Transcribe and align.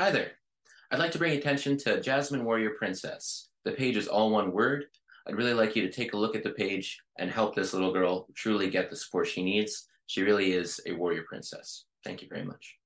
Hi 0.00 0.12
there. 0.12 0.30
I'd 0.92 1.00
like 1.00 1.10
to 1.10 1.18
bring 1.18 1.36
attention 1.36 1.76
to 1.78 2.00
Jasmine 2.00 2.44
Warrior 2.44 2.70
Princess. 2.78 3.48
The 3.64 3.72
page 3.72 3.96
is 3.96 4.06
all 4.06 4.30
one 4.30 4.52
word. 4.52 4.84
I'd 5.26 5.34
really 5.34 5.54
like 5.54 5.74
you 5.74 5.82
to 5.82 5.90
take 5.90 6.12
a 6.12 6.16
look 6.16 6.36
at 6.36 6.44
the 6.44 6.50
page 6.50 7.00
and 7.18 7.28
help 7.28 7.56
this 7.56 7.74
little 7.74 7.92
girl 7.92 8.28
truly 8.36 8.70
get 8.70 8.90
the 8.90 8.94
support 8.94 9.26
she 9.26 9.42
needs. 9.42 9.88
She 10.06 10.22
really 10.22 10.52
is 10.52 10.78
a 10.86 10.92
warrior 10.92 11.24
princess. 11.28 11.86
Thank 12.04 12.22
you 12.22 12.28
very 12.28 12.44
much. 12.44 12.76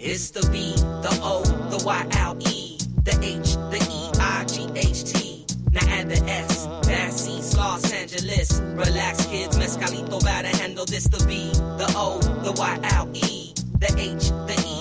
It's 0.00 0.30
the 0.30 0.48
B, 0.50 0.72
the 1.02 1.20
O, 1.22 1.42
the 1.68 1.84
Y, 1.84 2.06
L, 2.12 2.38
E, 2.48 2.78
the 3.04 3.18
H, 3.22 3.56
the 3.68 3.86
E, 3.90 4.10
I, 4.18 4.44
G, 4.46 4.70
H, 4.74 5.04
T. 5.12 5.44
Now 5.70 5.86
add 5.86 6.08
the 6.08 6.24
S, 6.30 6.66
Massy, 6.86 7.58
Los 7.58 7.92
Angeles. 7.92 8.58
Relax, 8.74 9.26
kids, 9.26 9.58
Mezcalito, 9.58 10.18
about 10.22 10.46
to 10.46 10.56
handle 10.56 10.86
this. 10.86 11.04
The 11.04 11.22
B, 11.26 11.50
the 11.52 11.92
O, 11.94 12.20
the 12.42 12.52
Y, 12.52 12.80
L, 12.84 13.10
E, 13.12 13.52
the 13.78 13.94
H, 13.98 14.30
the 14.48 14.64
E, 14.66 14.77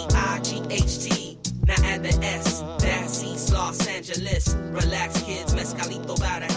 I, 0.57 0.67
G, 0.67 0.73
H, 0.73 0.99
T. 0.99 1.39
Now 1.67 1.75
add 1.83 2.03
the 2.03 2.09
S, 2.25 2.63
Massy, 2.81 3.53
Los 3.53 3.87
Angeles. 3.87 4.55
Relax, 4.55 5.21
kids, 5.21 5.53
Mezcalito, 5.53 6.17
about 6.17 6.49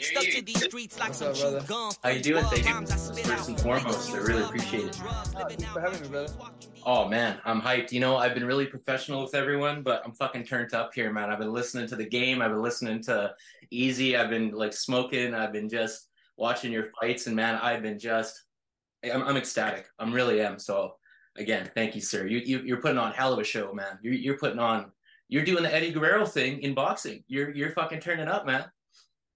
Stuck 0.00 0.22
to 0.22 0.42
these 0.42 0.64
streets 0.64 0.98
like 0.98 1.12
some 1.12 1.34
chewed 1.34 1.66
gum. 1.66 1.92
How 2.02 2.10
you 2.10 2.22
doing? 2.22 2.44
Thank 2.44 2.66
you. 2.66 2.72
Rhymes 2.72 2.90
I 2.90 2.96
spit 2.96 3.26
First 3.26 3.48
and 3.48 3.60
foremost, 3.60 4.14
I 4.14 4.18
really 4.18 4.44
appreciate 4.44 4.84
it. 4.84 4.94
Thanks 4.94 5.64
for 5.64 5.80
having 5.80 6.00
me, 6.00 6.08
brother. 6.08 6.32
Oh 6.86 7.08
man, 7.08 7.38
I'm 7.44 7.60
hyped. 7.60 7.92
You 7.92 8.00
know, 8.00 8.16
I've 8.16 8.34
been 8.34 8.46
really 8.46 8.66
professional 8.66 9.22
with 9.22 9.34
everyone, 9.34 9.82
but 9.82 10.02
I'm 10.04 10.12
fucking 10.12 10.44
turned 10.44 10.72
up 10.72 10.94
here, 10.94 11.12
man. 11.12 11.30
I've 11.30 11.38
been 11.38 11.52
listening 11.52 11.86
to 11.88 11.96
the 11.96 12.08
game. 12.08 12.40
I've 12.40 12.50
been 12.50 12.62
listening 12.62 13.02
to 13.04 13.34
Easy. 13.70 14.16
I've 14.16 14.30
been 14.30 14.52
like 14.52 14.72
smoking. 14.72 15.34
I've 15.34 15.52
been 15.52 15.68
just 15.68 16.08
watching 16.38 16.72
your 16.72 16.86
fights, 16.98 17.26
and 17.26 17.36
man, 17.36 17.56
I've 17.56 17.82
been 17.82 17.98
just, 17.98 18.44
I'm, 19.04 19.22
I'm 19.22 19.36
ecstatic. 19.36 19.86
I'm 19.98 20.12
really 20.12 20.40
am. 20.40 20.58
So 20.58 20.94
again, 21.38 21.70
thank 21.74 21.94
you, 21.94 22.00
sir. 22.00 22.26
You, 22.26 22.38
you 22.38 22.60
you're 22.60 22.80
putting 22.80 22.98
on 22.98 23.12
hell 23.12 23.32
of 23.32 23.38
a 23.38 23.44
show, 23.44 23.72
man. 23.72 23.98
You're 24.02 24.14
you're 24.14 24.38
putting 24.38 24.58
on. 24.58 24.92
You're 25.28 25.44
doing 25.44 25.62
the 25.62 25.74
Eddie 25.74 25.92
Guerrero 25.92 26.24
thing 26.26 26.62
in 26.62 26.74
boxing. 26.74 27.22
You're 27.28 27.54
you're 27.54 27.70
fucking 27.72 28.00
turning 28.00 28.28
up, 28.28 28.46
man. 28.46 28.64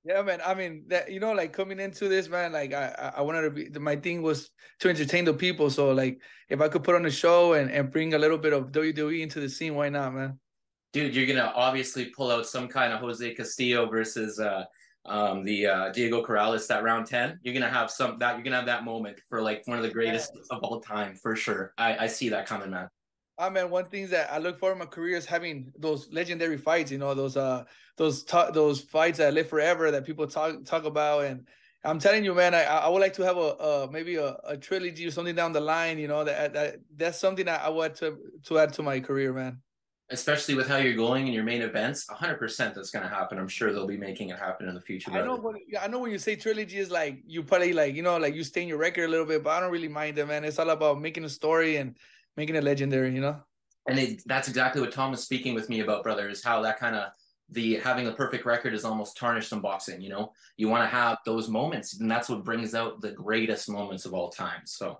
Yeah, 0.04 0.22
man. 0.22 0.40
I 0.44 0.54
mean, 0.54 0.84
that 0.88 1.12
you 1.12 1.20
know, 1.20 1.32
like 1.32 1.52
coming 1.52 1.78
into 1.78 2.08
this, 2.08 2.28
man. 2.28 2.52
Like 2.52 2.72
I, 2.74 2.86
I- 2.98 3.18
I 3.18 3.20
wanted 3.22 3.42
to 3.42 3.50
be. 3.50 3.78
My 3.78 3.96
thing 3.96 4.20
was 4.22 4.50
to 4.80 4.88
entertain 4.88 5.24
the 5.24 5.34
people. 5.34 5.70
So, 5.70 5.92
like, 5.92 6.20
if 6.48 6.60
I 6.60 6.68
could 6.68 6.82
put 6.82 6.94
on 6.96 7.06
a 7.06 7.10
show 7.10 7.52
and 7.52 7.70
and 7.70 7.90
bring 7.90 8.14
a 8.14 8.18
little 8.18 8.38
bit 8.38 8.52
of 8.52 8.72
WWE 8.72 9.20
into 9.20 9.38
the 9.40 9.48
scene, 9.48 9.74
why 9.74 9.88
not, 9.90 10.14
man? 10.14 10.38
dude, 10.92 11.14
you're 11.14 11.26
gonna 11.26 11.50
obviously 11.54 12.06
pull 12.06 12.30
out 12.30 12.46
some 12.46 12.68
kind 12.68 12.92
of 12.92 13.00
Jose 13.00 13.34
Castillo 13.34 13.88
versus 13.88 14.38
uh 14.38 14.64
um 15.04 15.42
the 15.42 15.66
uh 15.66 15.88
Diego 15.90 16.24
Corrales 16.24 16.66
that 16.68 16.82
round 16.82 17.06
10 17.06 17.40
you're 17.42 17.54
gonna 17.54 17.68
have 17.68 17.90
some 17.90 18.18
that 18.18 18.36
you're 18.36 18.44
gonna 18.44 18.56
have 18.56 18.66
that 18.66 18.84
moment 18.84 19.18
for 19.28 19.42
like 19.42 19.62
one 19.66 19.76
of 19.76 19.82
the 19.82 19.90
greatest 19.90 20.32
of 20.50 20.62
all 20.62 20.80
time 20.80 21.16
for 21.16 21.34
sure 21.34 21.74
i 21.76 22.04
i 22.04 22.06
see 22.06 22.28
that 22.28 22.46
coming 22.46 22.70
man 22.70 22.88
I 23.38 23.50
mean, 23.50 23.70
one 23.70 23.86
thing 23.86 24.08
that 24.08 24.32
I 24.32 24.38
look 24.38 24.58
for 24.58 24.72
in 24.72 24.78
my 24.78 24.84
career 24.84 25.16
is 25.16 25.26
having 25.26 25.72
those 25.76 26.08
legendary 26.12 26.58
fights. 26.58 26.92
You 26.92 26.98
know, 26.98 27.14
those 27.14 27.36
uh, 27.36 27.64
those 27.96 28.22
ta- 28.22 28.50
those 28.50 28.82
fights 28.82 29.18
that 29.18 29.34
live 29.34 29.48
forever 29.48 29.90
that 29.90 30.04
people 30.04 30.26
talk 30.26 30.64
talk 30.64 30.84
about. 30.84 31.24
And 31.24 31.48
I'm 31.82 31.98
telling 31.98 32.24
you, 32.24 32.34
man, 32.34 32.54
I 32.54 32.64
I 32.64 32.88
would 32.88 33.00
like 33.00 33.14
to 33.14 33.22
have 33.22 33.38
a 33.38 33.56
uh 33.56 33.88
maybe 33.90 34.16
a, 34.16 34.36
a 34.44 34.56
trilogy 34.56 35.06
or 35.06 35.10
something 35.10 35.34
down 35.34 35.52
the 35.52 35.60
line. 35.60 35.98
You 35.98 36.08
know, 36.08 36.24
that, 36.24 36.52
that 36.52 36.76
that's 36.94 37.18
something 37.18 37.46
that 37.46 37.62
I 37.62 37.70
want 37.70 37.96
to 37.96 38.18
to 38.44 38.58
add 38.58 38.74
to 38.74 38.82
my 38.82 39.00
career, 39.00 39.32
man. 39.32 39.60
Especially 40.10 40.54
with 40.54 40.68
how 40.68 40.76
you're 40.76 40.94
going 40.94 41.26
in 41.26 41.32
your 41.32 41.44
main 41.44 41.62
events 41.62 42.06
100% 42.06 42.74
that's 42.74 42.90
gonna 42.90 43.08
happen 43.08 43.38
i'm 43.38 43.48
sure 43.48 43.72
they'll 43.72 43.86
be 43.86 43.96
making 43.96 44.28
it 44.28 44.38
happen 44.38 44.68
in 44.68 44.74
the 44.74 44.80
future 44.80 45.10
I 45.12 45.22
know 45.24 45.36
when 45.36 45.56
I 45.80 45.86
know 45.88 46.00
when 46.00 46.10
you 46.10 46.18
say 46.18 46.36
trilogy 46.36 46.78
is 46.78 46.90
like 46.90 47.22
you 47.26 47.42
probably 47.42 47.72
like 47.72 47.94
you 47.94 48.02
know 48.02 48.16
like 48.18 48.34
you 48.34 48.44
stain 48.44 48.68
your 48.68 48.78
record 48.78 49.04
a 49.04 49.08
little 49.08 49.26
bit, 49.26 49.42
but 49.42 49.50
I 49.50 49.60
don't 49.60 49.72
really 49.72 49.88
mind 49.88 50.18
it, 50.18 50.26
man. 50.26 50.44
It's 50.44 50.58
all 50.58 50.70
about 50.70 51.00
making 51.00 51.24
a 51.24 51.28
story 51.28 51.76
and 51.76 51.96
making 52.36 52.56
it 52.56 52.64
legendary, 52.64 53.14
you 53.14 53.20
know. 53.20 53.40
and 53.88 53.98
it, 53.98 54.22
that's 54.26 54.48
exactly 54.48 54.80
what 54.80 54.92
tom 54.92 55.10
was 55.10 55.22
speaking 55.22 55.54
with 55.54 55.68
me 55.68 55.80
about 55.80 56.02
brother 56.02 56.28
is 56.28 56.42
how 56.42 56.62
that 56.62 56.78
kind 56.78 56.96
of 56.96 57.10
the 57.50 57.76
having 57.76 58.04
the 58.04 58.12
perfect 58.12 58.44
record 58.46 58.74
is 58.74 58.84
almost 58.84 59.16
tarnished 59.16 59.52
in 59.52 59.60
boxing 59.60 60.00
you 60.00 60.08
know 60.08 60.32
you 60.56 60.68
want 60.68 60.82
to 60.82 60.88
have 60.88 61.18
those 61.26 61.48
moments 61.48 61.98
and 62.00 62.10
that's 62.10 62.28
what 62.28 62.44
brings 62.44 62.74
out 62.74 63.00
the 63.00 63.12
greatest 63.12 63.68
moments 63.68 64.04
of 64.04 64.14
all 64.14 64.30
time 64.30 64.62
so 64.64 64.98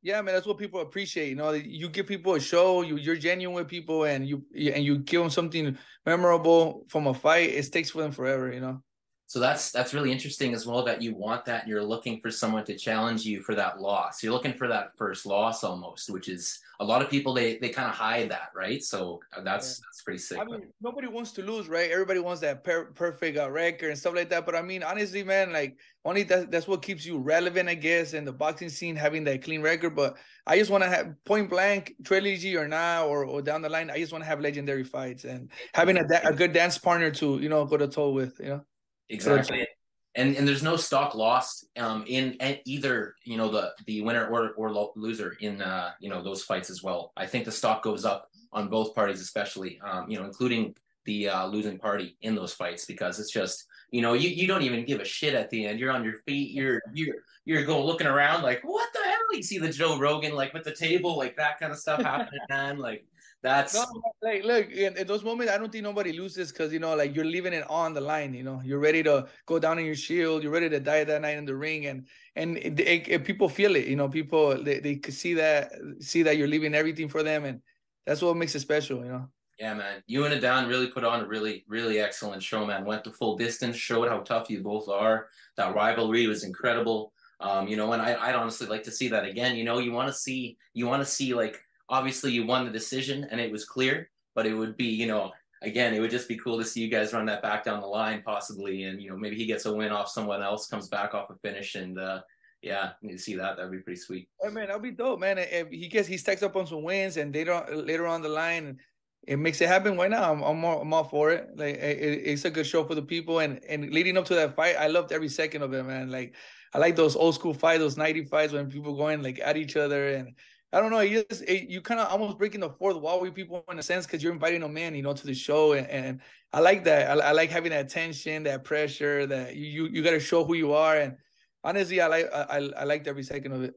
Yeah, 0.00 0.22
man, 0.22 0.34
that's 0.34 0.46
what 0.46 0.58
people 0.58 0.80
appreciate. 0.80 1.28
You 1.28 1.34
know, 1.34 1.50
you 1.50 1.88
give 1.88 2.06
people 2.06 2.34
a 2.34 2.40
show, 2.40 2.82
you 2.82 2.96
you're 2.96 3.16
genuine 3.16 3.56
with 3.56 3.66
people, 3.68 4.04
and 4.04 4.26
you 4.28 4.44
and 4.54 4.84
you 4.84 4.98
give 4.98 5.20
them 5.20 5.30
something 5.30 5.76
memorable 6.06 6.84
from 6.88 7.08
a 7.08 7.14
fight. 7.14 7.50
It 7.50 7.64
sticks 7.64 7.94
with 7.94 8.04
them 8.04 8.12
forever. 8.12 8.52
You 8.52 8.60
know. 8.60 8.82
So 9.28 9.40
that's 9.40 9.70
that's 9.70 9.92
really 9.92 10.10
interesting 10.10 10.54
as 10.54 10.66
well 10.66 10.82
that 10.84 11.02
you 11.02 11.14
want 11.14 11.44
that 11.44 11.60
and 11.60 11.68
you're 11.68 11.84
looking 11.84 12.18
for 12.18 12.30
someone 12.30 12.64
to 12.64 12.74
challenge 12.74 13.26
you 13.26 13.42
for 13.42 13.54
that 13.54 13.78
loss. 13.78 14.22
You're 14.22 14.32
looking 14.32 14.54
for 14.54 14.68
that 14.68 14.96
first 14.96 15.26
loss 15.26 15.62
almost, 15.62 16.08
which 16.08 16.30
is 16.30 16.58
a 16.80 16.84
lot 16.84 17.02
of 17.02 17.10
people 17.10 17.34
they 17.34 17.58
they 17.58 17.68
kind 17.68 17.90
of 17.90 17.94
hide 17.94 18.30
that, 18.30 18.52
right? 18.56 18.82
So 18.82 19.20
that's 19.44 19.80
that's 19.80 20.02
pretty 20.02 20.18
sick. 20.18 20.38
I 20.38 20.44
mean, 20.44 20.72
nobody 20.80 21.08
wants 21.08 21.32
to 21.32 21.42
lose, 21.42 21.68
right? 21.68 21.90
Everybody 21.90 22.20
wants 22.20 22.40
that 22.40 22.64
per- 22.64 22.86
perfect 22.92 23.36
uh, 23.36 23.50
record 23.50 23.90
and 23.90 23.98
stuff 23.98 24.14
like 24.14 24.30
that. 24.30 24.46
But 24.46 24.54
I 24.54 24.62
mean, 24.62 24.82
honestly, 24.82 25.22
man, 25.22 25.52
like 25.52 25.76
only 26.06 26.22
that, 26.22 26.50
that's 26.50 26.66
what 26.66 26.80
keeps 26.80 27.04
you 27.04 27.18
relevant, 27.18 27.68
I 27.68 27.74
guess, 27.74 28.14
in 28.14 28.24
the 28.24 28.32
boxing 28.32 28.70
scene, 28.70 28.96
having 28.96 29.24
that 29.24 29.44
clean 29.44 29.60
record. 29.60 29.94
But 29.94 30.16
I 30.46 30.56
just 30.56 30.70
want 30.70 30.84
to 30.84 30.88
have 30.88 31.22
point 31.26 31.50
blank 31.50 31.96
trilogy 32.02 32.56
or 32.56 32.66
not, 32.66 33.04
or, 33.04 33.26
or 33.26 33.42
down 33.42 33.60
the 33.60 33.68
line, 33.68 33.90
I 33.90 33.98
just 33.98 34.10
want 34.10 34.24
to 34.24 34.28
have 34.28 34.40
legendary 34.40 34.84
fights 34.84 35.24
and 35.24 35.50
having 35.74 35.98
a, 35.98 36.08
da- 36.08 36.26
a 36.26 36.32
good 36.32 36.54
dance 36.54 36.78
partner 36.78 37.10
to, 37.10 37.38
you 37.40 37.50
know, 37.50 37.66
go 37.66 37.76
to 37.76 37.88
toe 37.88 38.12
with, 38.12 38.40
you 38.40 38.46
know. 38.46 38.64
Exactly. 39.08 39.66
And 40.14 40.36
and 40.36 40.48
there's 40.48 40.62
no 40.62 40.76
stock 40.76 41.14
lost 41.14 41.66
um 41.76 42.04
in 42.06 42.36
and 42.40 42.60
either, 42.64 43.14
you 43.24 43.36
know, 43.36 43.50
the 43.50 43.72
the 43.86 44.00
winner 44.00 44.26
or 44.28 44.50
or 44.56 44.72
lo- 44.72 44.92
loser 44.96 45.36
in 45.40 45.62
uh, 45.62 45.92
you 46.00 46.08
know, 46.08 46.22
those 46.22 46.42
fights 46.42 46.70
as 46.70 46.82
well. 46.82 47.12
I 47.16 47.26
think 47.26 47.44
the 47.44 47.52
stock 47.52 47.82
goes 47.82 48.04
up 48.04 48.30
on 48.52 48.68
both 48.68 48.94
parties 48.94 49.20
especially, 49.20 49.80
um, 49.80 50.10
you 50.10 50.18
know, 50.18 50.24
including 50.24 50.74
the 51.08 51.28
uh, 51.28 51.46
losing 51.46 51.78
party 51.78 52.16
in 52.20 52.34
those 52.34 52.52
fights 52.52 52.84
because 52.84 53.18
it's 53.18 53.32
just 53.32 53.66
you 53.90 54.02
know 54.02 54.12
you, 54.12 54.28
you 54.28 54.46
don't 54.46 54.60
even 54.62 54.84
give 54.84 55.00
a 55.00 55.04
shit 55.04 55.32
at 55.32 55.48
the 55.48 55.64
end 55.64 55.80
you're 55.80 55.90
on 55.90 56.04
your 56.04 56.18
feet 56.18 56.50
you're 56.52 56.82
you're 56.92 57.16
you're 57.46 57.64
going 57.64 57.86
looking 57.86 58.06
around 58.06 58.42
like 58.42 58.60
what 58.62 58.92
the 58.92 59.00
hell 59.02 59.16
you 59.32 59.42
see 59.42 59.58
the 59.58 59.72
joe 59.72 59.98
rogan 59.98 60.34
like 60.34 60.52
with 60.52 60.64
the 60.64 60.74
table 60.74 61.16
like 61.16 61.34
that 61.34 61.58
kind 61.58 61.72
of 61.72 61.78
stuff 61.78 62.02
happening 62.02 62.40
man 62.50 62.76
like 62.76 63.06
that's 63.42 63.74
No, 63.74 63.84
like 64.22 64.44
look, 64.44 64.70
in, 64.70 64.96
in 64.96 65.06
those 65.06 65.22
moments, 65.22 65.52
I 65.52 65.58
don't 65.58 65.70
think 65.70 65.84
nobody 65.84 66.12
loses 66.12 66.50
because 66.50 66.72
you 66.72 66.78
know, 66.78 66.94
like 66.96 67.14
you're 67.14 67.24
leaving 67.24 67.52
it 67.52 67.68
on 67.70 67.94
the 67.94 68.00
line. 68.00 68.34
You 68.34 68.42
know, 68.42 68.60
you're 68.64 68.80
ready 68.80 69.02
to 69.04 69.28
go 69.46 69.58
down 69.58 69.78
in 69.78 69.86
your 69.86 69.94
shield. 69.94 70.42
You're 70.42 70.52
ready 70.52 70.68
to 70.68 70.80
die 70.80 71.04
that 71.04 71.22
night 71.22 71.38
in 71.38 71.44
the 71.44 71.54
ring, 71.56 71.86
and 71.86 72.06
and 72.36 72.56
it, 72.58 72.80
it- 72.80 73.08
it- 73.08 73.24
people 73.24 73.48
feel 73.48 73.76
it. 73.76 73.86
You 73.86 73.96
know, 73.96 74.08
people 74.08 74.62
they 74.62 74.80
they 74.80 74.96
could 74.96 75.14
see 75.14 75.34
that 75.34 75.72
see 76.00 76.22
that 76.24 76.36
you're 76.36 76.48
leaving 76.48 76.74
everything 76.74 77.08
for 77.08 77.22
them, 77.22 77.44
and 77.44 77.60
that's 78.06 78.22
what 78.22 78.36
makes 78.36 78.54
it 78.54 78.60
special. 78.60 79.04
You 79.04 79.10
know. 79.12 79.28
yeah 79.58 79.74
man 79.74 80.02
you 80.06 80.24
and 80.24 80.34
Adan 80.34 80.68
really 80.68 80.88
put 80.88 81.04
on 81.04 81.20
a 81.24 81.26
really 81.26 81.64
really 81.68 81.98
excellent 82.00 82.42
show 82.42 82.64
man 82.66 82.84
went 82.84 83.02
the 83.04 83.10
full 83.10 83.36
distance 83.36 83.76
showed 83.76 84.08
how 84.08 84.20
tough 84.20 84.48
you 84.50 84.62
both 84.62 84.88
are 84.88 85.28
that 85.56 85.74
rivalry 85.74 86.26
was 86.26 86.44
incredible 86.44 87.12
um 87.40 87.66
you 87.68 87.76
know 87.76 87.92
and 87.92 88.00
I, 88.02 88.14
i'd 88.28 88.34
honestly 88.34 88.66
like 88.68 88.84
to 88.84 88.92
see 88.92 89.08
that 89.08 89.24
again 89.24 89.56
you 89.56 89.64
know 89.64 89.78
you 89.78 89.92
want 89.92 90.08
to 90.08 90.12
see 90.14 90.56
you 90.74 90.86
want 90.86 91.02
to 91.02 91.10
see 91.10 91.34
like 91.34 91.58
obviously 91.88 92.32
you 92.32 92.46
won 92.46 92.64
the 92.64 92.70
decision 92.70 93.26
and 93.30 93.40
it 93.40 93.50
was 93.50 93.64
clear 93.64 94.10
but 94.34 94.46
it 94.46 94.54
would 94.54 94.76
be 94.76 94.86
you 94.86 95.06
know 95.06 95.32
again 95.62 95.94
it 95.94 96.00
would 96.00 96.10
just 96.10 96.28
be 96.28 96.36
cool 96.36 96.58
to 96.58 96.64
see 96.64 96.80
you 96.80 96.88
guys 96.88 97.12
run 97.12 97.26
that 97.26 97.42
back 97.42 97.64
down 97.64 97.80
the 97.80 97.86
line 97.86 98.22
possibly 98.24 98.84
and 98.84 99.00
you 99.02 99.08
know 99.10 99.16
maybe 99.16 99.36
he 99.36 99.46
gets 99.46 99.66
a 99.66 99.72
win 99.72 99.90
off 99.92 100.08
someone 100.08 100.42
else 100.42 100.66
comes 100.68 100.88
back 100.88 101.14
off 101.14 101.30
a 101.30 101.34
finish 101.36 101.74
and 101.74 101.98
uh 101.98 102.20
yeah 102.62 102.90
you 103.02 103.16
see 103.16 103.34
that 103.36 103.56
that'd 103.56 103.70
be 103.72 103.78
pretty 103.78 104.00
sweet 104.00 104.28
Hey 104.42 104.50
man, 104.50 104.66
that'd 104.68 104.82
be 104.82 104.90
dope, 104.90 105.20
man. 105.20 105.38
If 105.38 105.68
he 105.70 105.88
gets 105.88 106.08
he 106.08 106.16
stacks 106.16 106.42
up 106.42 106.56
on 106.56 106.66
some 106.66 106.82
wins, 106.82 107.16
and 107.16 107.32
they 107.32 107.44
don't 107.44 107.86
later 107.86 108.06
on 108.06 108.20
the 108.22 108.28
line, 108.28 108.78
it 109.26 109.36
makes 109.36 109.60
it 109.60 109.68
happen. 109.68 109.96
Why 109.96 110.08
not? 110.08 110.22
I'm 110.30 110.42
I'm 110.42 110.64
all, 110.64 110.80
I'm 110.82 110.92
all 110.92 111.04
for 111.04 111.30
it. 111.30 111.48
Like 111.56 111.76
it, 111.76 111.98
it- 111.98 112.22
it's 112.26 112.44
a 112.44 112.50
good 112.50 112.66
show 112.66 112.82
for 112.84 112.94
the 112.96 113.02
people, 113.02 113.38
and 113.40 113.62
and 113.64 113.90
leading 113.90 114.16
up 114.16 114.24
to 114.26 114.34
that 114.34 114.54
fight, 114.56 114.76
I 114.76 114.88
loved 114.88 115.12
every 115.12 115.28
second 115.28 115.62
of 115.62 115.72
it, 115.72 115.84
man. 115.84 116.10
Like 116.10 116.34
I 116.74 116.78
like 116.78 116.96
those 116.96 117.14
old 117.16 117.34
school 117.36 117.54
fights, 117.54 117.78
those 117.80 117.96
'90 117.96 118.24
fights 118.24 118.52
when 118.52 118.68
people 118.70 118.96
going 118.96 119.22
like 119.22 119.38
at 119.40 119.56
each 119.56 119.76
other, 119.76 120.08
and 120.14 120.34
I 120.72 120.80
don't 120.80 120.90
know, 120.90 121.00
you 121.00 121.24
just 121.30 121.42
it, 121.42 121.70
you 121.70 121.80
kind 121.80 121.98
of 121.98 122.08
almost 122.08 122.36
breaking 122.36 122.60
the 122.60 122.68
fourth 122.70 122.96
wall 122.96 123.20
with 123.20 123.34
people 123.34 123.64
in 123.70 123.78
a 123.78 123.82
sense 123.82 124.04
because 124.06 124.22
you're 124.22 124.32
inviting 124.34 124.60
them 124.60 124.76
in, 124.76 124.94
you 124.94 125.02
know, 125.02 125.14
to 125.14 125.26
the 125.26 125.34
show, 125.34 125.72
and, 125.72 125.86
and 125.88 126.20
I 126.52 126.60
like 126.60 126.84
that. 126.84 127.10
I, 127.10 127.28
I 127.28 127.32
like 127.32 127.48
having 127.50 127.70
that 127.70 127.88
tension, 127.88 128.42
that 128.42 128.64
pressure, 128.64 129.26
that 129.26 129.56
you 129.56 129.66
you, 129.66 129.86
you 129.88 130.02
got 130.02 130.10
to 130.10 130.20
show 130.20 130.44
who 130.44 130.54
you 130.54 130.74
are, 130.74 130.96
and 130.96 131.16
honestly, 131.64 132.00
I 132.00 132.06
like 132.06 132.26
I 132.32 132.70
I, 132.76 132.84
liked 132.84 133.06
every 133.06 133.22
second 133.22 133.52
of 133.52 133.62
it. 133.62 133.74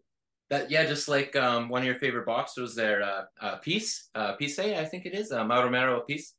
That 0.50 0.70
yeah, 0.70 0.86
just 0.86 1.08
like 1.08 1.34
um, 1.38 1.70
one 1.70 1.82
of 1.82 1.86
your 1.86 1.96
favorite 1.96 2.26
boxers 2.26 2.76
there, 2.76 3.02
uh, 3.02 3.24
uh, 3.40 3.56
Peace, 3.60 4.10
uh, 4.14 4.34
Peace, 4.34 4.60
I 4.60 4.84
think 4.84 5.06
it 5.06 5.14
is, 5.14 5.32
uh, 5.32 5.46
Mauro 5.46 6.02
Peace. 6.02 6.34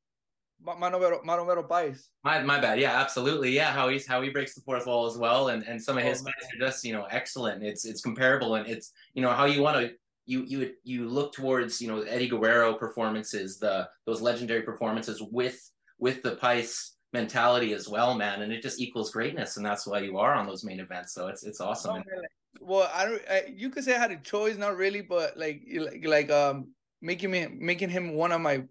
Ma- 0.60 0.76
Manomero, 0.76 1.24
Manomero 1.24 1.68
Pais. 1.68 2.10
My 2.22 2.42
my 2.42 2.60
bad. 2.60 2.78
Yeah, 2.78 3.00
absolutely. 3.00 3.50
Yeah, 3.50 3.72
how 3.72 3.88
he's 3.88 4.06
how 4.06 4.22
he 4.22 4.28
breaks 4.30 4.54
the 4.54 4.60
fourth 4.60 4.86
wall 4.86 5.06
as 5.06 5.16
well, 5.16 5.48
and 5.48 5.64
and 5.66 5.82
some 5.82 5.98
of 5.98 6.04
Oh, 6.04 6.08
his 6.08 6.22
man. 6.22 6.32
fights 6.38 6.54
are 6.54 6.58
just 6.58 6.84
you 6.84 6.92
know 6.92 7.04
excellent. 7.10 7.64
It's 7.64 7.84
it's 7.84 8.00
comparable, 8.00 8.54
and 8.54 8.68
it's 8.68 8.92
you 9.14 9.22
know 9.22 9.32
how 9.32 9.46
you 9.46 9.62
want 9.62 9.78
to 9.78 9.94
you 10.32 10.44
you 10.46 10.72
you 10.84 11.08
look 11.08 11.32
towards 11.32 11.80
you 11.80 11.88
know 11.88 12.00
Eddie 12.00 12.28
Guerrero 12.28 12.74
performances, 12.74 13.58
the 13.58 13.88
those 14.06 14.20
legendary 14.20 14.62
performances 14.62 15.22
with 15.30 15.60
with 15.98 16.22
the 16.22 16.36
Pice 16.36 16.96
mentality 17.12 17.74
as 17.74 17.88
well, 17.88 18.14
man, 18.14 18.42
and 18.42 18.52
it 18.52 18.62
just 18.62 18.80
equals 18.80 19.10
greatness, 19.10 19.56
and 19.56 19.66
that's 19.66 19.86
why 19.86 19.98
you 20.00 20.18
are 20.18 20.34
on 20.34 20.46
those 20.46 20.64
main 20.64 20.80
events. 20.80 21.12
So 21.12 21.28
it's 21.28 21.44
it's 21.44 21.60
awesome. 21.60 21.94
Man, 21.94 22.04
like- 22.16 22.30
well, 22.60 22.90
I 22.94 23.04
don't. 23.04 23.22
I, 23.30 23.44
you 23.54 23.70
could 23.70 23.84
say 23.84 23.94
I 23.94 23.98
had 23.98 24.10
a 24.10 24.16
choice, 24.16 24.56
not 24.56 24.76
really, 24.76 25.02
but 25.02 25.36
like, 25.36 25.62
like, 25.74 26.04
like, 26.06 26.30
um, 26.30 26.68
making 27.00 27.30
me 27.30 27.46
making 27.46 27.90
him 27.90 28.14
one 28.14 28.32
of 28.32 28.40
my 28.40 28.64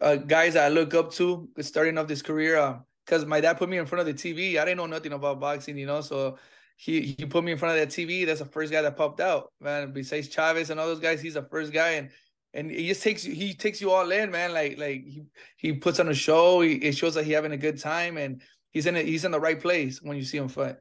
uh, 0.00 0.16
guys 0.16 0.56
I 0.56 0.68
look 0.68 0.94
up 0.94 1.12
to 1.14 1.48
starting 1.60 1.98
off 1.98 2.08
this 2.08 2.22
career. 2.22 2.80
Because 3.04 3.24
uh, 3.24 3.26
my 3.26 3.40
dad 3.40 3.58
put 3.58 3.68
me 3.68 3.78
in 3.78 3.86
front 3.86 4.06
of 4.06 4.06
the 4.06 4.14
TV. 4.14 4.58
I 4.58 4.64
didn't 4.64 4.78
know 4.78 4.86
nothing 4.86 5.12
about 5.12 5.40
boxing, 5.40 5.76
you 5.78 5.86
know. 5.86 6.00
So 6.00 6.38
he 6.76 7.16
he 7.18 7.26
put 7.26 7.44
me 7.44 7.52
in 7.52 7.58
front 7.58 7.78
of 7.78 7.80
that 7.80 7.94
TV. 7.94 8.26
That's 8.26 8.40
the 8.40 8.46
first 8.46 8.72
guy 8.72 8.82
that 8.82 8.96
popped 8.96 9.20
out, 9.20 9.52
man. 9.60 9.92
Besides 9.92 10.28
Chavez 10.28 10.70
and 10.70 10.80
all 10.80 10.86
those 10.86 11.00
guys, 11.00 11.20
he's 11.20 11.34
the 11.34 11.42
first 11.42 11.72
guy, 11.72 11.90
and 11.90 12.10
and 12.54 12.70
he 12.70 12.88
just 12.88 13.02
takes 13.02 13.24
you. 13.24 13.34
He 13.34 13.54
takes 13.54 13.80
you 13.80 13.90
all 13.90 14.10
in, 14.10 14.30
man. 14.30 14.52
Like 14.52 14.78
like 14.78 15.04
he 15.04 15.24
he 15.56 15.72
puts 15.72 16.00
on 16.00 16.08
a 16.08 16.14
show. 16.14 16.60
He, 16.60 16.72
it 16.74 16.96
shows 16.96 17.14
that 17.14 17.24
he 17.24 17.32
having 17.32 17.52
a 17.52 17.56
good 17.56 17.78
time, 17.78 18.16
and 18.16 18.42
he's 18.70 18.86
in 18.86 18.96
it. 18.96 19.06
He's 19.06 19.24
in 19.24 19.30
the 19.30 19.40
right 19.40 19.60
place 19.60 20.02
when 20.02 20.16
you 20.16 20.24
see 20.24 20.38
him 20.38 20.48
fight. 20.48 20.76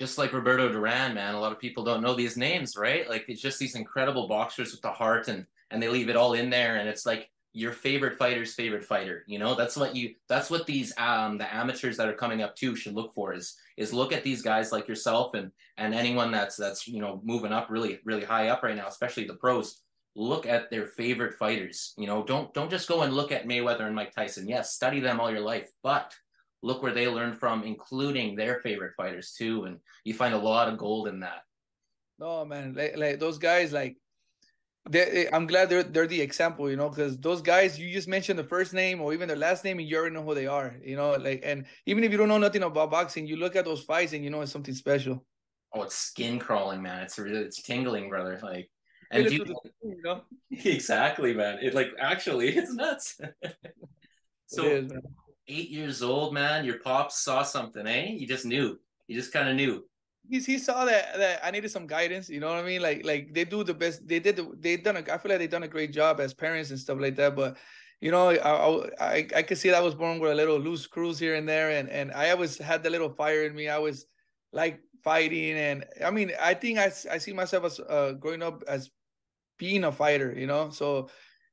Just 0.00 0.18
like 0.18 0.32
Roberto 0.32 0.68
Duran, 0.68 1.14
man. 1.14 1.34
A 1.34 1.40
lot 1.40 1.52
of 1.52 1.58
people 1.58 1.82
don't 1.84 2.02
know 2.02 2.14
these 2.14 2.36
names, 2.36 2.76
right? 2.76 3.08
Like 3.08 3.24
it's 3.28 3.40
just 3.40 3.58
these 3.58 3.76
incredible 3.76 4.28
boxers 4.28 4.72
with 4.72 4.82
the 4.82 4.92
heart, 4.92 5.28
and 5.28 5.46
and 5.70 5.82
they 5.82 5.88
leave 5.88 6.08
it 6.08 6.16
all 6.16 6.34
in 6.34 6.50
there, 6.50 6.76
and 6.76 6.88
it's 6.88 7.06
like 7.06 7.30
your 7.56 7.72
favorite 7.72 8.18
fighter's 8.18 8.52
favorite 8.52 8.84
fighter 8.84 9.24
you 9.26 9.38
know? 9.38 9.54
That's 9.54 9.76
what 9.76 9.96
you 9.96 10.14
that's 10.28 10.50
what 10.50 10.66
these 10.66 10.92
um 10.98 11.38
the 11.38 11.52
amateurs 11.52 11.96
that 11.96 12.08
are 12.08 12.12
coming 12.12 12.42
up 12.42 12.54
too 12.54 12.76
should 12.76 12.94
look 12.94 13.14
for 13.14 13.32
is 13.32 13.56
is 13.78 13.94
look 13.94 14.12
at 14.12 14.22
these 14.22 14.42
guys 14.42 14.72
like 14.72 14.86
yourself 14.86 15.32
and 15.32 15.50
and 15.78 15.94
anyone 15.94 16.30
that's 16.30 16.56
that's 16.56 16.86
you 16.86 17.00
know 17.00 17.22
moving 17.24 17.52
up 17.52 17.70
really 17.70 17.98
really 18.04 18.24
high 18.24 18.48
up 18.48 18.62
right 18.62 18.76
now 18.76 18.86
especially 18.86 19.24
the 19.24 19.34
pros. 19.34 19.80
Look 20.14 20.46
at 20.46 20.70
their 20.70 20.86
favorite 20.86 21.34
fighters 21.34 21.94
you 21.96 22.06
know? 22.06 22.22
Don't 22.24 22.52
don't 22.52 22.70
just 22.70 22.88
go 22.88 23.02
and 23.02 23.14
look 23.14 23.32
at 23.32 23.48
mayweather 23.48 23.86
and 23.86 23.94
mike 23.96 24.14
tyson. 24.14 24.46
Yes 24.46 24.74
study 24.74 25.00
them 25.00 25.18
all 25.18 25.30
your 25.30 25.40
life 25.40 25.70
but 25.82 26.14
look 26.62 26.82
where 26.82 26.92
they 26.92 27.08
learned 27.08 27.38
from 27.38 27.64
including 27.64 28.36
their 28.36 28.60
favorite 28.60 28.92
fighters 28.94 29.32
too 29.32 29.64
and 29.64 29.78
you 30.04 30.12
find 30.12 30.34
a 30.34 30.38
lot 30.38 30.68
of 30.68 30.76
gold 30.76 31.08
in 31.08 31.20
that. 31.20 31.40
Oh 32.20 32.44
man 32.44 32.74
like, 32.74 32.98
like 32.98 33.18
those 33.18 33.38
guys 33.38 33.72
like 33.72 33.96
they, 34.88 35.28
I'm 35.32 35.46
glad 35.46 35.68
they're 35.68 35.82
they're 35.82 36.06
the 36.06 36.20
example, 36.20 36.70
you 36.70 36.76
know, 36.76 36.88
because 36.88 37.18
those 37.18 37.42
guys 37.42 37.78
you 37.78 37.92
just 37.92 38.08
mentioned 38.08 38.38
the 38.38 38.44
first 38.44 38.72
name 38.72 39.00
or 39.00 39.12
even 39.12 39.28
their 39.28 39.36
last 39.36 39.64
name, 39.64 39.78
and 39.78 39.88
you 39.88 39.96
already 39.96 40.14
know 40.14 40.22
who 40.22 40.34
they 40.34 40.46
are, 40.46 40.76
you 40.84 40.96
know, 40.96 41.12
like 41.12 41.42
and 41.44 41.66
even 41.86 42.04
if 42.04 42.12
you 42.12 42.18
don't 42.18 42.28
know 42.28 42.38
nothing 42.38 42.62
about 42.62 42.90
boxing, 42.90 43.26
you 43.26 43.36
look 43.36 43.56
at 43.56 43.64
those 43.64 43.82
fights 43.82 44.12
and 44.12 44.22
you 44.22 44.30
know 44.30 44.40
it's 44.42 44.52
something 44.52 44.74
special. 44.74 45.24
Oh, 45.74 45.82
it's 45.82 45.96
skin 45.96 46.38
crawling, 46.38 46.82
man. 46.82 47.02
It's 47.02 47.18
really 47.18 47.40
it's 47.40 47.62
tingling, 47.62 48.08
brother. 48.08 48.38
Like 48.42 48.70
and 49.10 49.30
you, 49.30 49.44
you 49.82 50.02
know? 50.04 50.22
exactly, 50.50 51.34
man. 51.34 51.58
It 51.62 51.74
like 51.74 51.90
actually 51.98 52.48
it's 52.56 52.72
nuts. 52.72 53.20
so 54.46 54.64
it 54.64 54.84
is, 54.84 54.92
eight 55.48 55.70
years 55.70 56.02
old, 56.02 56.32
man. 56.32 56.64
Your 56.64 56.78
pops 56.78 57.18
saw 57.18 57.42
something, 57.42 57.86
eh? 57.86 58.10
You 58.10 58.26
just 58.26 58.44
knew. 58.44 58.78
You 59.08 59.16
just 59.16 59.32
kind 59.32 59.48
of 59.48 59.56
knew 59.56 59.84
he, 60.28 60.40
he 60.40 60.58
saw 60.58 60.84
that 60.84 61.16
that 61.16 61.40
I 61.44 61.50
needed 61.50 61.70
some 61.70 61.86
guidance. 61.86 62.28
You 62.28 62.40
know 62.40 62.48
what 62.48 62.58
I 62.58 62.62
mean? 62.62 62.82
Like 62.82 63.04
like 63.04 63.34
they 63.34 63.44
do 63.44 63.64
the 63.64 63.74
best. 63.74 64.06
They 64.06 64.18
did. 64.18 64.36
The, 64.36 64.50
they 64.58 64.76
done. 64.76 64.96
A, 64.96 65.00
I 65.12 65.18
feel 65.18 65.30
like 65.30 65.38
they 65.38 65.46
done 65.46 65.62
a 65.62 65.68
great 65.68 65.92
job 65.92 66.20
as 66.20 66.34
parents 66.34 66.70
and 66.70 66.78
stuff 66.78 66.98
like 67.00 67.16
that. 67.16 67.36
But 67.36 67.56
you 68.00 68.10
know, 68.10 68.30
I 68.30 68.90
I 69.00 69.28
I 69.36 69.42
could 69.42 69.58
see 69.58 69.70
that 69.70 69.78
I 69.78 69.80
was 69.80 69.94
born 69.94 70.18
with 70.18 70.32
a 70.32 70.34
little 70.34 70.58
loose 70.58 70.82
screws 70.82 71.18
here 71.18 71.34
and 71.34 71.48
there, 71.48 71.70
and 71.70 71.88
and 71.88 72.12
I 72.12 72.30
always 72.30 72.58
had 72.58 72.82
the 72.82 72.90
little 72.90 73.10
fire 73.10 73.44
in 73.44 73.54
me. 73.54 73.68
I 73.68 73.78
was 73.78 74.06
like 74.52 74.80
fighting, 75.02 75.56
and 75.56 75.84
I 76.04 76.10
mean, 76.10 76.32
I 76.40 76.54
think 76.54 76.78
I 76.78 76.86
I 77.10 77.18
see 77.18 77.32
myself 77.32 77.64
as 77.64 77.80
uh, 77.80 78.12
growing 78.12 78.42
up 78.42 78.62
as 78.68 78.90
being 79.58 79.84
a 79.84 79.92
fighter. 79.92 80.34
You 80.36 80.46
know, 80.46 80.70
so 80.70 81.08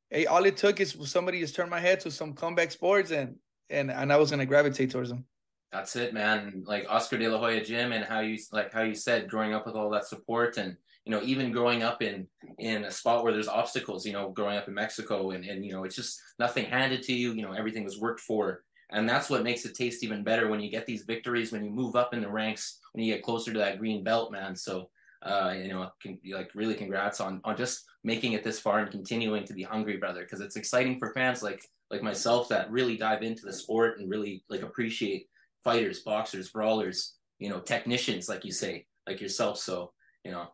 hey, 0.09 0.25
all 0.25 0.43
it 0.45 0.57
took 0.57 0.79
is 0.79 0.95
somebody 1.05 1.39
just 1.39 1.55
turned 1.55 1.71
my 1.71 1.79
head 1.79 2.01
to 2.01 2.11
some 2.11 2.33
combat 2.33 2.71
sports, 2.71 3.11
and 3.11 3.37
and 3.69 3.89
and 3.91 4.11
I 4.11 4.17
was 4.17 4.31
gonna 4.31 4.45
gravitate 4.45 4.91
towards 4.91 5.09
them. 5.09 5.25
That's 5.73 5.95
it, 5.95 6.13
man. 6.13 6.63
Like 6.67 6.85
Oscar 6.87 7.17
De 7.17 7.27
La 7.27 7.39
Hoya 7.39 7.63
gym 7.65 7.93
and 7.93 8.05
how 8.05 8.19
you 8.19 8.37
like 8.51 8.71
how 8.71 8.83
you 8.83 8.93
said 8.93 9.27
growing 9.27 9.55
up 9.55 9.65
with 9.65 9.75
all 9.75 9.89
that 9.89 10.07
support 10.07 10.57
and 10.57 10.77
you 11.03 11.11
know 11.11 11.21
even 11.23 11.51
growing 11.51 11.81
up 11.81 12.03
in 12.03 12.27
in 12.59 12.85
a 12.85 12.91
spot 12.91 13.23
where 13.23 13.33
there's 13.33 13.47
obstacles, 13.47 14.05
you 14.05 14.13
know, 14.13 14.29
growing 14.29 14.55
up 14.55 14.67
in 14.67 14.75
Mexico 14.75 15.31
and 15.31 15.43
and 15.43 15.65
you 15.65 15.71
know 15.71 15.83
it's 15.83 15.95
just 15.95 16.21
nothing 16.37 16.65
handed 16.65 17.01
to 17.03 17.13
you, 17.13 17.33
you 17.33 17.41
know, 17.41 17.53
everything 17.53 17.83
was 17.83 17.99
worked 17.99 18.21
for. 18.21 18.63
And 18.91 19.09
that's 19.09 19.31
what 19.31 19.43
makes 19.43 19.65
it 19.65 19.73
taste 19.73 20.03
even 20.03 20.23
better 20.23 20.47
when 20.47 20.59
you 20.61 20.69
get 20.69 20.85
these 20.85 21.01
victories, 21.05 21.51
when 21.51 21.65
you 21.65 21.71
move 21.71 21.95
up 21.95 22.13
in 22.13 22.21
the 22.21 22.29
ranks, 22.29 22.79
when 22.91 23.03
you 23.03 23.11
get 23.11 23.23
closer 23.23 23.51
to 23.51 23.57
that 23.57 23.79
green 23.79 24.03
belt, 24.03 24.31
man. 24.31 24.55
So 24.55 24.91
uh, 25.23 25.55
you 25.57 25.69
know, 25.69 25.89
can, 25.99 26.19
like 26.31 26.51
really 26.53 26.75
congrats 26.75 27.19
on 27.19 27.41
on 27.45 27.57
just 27.57 27.85
making 28.03 28.33
it 28.33 28.43
this 28.43 28.59
far 28.59 28.77
and 28.79 28.91
continuing 28.91 29.43
to 29.45 29.53
be 29.53 29.63
hungry, 29.63 29.97
brother, 29.97 30.21
because 30.21 30.39
it's 30.39 30.55
exciting 30.55 30.99
for 30.99 31.13
fans 31.13 31.41
like 31.41 31.65
like 31.89 32.03
myself 32.03 32.47
that 32.49 32.69
really 32.69 32.95
dive 32.95 33.23
into 33.23 33.43
the 33.43 33.53
sport 33.53 33.97
and 33.97 34.07
really 34.11 34.43
like 34.49 34.61
appreciate 34.61 35.29
fighters, 35.63 35.99
boxers, 35.99 36.49
brawlers, 36.49 37.15
you 37.39 37.49
know, 37.49 37.59
technicians, 37.59 38.29
like 38.29 38.45
you 38.45 38.51
say, 38.51 38.85
like 39.07 39.21
yourself. 39.21 39.59
So, 39.59 39.91
you 40.23 40.31
know. 40.31 40.47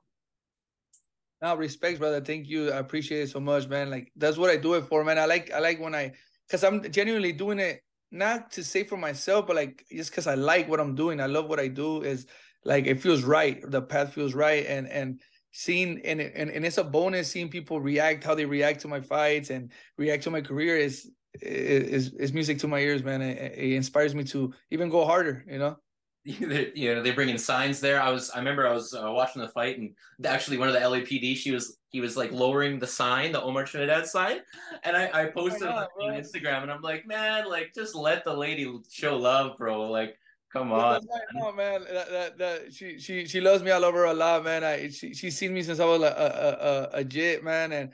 Now, 1.41 1.55
respect, 1.55 1.99
brother. 1.99 2.21
Thank 2.21 2.47
you. 2.47 2.71
I 2.71 2.77
appreciate 2.77 3.21
it 3.21 3.29
so 3.29 3.39
much, 3.39 3.67
man. 3.67 3.89
Like 3.89 4.11
that's 4.15 4.37
what 4.37 4.49
I 4.49 4.57
do 4.57 4.73
it 4.73 4.85
for, 4.85 5.03
man. 5.03 5.17
I 5.17 5.25
like 5.25 5.51
I 5.53 5.59
like 5.59 5.79
when 5.79 5.95
I 5.95 6.11
because 6.47 6.63
I'm 6.63 6.89
genuinely 6.91 7.31
doing 7.31 7.59
it 7.59 7.81
not 8.11 8.51
to 8.51 8.63
say 8.63 8.83
for 8.83 8.97
myself, 8.97 9.47
but 9.47 9.55
like 9.55 9.85
just 9.91 10.11
because 10.11 10.27
I 10.27 10.35
like 10.35 10.67
what 10.67 10.79
I'm 10.79 10.95
doing. 10.95 11.21
I 11.21 11.27
love 11.27 11.47
what 11.47 11.59
I 11.59 11.67
do. 11.67 12.01
Is 12.01 12.27
like 12.65 12.87
it 12.87 13.01
feels 13.01 13.23
right. 13.23 13.61
The 13.71 13.81
path 13.81 14.13
feels 14.13 14.33
right, 14.33 14.65
and 14.67 14.89
and 14.89 15.21
seeing 15.51 16.01
and 16.05 16.19
and 16.19 16.49
and 16.49 16.65
it's 16.65 16.77
a 16.77 16.83
bonus 16.83 17.31
seeing 17.31 17.49
people 17.49 17.79
react 17.79 18.23
how 18.23 18.35
they 18.35 18.45
react 18.45 18.81
to 18.81 18.87
my 18.87 18.99
fights 18.99 19.49
and 19.49 19.71
react 19.97 20.23
to 20.23 20.31
my 20.31 20.41
career 20.41 20.77
is 20.77 21.09
is 21.41 22.13
is 22.13 22.33
music 22.33 22.59
to 22.59 22.67
my 22.67 22.79
ears, 22.79 23.03
man. 23.03 23.21
It, 23.21 23.53
it 23.57 23.73
inspires 23.73 24.15
me 24.15 24.23
to 24.25 24.53
even 24.71 24.89
go 24.89 25.05
harder. 25.05 25.45
You 25.47 25.59
know. 25.59 25.77
you 26.25 26.93
know 26.93 27.01
they 27.01 27.11
bring 27.11 27.29
in 27.29 27.37
signs 27.37 27.79
there. 27.79 28.01
I 28.01 28.09
was 28.11 28.29
I 28.29 28.39
remember 28.39 28.67
I 28.67 28.73
was 28.73 28.93
uh, 28.93 29.09
watching 29.11 29.41
the 29.41 29.47
fight 29.47 29.79
and 29.79 29.95
actually 30.25 30.57
one 30.57 30.67
of 30.67 30.73
the 30.73 30.81
LAPD 30.81 31.35
she 31.37 31.51
was 31.51 31.77
he 31.89 32.01
was 32.01 32.17
like 32.17 32.31
lowering 32.31 32.77
the 32.77 32.87
sign, 32.87 33.31
the 33.31 33.41
Omar 33.41 33.63
Trinidad 33.65 34.05
sign, 34.05 34.39
and 34.83 34.97
I 34.97 35.09
I 35.13 35.25
posted 35.27 35.67
oh 35.67 35.87
on 36.01 36.13
Instagram 36.13 36.63
and 36.63 36.71
I'm 36.71 36.81
like 36.81 37.07
man 37.07 37.49
like 37.49 37.71
just 37.73 37.95
let 37.95 38.25
the 38.25 38.33
lady 38.33 38.71
show 38.91 39.15
love, 39.17 39.57
bro. 39.57 39.89
Like 39.89 40.17
come 40.51 40.73
on. 40.73 41.07
No 41.33 41.53
man, 41.53 41.85
that, 41.91 42.09
that, 42.11 42.37
that 42.37 42.73
she 42.73 42.99
she 42.99 43.25
she 43.25 43.39
loves 43.39 43.63
me 43.63 43.71
all 43.71 43.85
over 43.85 44.05
a 44.05 44.13
lot, 44.13 44.43
man. 44.43 44.63
I 44.63 44.89
she 44.89 45.13
she's 45.13 45.37
seen 45.37 45.53
me 45.53 45.63
since 45.63 45.79
I 45.79 45.85
was 45.85 46.01
a 46.01 46.05
a 46.05 46.97
a, 46.97 46.99
a 46.99 47.03
jit, 47.03 47.45
man, 47.45 47.71
and 47.71 47.91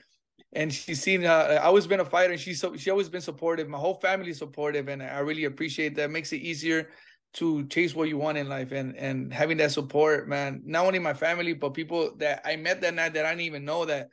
and 0.56 0.74
she's 0.74 1.02
seen 1.02 1.26
uh, 1.26 1.60
I 1.62 1.66
always 1.66 1.86
been 1.86 2.00
a 2.00 2.06
fighter 2.06 2.32
and 2.32 2.42
she's 2.42 2.60
so 2.60 2.76
she 2.76 2.90
always 2.90 3.10
been 3.10 3.22
supportive. 3.22 3.68
My 3.68 3.78
whole 3.78 3.96
family 3.96 4.30
is 4.32 4.38
supportive 4.38 4.88
and 4.88 5.04
I 5.04 5.20
really 5.20 5.46
appreciate 5.46 5.96
that. 5.96 6.06
It 6.06 6.12
makes 6.12 6.34
it 6.34 6.38
easier 6.38 6.90
to 7.34 7.68
chase 7.68 7.94
what 7.94 8.08
you 8.08 8.18
want 8.18 8.38
in 8.38 8.48
life 8.48 8.72
and 8.72 8.96
and 8.96 9.34
having 9.34 9.58
that 9.58 9.72
support, 9.72 10.28
man. 10.28 10.62
Not 10.66 10.86
only 10.86 11.00
my 11.00 11.14
family, 11.14 11.54
but 11.54 11.74
people 11.74 12.16
that 12.18 12.42
I 12.46 12.56
met 12.56 12.82
that 12.82 12.94
night 12.94 13.14
that 13.14 13.26
I 13.26 13.30
didn't 13.30 13.42
even 13.42 13.66
know 13.66 13.86
that 13.86 14.10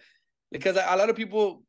because 0.51 0.77
a 0.77 0.97
lot 0.97 1.09
of 1.09 1.17
people 1.17 1.63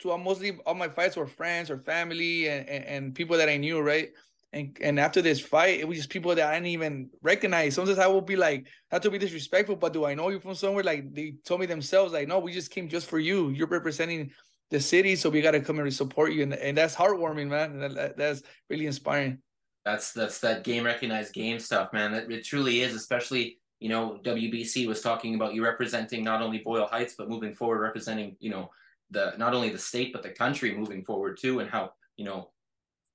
to 0.00 0.16
mostly 0.18 0.58
all 0.66 0.74
my 0.74 0.88
fights 0.88 1.16
were 1.16 1.26
friends 1.26 1.70
or 1.70 1.78
family 1.78 2.48
and, 2.48 2.68
and, 2.68 2.84
and 2.84 3.14
people 3.14 3.36
that 3.36 3.48
I 3.48 3.58
knew, 3.58 3.80
right? 3.80 4.10
And 4.54 4.78
and 4.80 5.00
after 5.00 5.20
this 5.20 5.40
fight, 5.40 5.80
it 5.80 5.88
was 5.88 5.98
just 5.98 6.10
people 6.10 6.32
that 6.32 6.48
I 6.48 6.54
didn't 6.54 6.68
even 6.68 7.10
recognize. 7.22 7.74
Sometimes 7.74 7.98
I 7.98 8.06
will 8.06 8.20
be 8.20 8.36
like, 8.36 8.68
not 8.92 9.02
to 9.02 9.10
be 9.10 9.18
disrespectful, 9.18 9.74
but 9.74 9.92
do 9.92 10.04
I 10.04 10.14
know 10.14 10.28
you 10.28 10.38
from 10.38 10.54
somewhere? 10.54 10.84
Like 10.84 11.12
they 11.12 11.34
told 11.44 11.60
me 11.60 11.66
themselves, 11.66 12.12
like, 12.12 12.28
no, 12.28 12.38
we 12.38 12.52
just 12.52 12.70
came 12.70 12.88
just 12.88 13.08
for 13.08 13.18
you. 13.18 13.50
You're 13.50 13.66
representing 13.66 14.30
the 14.70 14.78
city, 14.78 15.16
so 15.16 15.28
we 15.28 15.42
got 15.42 15.50
to 15.50 15.60
come 15.60 15.80
and 15.80 15.92
support 15.92 16.32
you, 16.32 16.44
and 16.44 16.54
and 16.54 16.78
that's 16.78 16.94
heartwarming, 16.94 17.48
man. 17.48 17.80
That, 17.80 18.16
that's 18.16 18.42
really 18.70 18.86
inspiring. 18.86 19.38
That's 19.84 20.12
that's 20.12 20.38
that 20.40 20.62
game 20.62 20.84
recognized 20.84 21.34
game 21.34 21.58
stuff, 21.58 21.92
man. 21.92 22.14
It, 22.14 22.30
it 22.30 22.44
truly 22.44 22.82
is, 22.82 22.94
especially 22.94 23.58
you 23.80 23.88
know 23.88 24.20
WBC 24.22 24.86
was 24.86 25.02
talking 25.02 25.34
about 25.34 25.54
you 25.54 25.64
representing 25.64 26.22
not 26.22 26.42
only 26.42 26.58
Boyle 26.58 26.86
Heights, 26.86 27.16
but 27.18 27.28
moving 27.28 27.54
forward 27.54 27.80
representing 27.80 28.36
you 28.38 28.50
know 28.50 28.70
the 29.10 29.34
not 29.36 29.52
only 29.52 29.70
the 29.70 29.78
state 29.78 30.12
but 30.12 30.22
the 30.22 30.30
country 30.30 30.76
moving 30.76 31.04
forward 31.04 31.38
too, 31.40 31.58
and 31.58 31.68
how 31.68 31.90
you 32.16 32.24
know 32.24 32.50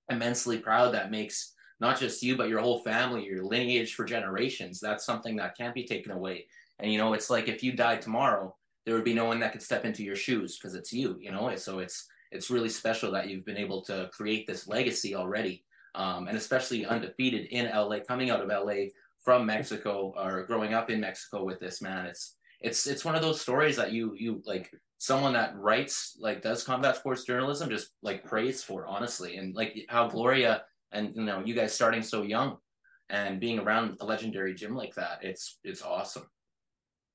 immensely 0.10 0.58
proud 0.58 0.94
that 0.94 1.12
makes 1.12 1.54
not 1.80 2.00
just 2.00 2.22
you 2.24 2.36
but 2.36 2.50
your 2.50 2.60
whole 2.60 2.80
family 2.80 3.26
your 3.26 3.44
lineage 3.44 3.96
for 3.96 4.06
generations. 4.06 4.80
That's 4.80 5.06
something 5.06 5.36
that 5.38 5.58
can't 5.58 5.74
be 5.74 5.86
taken 5.86 6.12
away. 6.12 6.48
And 6.80 6.92
you 6.92 6.98
know 6.98 7.14
it's 7.14 7.30
like 7.30 7.48
if 7.48 7.64
you 7.64 7.74
died 7.74 8.02
tomorrow 8.02 8.56
there 8.86 8.96
would 8.96 9.04
be 9.04 9.14
no 9.14 9.26
one 9.26 9.40
that 9.40 9.52
could 9.52 9.62
step 9.62 9.86
into 9.86 10.04
your 10.04 10.16
shoes 10.16 10.58
because 10.58 10.76
it's 10.76 10.94
you 10.94 11.18
you 11.20 11.32
know? 11.32 11.56
So 11.56 11.80
it's 11.80 12.08
it's 12.32 12.50
really 12.50 12.70
special 12.70 13.12
that 13.12 13.28
you've 13.28 13.46
been 13.46 13.58
able 13.58 13.82
to 13.84 14.10
create 14.14 14.46
this 14.46 14.68
legacy 14.68 15.16
already 15.16 15.64
um, 15.96 16.28
and 16.28 16.38
especially 16.38 16.86
undefeated 16.86 17.48
in 17.48 17.66
la 17.74 18.00
coming 18.08 18.30
out 18.30 18.42
of 18.42 18.50
la 18.50 18.74
from 19.20 19.46
mexico 19.46 20.14
or 20.18 20.44
growing 20.44 20.74
up 20.74 20.90
in 20.90 21.00
mexico 21.00 21.44
with 21.44 21.60
this 21.60 21.82
man. 21.82 22.06
It's 22.06 22.36
it's 22.62 22.88
it's 22.88 23.06
one 23.06 23.16
of 23.16 23.22
those 23.22 23.42
stories 23.42 23.76
that 23.78 23.92
you 23.92 24.14
you 24.16 24.42
like 24.46 24.72
someone 25.00 25.34
that 25.34 25.58
writes 25.58 26.18
like 26.20 26.42
does 26.42 26.64
combat 26.64 26.98
sports 26.98 27.24
journalism 27.24 27.70
just 27.70 27.92
like 28.04 28.26
prays 28.26 28.62
for 28.62 28.86
honestly. 28.86 29.38
And 29.38 29.56
like 29.56 29.76
how 29.88 30.08
gloria 30.08 30.64
and 30.92 31.16
you 31.16 31.24
know 31.24 31.42
you 31.44 31.56
guys 31.56 31.74
starting 31.74 32.04
so 32.04 32.22
young 32.22 32.58
and 33.10 33.40
being 33.40 33.60
around 33.60 33.98
a 34.02 34.06
legendary 34.06 34.54
gym 34.54 34.76
like 34.76 34.94
that 34.96 35.20
it's 35.24 35.58
it's 35.64 35.82
awesome. 35.82 36.24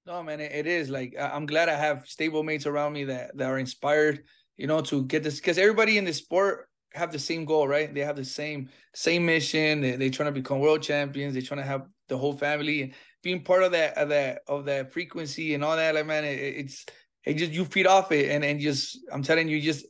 No 0.06 0.22
man 0.22 0.40
it 0.40 0.66
is. 0.66 0.88
Like 0.88 1.14
i'm 1.20 1.46
glad 1.46 1.68
i 1.68 1.74
have 1.74 2.06
stable 2.06 2.42
mates 2.42 2.66
around 2.66 2.94
me 2.94 3.04
that 3.04 3.36
that 3.36 3.50
are 3.50 3.58
inspired 3.58 4.24
you 4.56 4.66
know 4.66 4.80
to 4.80 5.04
get 5.04 5.22
this 5.22 5.36
because 5.36 5.58
everybody 5.58 5.98
in 5.98 6.04
the 6.04 6.12
sport 6.12 6.68
have 6.94 7.12
the 7.12 7.18
same 7.18 7.44
goal 7.44 7.68
right? 7.68 7.92
They 7.92 8.00
have 8.00 8.16
the 8.16 8.24
same 8.24 8.70
same 8.94 9.26
mission. 9.26 9.80
They, 9.82 9.96
they 9.96 10.10
trying 10.10 10.28
to 10.28 10.40
become 10.40 10.60
world 10.60 10.82
champions. 10.82 11.34
They're 11.34 11.42
trying 11.42 11.60
to 11.60 11.66
have 11.66 11.86
the 12.08 12.16
whole 12.16 12.32
family. 12.32 12.94
Being 13.22 13.42
part 13.42 13.62
of 13.62 13.72
that 13.72 13.98
of 13.98 14.08
that 14.10 14.42
of 14.46 14.64
that 14.66 14.92
frequency 14.92 15.54
and 15.54 15.64
all 15.64 15.76
that 15.76 15.94
like 15.94 16.06
man 16.06 16.24
it, 16.24 16.38
it's 16.38 16.86
it 17.24 17.34
just 17.34 17.52
you 17.52 17.64
feed 17.64 17.86
off 17.86 18.12
it, 18.12 18.30
and 18.30 18.44
and 18.44 18.60
just 18.60 18.98
I'm 19.12 19.22
telling 19.22 19.48
you, 19.48 19.60
just 19.60 19.86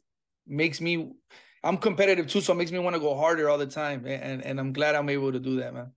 makes 0.47 0.81
me. 0.81 1.13
I'm 1.63 1.79
competitive 1.79 2.27
too, 2.27 2.43
so 2.43 2.53
it 2.53 2.57
makes 2.57 2.71
me 2.71 2.79
want 2.79 2.95
to 2.95 3.01
go 3.01 3.17
harder 3.17 3.49
all 3.49 3.59
the 3.59 3.67
time, 3.67 4.05
and 4.07 4.45
and 4.45 4.61
I'm 4.61 4.73
glad 4.73 4.95
I'm 4.95 5.09
able 5.09 5.33
to 5.33 5.41
do 5.41 5.57
that, 5.57 5.75
man. 5.75 5.93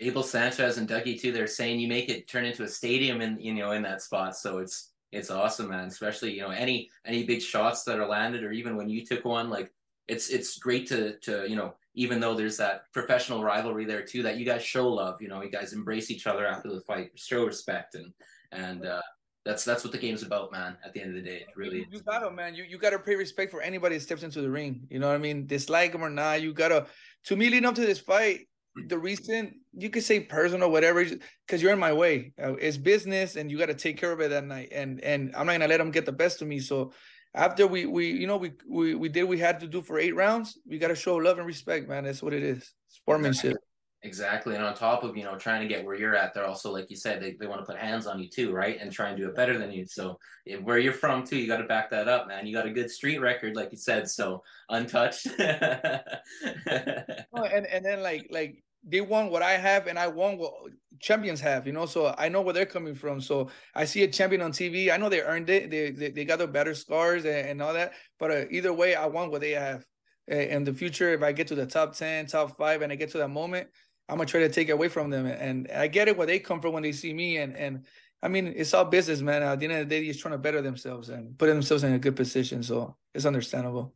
Abel 0.00 0.22
Sanchez 0.22 0.78
and 0.78 0.88
Dougie 0.88 1.20
too. 1.20 1.32
They're 1.32 1.46
saying 1.46 1.78
you 1.78 1.88
make 1.88 2.08
it 2.08 2.28
turn 2.28 2.44
into 2.44 2.64
a 2.64 2.68
stadium, 2.68 3.20
in 3.20 3.38
you 3.40 3.54
know 3.54 3.72
in 3.72 3.82
that 3.82 4.02
spot. 4.02 4.36
So 4.36 4.58
it's 4.58 4.90
it's 5.12 5.30
awesome, 5.30 5.68
man. 5.68 5.86
Especially 5.86 6.32
you 6.32 6.42
know 6.42 6.50
any 6.50 6.90
any 7.06 7.24
big 7.24 7.40
shots 7.40 7.84
that 7.84 7.98
are 7.98 8.08
landed, 8.08 8.42
or 8.42 8.52
even 8.52 8.76
when 8.76 8.88
you 8.88 9.06
took 9.06 9.24
one, 9.24 9.48
like 9.48 9.72
it's 10.08 10.28
it's 10.28 10.58
great 10.58 10.86
to 10.88 11.18
to 11.20 11.48
you 11.48 11.56
know 11.56 11.74
even 11.94 12.20
though 12.20 12.34
there's 12.34 12.56
that 12.56 12.90
professional 12.92 13.44
rivalry 13.44 13.84
there 13.84 14.02
too, 14.02 14.22
that 14.22 14.38
you 14.38 14.46
guys 14.46 14.62
show 14.62 14.88
love. 14.88 15.20
You 15.20 15.28
know, 15.28 15.42
you 15.42 15.50
guys 15.50 15.72
embrace 15.72 16.10
each 16.10 16.26
other 16.26 16.46
after 16.46 16.72
the 16.72 16.80
fight, 16.80 17.10
show 17.14 17.44
respect, 17.44 17.94
and 17.94 18.12
and 18.50 18.86
uh, 18.86 19.02
that's 19.44 19.64
that's 19.64 19.82
what 19.82 19.92
the 19.92 19.98
game's 19.98 20.22
about, 20.22 20.52
man. 20.52 20.76
At 20.84 20.92
the 20.92 21.00
end 21.00 21.16
of 21.16 21.16
the 21.16 21.28
day, 21.28 21.38
it 21.38 21.48
really. 21.56 21.78
You, 21.78 21.86
you 21.90 22.00
gotta, 22.00 22.30
man. 22.30 22.54
You 22.54 22.64
you 22.64 22.78
gotta 22.78 22.98
pay 22.98 23.16
respect 23.16 23.50
for 23.50 23.60
anybody 23.60 23.96
that 23.96 24.02
steps 24.02 24.22
into 24.22 24.40
the 24.40 24.50
ring. 24.50 24.86
You 24.88 25.00
know 25.00 25.08
what 25.08 25.14
I 25.14 25.18
mean? 25.18 25.46
Dislike 25.46 25.92
them 25.92 26.02
or 26.02 26.10
not, 26.10 26.42
you 26.42 26.52
gotta. 26.52 26.86
To 27.26 27.36
me, 27.36 27.50
leading 27.50 27.66
up 27.66 27.74
to 27.76 27.80
this 27.80 27.98
fight, 27.98 28.48
the 28.88 28.98
reason 28.98 29.60
you 29.72 29.90
could 29.90 30.04
say 30.04 30.20
personal, 30.20 30.70
whatever, 30.70 31.04
because 31.04 31.60
you're 31.60 31.72
in 31.72 31.78
my 31.78 31.92
way. 31.92 32.32
Uh, 32.42 32.54
it's 32.54 32.76
business, 32.76 33.36
and 33.36 33.50
you 33.50 33.58
got 33.58 33.66
to 33.66 33.74
take 33.74 33.98
care 33.98 34.12
of 34.12 34.20
it 34.20 34.30
that 34.30 34.44
night. 34.44 34.68
And 34.72 35.00
and 35.00 35.34
I'm 35.36 35.46
not 35.46 35.54
gonna 35.54 35.68
let 35.68 35.78
them 35.78 35.90
get 35.90 36.06
the 36.06 36.12
best 36.12 36.40
of 36.40 36.48
me. 36.48 36.60
So 36.60 36.92
after 37.34 37.66
we 37.66 37.86
we 37.86 38.10
you 38.10 38.26
know 38.26 38.36
we 38.36 38.52
we 38.68 38.94
we 38.94 39.08
did 39.08 39.24
we 39.24 39.38
had 39.38 39.60
to 39.60 39.66
do 39.66 39.82
for 39.82 39.98
eight 39.98 40.14
rounds, 40.14 40.58
we 40.66 40.78
got 40.78 40.88
to 40.88 40.94
show 40.94 41.16
love 41.16 41.38
and 41.38 41.46
respect, 41.46 41.88
man. 41.88 42.04
That's 42.04 42.22
what 42.22 42.32
it 42.32 42.42
is. 42.42 42.72
Sportsmanship. 42.88 43.56
Exactly. 44.04 44.56
And 44.56 44.64
on 44.64 44.74
top 44.74 45.04
of, 45.04 45.16
you 45.16 45.22
know, 45.22 45.36
trying 45.36 45.62
to 45.62 45.68
get 45.68 45.84
where 45.84 45.94
you're 45.94 46.16
at, 46.16 46.34
they're 46.34 46.46
also, 46.46 46.72
like 46.72 46.90
you 46.90 46.96
said, 46.96 47.22
they, 47.22 47.36
they 47.38 47.46
want 47.46 47.60
to 47.60 47.64
put 47.64 47.80
hands 47.80 48.08
on 48.08 48.18
you 48.18 48.28
too, 48.28 48.52
right? 48.52 48.76
And 48.80 48.90
try 48.90 49.10
and 49.10 49.16
do 49.16 49.28
it 49.28 49.36
better 49.36 49.56
than 49.58 49.70
you. 49.70 49.86
So 49.86 50.18
if, 50.44 50.60
where 50.60 50.78
you're 50.78 50.92
from 50.92 51.24
too, 51.24 51.36
you 51.36 51.46
got 51.46 51.58
to 51.58 51.64
back 51.64 51.88
that 51.90 52.08
up, 52.08 52.26
man. 52.26 52.44
You 52.44 52.52
got 52.52 52.66
a 52.66 52.72
good 52.72 52.90
street 52.90 53.18
record, 53.18 53.54
like 53.54 53.70
you 53.70 53.78
said. 53.78 54.08
So 54.08 54.42
untouched. 54.68 55.28
oh, 55.38 55.38
and, 57.34 57.66
and 57.66 57.84
then 57.84 58.02
like, 58.02 58.26
like 58.30 58.64
they 58.84 59.00
want 59.00 59.30
what 59.30 59.42
I 59.42 59.52
have 59.52 59.86
and 59.86 59.96
I 59.96 60.08
want 60.08 60.38
what 60.38 60.52
champions 60.98 61.40
have, 61.40 61.68
you 61.68 61.72
know. 61.72 61.86
So 61.86 62.12
I 62.18 62.28
know 62.28 62.40
where 62.40 62.54
they're 62.54 62.66
coming 62.66 62.96
from. 62.96 63.20
So 63.20 63.50
I 63.74 63.84
see 63.84 64.02
a 64.02 64.08
champion 64.08 64.42
on 64.42 64.50
TV. 64.50 64.92
I 64.92 64.96
know 64.96 65.08
they 65.08 65.22
earned 65.22 65.48
it. 65.48 65.70
They 65.70 65.92
they, 65.92 66.10
they 66.10 66.24
got 66.24 66.40
the 66.40 66.48
better 66.48 66.74
scars 66.74 67.24
and, 67.24 67.48
and 67.48 67.62
all 67.62 67.74
that. 67.74 67.92
But 68.18 68.30
uh, 68.32 68.44
either 68.50 68.72
way, 68.72 68.96
I 68.96 69.06
want 69.06 69.30
what 69.30 69.40
they 69.40 69.52
have. 69.52 69.84
In 70.28 70.62
the 70.62 70.72
future, 70.72 71.12
if 71.12 71.22
I 71.22 71.32
get 71.32 71.48
to 71.48 71.56
the 71.56 71.66
top 71.66 71.96
10, 71.96 72.26
top 72.26 72.56
five, 72.56 72.82
and 72.82 72.92
I 72.92 72.96
get 72.96 73.10
to 73.10 73.18
that 73.18 73.28
moment, 73.28 73.68
I'm 74.12 74.18
gonna 74.18 74.26
try 74.26 74.40
to 74.40 74.48
take 74.48 74.68
it 74.68 74.72
away 74.72 74.88
from 74.88 75.10
them. 75.10 75.26
And 75.26 75.68
I 75.74 75.88
get 75.88 76.08
it 76.08 76.16
where 76.16 76.26
they 76.26 76.38
come 76.38 76.60
from 76.60 76.72
when 76.72 76.82
they 76.82 76.92
see 76.92 77.12
me. 77.12 77.38
And 77.38 77.56
and 77.56 77.86
I 78.22 78.28
mean, 78.28 78.52
it's 78.56 78.72
all 78.74 78.84
business, 78.84 79.20
man. 79.20 79.42
At 79.42 79.58
the 79.58 79.66
end 79.66 79.74
of 79.74 79.78
the 79.80 79.84
day, 79.86 80.00
they're 80.00 80.12
just 80.12 80.20
trying 80.20 80.32
to 80.32 80.38
better 80.38 80.62
themselves 80.62 81.08
and 81.08 81.36
put 81.38 81.46
themselves 81.46 81.82
in 81.82 81.92
a 81.92 81.98
good 81.98 82.14
position. 82.14 82.62
So 82.62 82.96
it's 83.14 83.26
understandable 83.26 83.94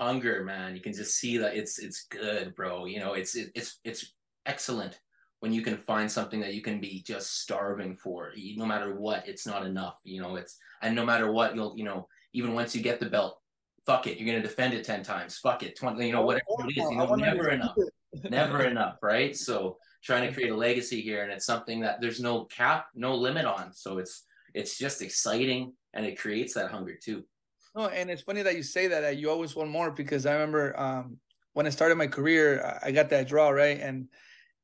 hunger, 0.00 0.42
man. 0.42 0.74
You 0.74 0.80
can 0.80 0.94
just 0.94 1.16
see 1.16 1.36
that 1.38 1.54
it's 1.54 1.78
it's 1.78 2.06
good, 2.10 2.56
bro. 2.56 2.86
You 2.86 2.98
know, 3.00 3.12
it's 3.12 3.36
it, 3.36 3.52
it's 3.54 3.78
it's 3.84 4.14
excellent 4.46 4.98
when 5.40 5.52
you 5.52 5.62
can 5.62 5.76
find 5.76 6.10
something 6.10 6.40
that 6.40 6.54
you 6.54 6.62
can 6.62 6.80
be 6.80 7.02
just 7.06 7.40
starving 7.40 7.96
for. 7.96 8.32
No 8.56 8.66
matter 8.66 8.94
what, 8.94 9.28
it's 9.28 9.46
not 9.46 9.64
enough. 9.66 9.98
You 10.04 10.22
know, 10.22 10.36
it's 10.36 10.56
and 10.82 10.96
no 10.96 11.04
matter 11.04 11.30
what, 11.30 11.54
you'll 11.54 11.76
you 11.76 11.84
know 11.84 12.08
even 12.32 12.54
once 12.54 12.74
you 12.74 12.82
get 12.82 12.98
the 12.98 13.10
belt, 13.10 13.40
fuck 13.86 14.06
it, 14.06 14.18
you're 14.18 14.26
gonna 14.26 14.42
defend 14.42 14.74
it 14.74 14.84
ten 14.84 15.02
times. 15.02 15.38
Fuck 15.38 15.62
it, 15.62 15.76
twenty. 15.76 16.06
You 16.06 16.12
know, 16.12 16.22
whatever 16.22 16.44
it 16.66 16.70
is. 16.70 16.76
You 16.76 16.96
know, 16.96 17.14
never 17.14 17.50
enough. 17.50 17.76
Never 18.28 18.62
enough, 18.66 18.96
right? 19.02 19.36
So 19.36 19.78
trying 20.02 20.26
to 20.26 20.34
create 20.34 20.50
a 20.50 20.56
legacy 20.56 21.00
here, 21.00 21.22
and 21.22 21.32
it's 21.32 21.46
something 21.46 21.80
that 21.80 22.00
there's 22.00 22.20
no 22.20 22.44
cap, 22.44 22.86
no 22.94 23.14
limit 23.14 23.44
on. 23.44 23.72
So 23.72 23.98
it's 23.98 24.24
it's 24.54 24.78
just 24.78 25.02
exciting, 25.02 25.72
and 25.94 26.04
it 26.04 26.18
creates 26.18 26.54
that 26.54 26.70
hunger 26.70 26.96
too. 27.00 27.24
No, 27.74 27.86
and 27.86 28.10
it's 28.10 28.22
funny 28.22 28.42
that 28.42 28.56
you 28.56 28.62
say 28.62 28.88
that, 28.88 29.00
that 29.00 29.16
you 29.18 29.30
always 29.30 29.54
want 29.54 29.70
more 29.70 29.90
because 29.92 30.26
I 30.26 30.32
remember 30.32 30.78
um, 30.78 31.18
when 31.52 31.66
I 31.66 31.70
started 31.70 31.96
my 31.96 32.08
career, 32.08 32.78
I 32.82 32.90
got 32.90 33.10
that 33.10 33.28
draw 33.28 33.50
right, 33.50 33.80
and 33.80 34.08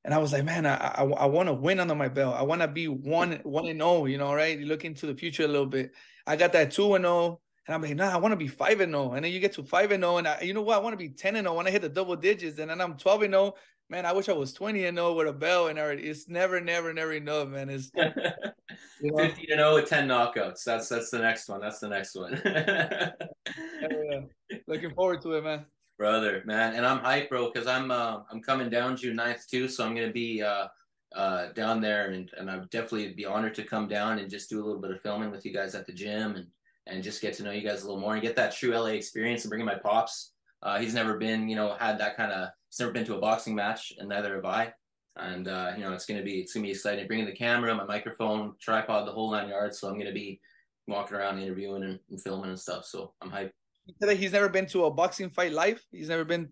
and 0.04 0.14
I 0.14 0.18
was 0.18 0.32
like, 0.32 0.44
man, 0.44 0.66
I 0.66 0.76
I, 0.76 1.04
I 1.04 1.26
want 1.26 1.48
to 1.48 1.52
win 1.52 1.80
under 1.80 1.94
my 1.94 2.08
belt. 2.08 2.36
I 2.36 2.42
want 2.42 2.62
to 2.62 2.68
be 2.68 2.88
one 2.88 3.40
one 3.42 3.66
and 3.66 3.80
zero, 3.80 3.90
oh, 3.90 4.06
you 4.06 4.18
know, 4.18 4.34
right? 4.34 4.58
You 4.58 4.66
look 4.66 4.84
into 4.84 5.06
the 5.06 5.14
future 5.14 5.44
a 5.44 5.48
little 5.48 5.66
bit. 5.66 5.92
I 6.26 6.36
got 6.36 6.52
that 6.52 6.72
two 6.72 6.94
and 6.94 7.04
zero, 7.04 7.14
oh, 7.14 7.40
and 7.66 7.74
I'm 7.74 7.82
like, 7.82 7.96
nah, 7.96 8.12
I 8.12 8.16
want 8.16 8.32
to 8.32 8.36
be 8.36 8.48
five 8.48 8.80
and 8.80 8.92
zero. 8.92 9.12
And 9.12 9.24
then 9.24 9.32
you 9.32 9.40
get 9.40 9.52
to 9.54 9.64
five 9.64 9.90
and 9.90 10.02
zero, 10.02 10.18
and 10.18 10.28
I, 10.28 10.40
you 10.42 10.54
know 10.54 10.62
what? 10.62 10.76
I 10.76 10.80
want 10.80 10.92
to 10.92 10.98
be 10.98 11.08
ten 11.08 11.36
and 11.36 11.46
zero. 11.46 11.56
When 11.56 11.66
I 11.66 11.70
hit 11.70 11.82
the 11.82 11.88
double 11.88 12.16
digits, 12.16 12.58
and 12.58 12.70
then 12.70 12.80
I'm 12.80 12.96
twelve 12.96 13.22
and 13.22 13.32
zero. 13.32 13.54
Man, 13.88 14.04
I 14.04 14.12
wish 14.12 14.28
I 14.28 14.32
was 14.32 14.52
twenty 14.52 14.84
and 14.86 14.96
zero 14.96 15.14
with 15.14 15.28
a 15.28 15.32
bell. 15.32 15.68
and 15.68 15.78
everything. 15.78 16.06
It's 16.10 16.28
never, 16.28 16.60
never, 16.60 16.92
never 16.92 17.12
enough, 17.12 17.48
man. 17.48 17.70
It's 17.70 17.90
you 19.00 19.12
know? 19.12 19.18
15 19.18 19.46
and 19.50 19.58
0 19.58 19.74
with 19.74 19.88
10 19.88 20.08
knockouts. 20.08 20.64
That's 20.64 20.88
that's 20.88 21.10
the 21.10 21.18
next 21.18 21.48
one. 21.48 21.60
That's 21.60 21.78
the 21.78 21.88
next 21.88 22.14
one. 22.14 22.40
yeah, 22.44 24.20
Looking 24.66 24.94
forward 24.94 25.22
to 25.22 25.32
it, 25.34 25.44
man. 25.44 25.66
Brother, 25.98 26.42
man, 26.44 26.74
and 26.74 26.84
I'm 26.84 26.98
hyped, 26.98 27.30
bro, 27.30 27.50
because 27.50 27.66
I'm 27.66 27.90
uh, 27.90 28.18
I'm 28.30 28.42
coming 28.42 28.68
down 28.68 28.96
June 28.96 29.16
9th 29.16 29.46
too, 29.46 29.66
so 29.68 29.84
I'm 29.84 29.94
gonna 29.94 30.12
be 30.12 30.42
uh, 30.42 30.66
uh, 31.14 31.52
down 31.52 31.80
there, 31.80 32.10
and 32.10 32.30
and 32.38 32.50
I'd 32.50 32.68
definitely 32.70 33.14
be 33.14 33.24
honored 33.24 33.54
to 33.54 33.64
come 33.64 33.88
down 33.88 34.18
and 34.18 34.30
just 34.30 34.50
do 34.50 34.62
a 34.62 34.64
little 34.64 34.80
bit 34.80 34.90
of 34.90 35.00
filming 35.00 35.30
with 35.30 35.46
you 35.46 35.54
guys 35.54 35.74
at 35.74 35.86
the 35.86 35.92
gym, 35.92 36.36
and 36.36 36.46
and 36.86 37.02
just 37.02 37.20
get 37.20 37.34
to 37.34 37.42
know 37.42 37.50
you 37.50 37.66
guys 37.66 37.82
a 37.82 37.86
little 37.86 38.00
more 38.00 38.14
and 38.14 38.22
get 38.22 38.36
that 38.36 38.54
true 38.54 38.76
LA 38.76 38.86
experience, 38.86 39.44
and 39.44 39.50
bringing 39.50 39.66
my 39.66 39.74
pops. 39.74 40.32
Uh, 40.62 40.78
he's 40.78 40.94
never 40.94 41.18
been, 41.18 41.48
you 41.48 41.56
know, 41.56 41.74
had 41.78 41.98
that 41.98 42.16
kind 42.16 42.32
of. 42.32 42.48
He's 42.70 42.80
never 42.80 42.92
been 42.92 43.04
to 43.06 43.16
a 43.16 43.20
boxing 43.20 43.54
match, 43.54 43.92
and 43.98 44.08
neither 44.08 44.34
have 44.34 44.44
I 44.44 44.72
and 45.18 45.48
uh, 45.48 45.72
you 45.76 45.82
know 45.82 45.92
it's 45.92 46.06
gonna 46.06 46.22
be 46.22 46.40
it's 46.40 46.52
gonna 46.52 46.64
be 46.64 46.70
exciting. 46.70 47.06
Bringing 47.06 47.26
the 47.26 47.32
camera, 47.32 47.74
my 47.74 47.84
microphone, 47.84 48.54
tripod, 48.60 49.06
the 49.06 49.12
whole 49.12 49.30
nine 49.30 49.48
yards. 49.48 49.78
So 49.78 49.88
I'm 49.88 49.98
gonna 49.98 50.12
be 50.12 50.40
walking 50.86 51.16
around 51.16 51.38
interviewing 51.38 51.82
and, 51.84 51.98
and 52.10 52.20
filming 52.20 52.50
and 52.50 52.60
stuff. 52.60 52.84
So 52.84 53.12
I'm 53.20 53.30
hyped. 53.30 53.52
He's 54.16 54.32
never 54.32 54.48
been 54.48 54.66
to 54.66 54.84
a 54.84 54.90
boxing 54.90 55.30
fight 55.30 55.52
live. 55.52 55.82
He's 55.90 56.08
never 56.08 56.24
been. 56.24 56.50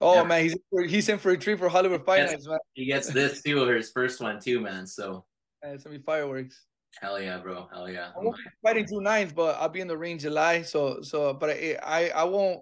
Oh 0.00 0.24
man, 0.24 0.42
he's 0.42 0.56
he's 0.88 1.08
in 1.08 1.18
for 1.18 1.30
a 1.30 1.38
treat 1.38 1.58
for 1.58 1.68
Hollywood 1.68 2.04
Fight 2.04 2.26
Nights, 2.26 2.46
man. 2.46 2.58
He 2.74 2.86
gets 2.86 3.08
this 3.08 3.42
too, 3.42 3.62
or 3.62 3.74
his 3.76 3.90
first 3.90 4.20
one 4.20 4.40
too, 4.40 4.60
man. 4.60 4.86
So 4.86 5.24
yeah, 5.62 5.70
it's 5.70 5.84
gonna 5.84 5.98
be 5.98 6.04
fireworks. 6.04 6.62
Hell 7.00 7.20
yeah, 7.20 7.38
bro. 7.38 7.68
Hell 7.72 7.90
yeah. 7.90 8.10
I 8.16 8.22
won't 8.22 8.36
be 8.36 8.42
fighting 8.62 8.86
two 8.86 9.00
nines, 9.00 9.32
but 9.32 9.56
I'll 9.60 9.68
be 9.68 9.80
in 9.80 9.88
the 9.88 9.96
ring 9.96 10.18
July. 10.18 10.62
So 10.62 11.02
so, 11.02 11.34
but 11.34 11.50
I 11.50 11.76
I, 11.82 12.08
I 12.10 12.24
won't. 12.24 12.60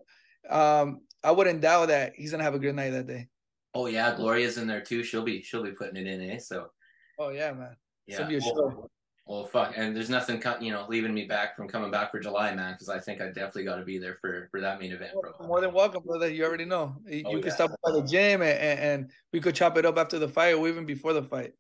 Um, 0.49 1.01
I 1.23 1.31
wouldn't 1.31 1.61
doubt 1.61 1.89
that 1.89 2.15
he's 2.17 2.33
gonna 2.33 2.43
have 2.43 2.55
a 2.55 2.59
good 2.59 2.75
night 2.75 2.91
that 2.91 3.07
day. 3.07 3.29
Oh 3.75 3.87
yeah, 3.87 4.15
Gloria's 4.15 4.59
in 4.59 4.67
there 4.67 4.81
too. 4.81 5.03
She'll 5.03 5.23
be 5.23 5.43
she'll 5.43 5.63
be 5.63 5.73
putting 5.73 5.97
it 5.97 6.07
in, 6.07 6.31
eh? 6.31 6.39
So. 6.39 6.69
Oh 7.19 7.31
yeah, 7.31 7.53
man. 7.53 7.77
Yeah. 8.07 8.29
Well, 8.57 8.91
well, 9.27 9.45
fuck, 9.47 9.73
and 9.75 9.97
there's 9.97 10.11
nothing, 10.11 10.43
you 10.61 10.71
know, 10.71 10.85
leaving 10.87 11.15
me 11.15 11.25
back 11.25 11.57
from 11.57 11.67
coming 11.67 11.91
back 11.91 12.11
for 12.11 12.21
July, 12.21 12.55
man, 12.55 12.75
because 12.75 12.91
I 12.91 12.99
think 12.99 13.23
I 13.23 13.29
definitely 13.29 13.65
got 13.65 13.77
to 13.77 13.85
be 13.85 13.97
there 13.97 14.17
for 14.17 14.49
for 14.51 14.61
that 14.61 14.79
main 14.79 14.93
event, 14.93 15.13
bro. 15.19 15.47
More 15.47 15.63
than 15.63 15.73
welcome, 15.73 16.03
brother. 16.05 16.29
You 16.29 16.45
already 16.45 16.67
know. 16.67 16.97
You 17.07 17.23
oh, 17.25 17.31
can 17.31 17.45
yeah. 17.45 17.55
stop 17.55 17.71
by 17.83 17.93
the 17.93 18.03
gym, 18.03 18.43
and, 18.43 18.79
and 18.79 19.11
we 19.33 19.41
could 19.41 19.55
chop 19.55 19.79
it 19.79 19.87
up 19.87 19.97
after 19.97 20.19
the 20.19 20.29
fight, 20.29 20.53
or 20.53 20.69
even 20.69 20.85
before 20.85 21.15
the 21.15 21.23
fight. 21.23 21.55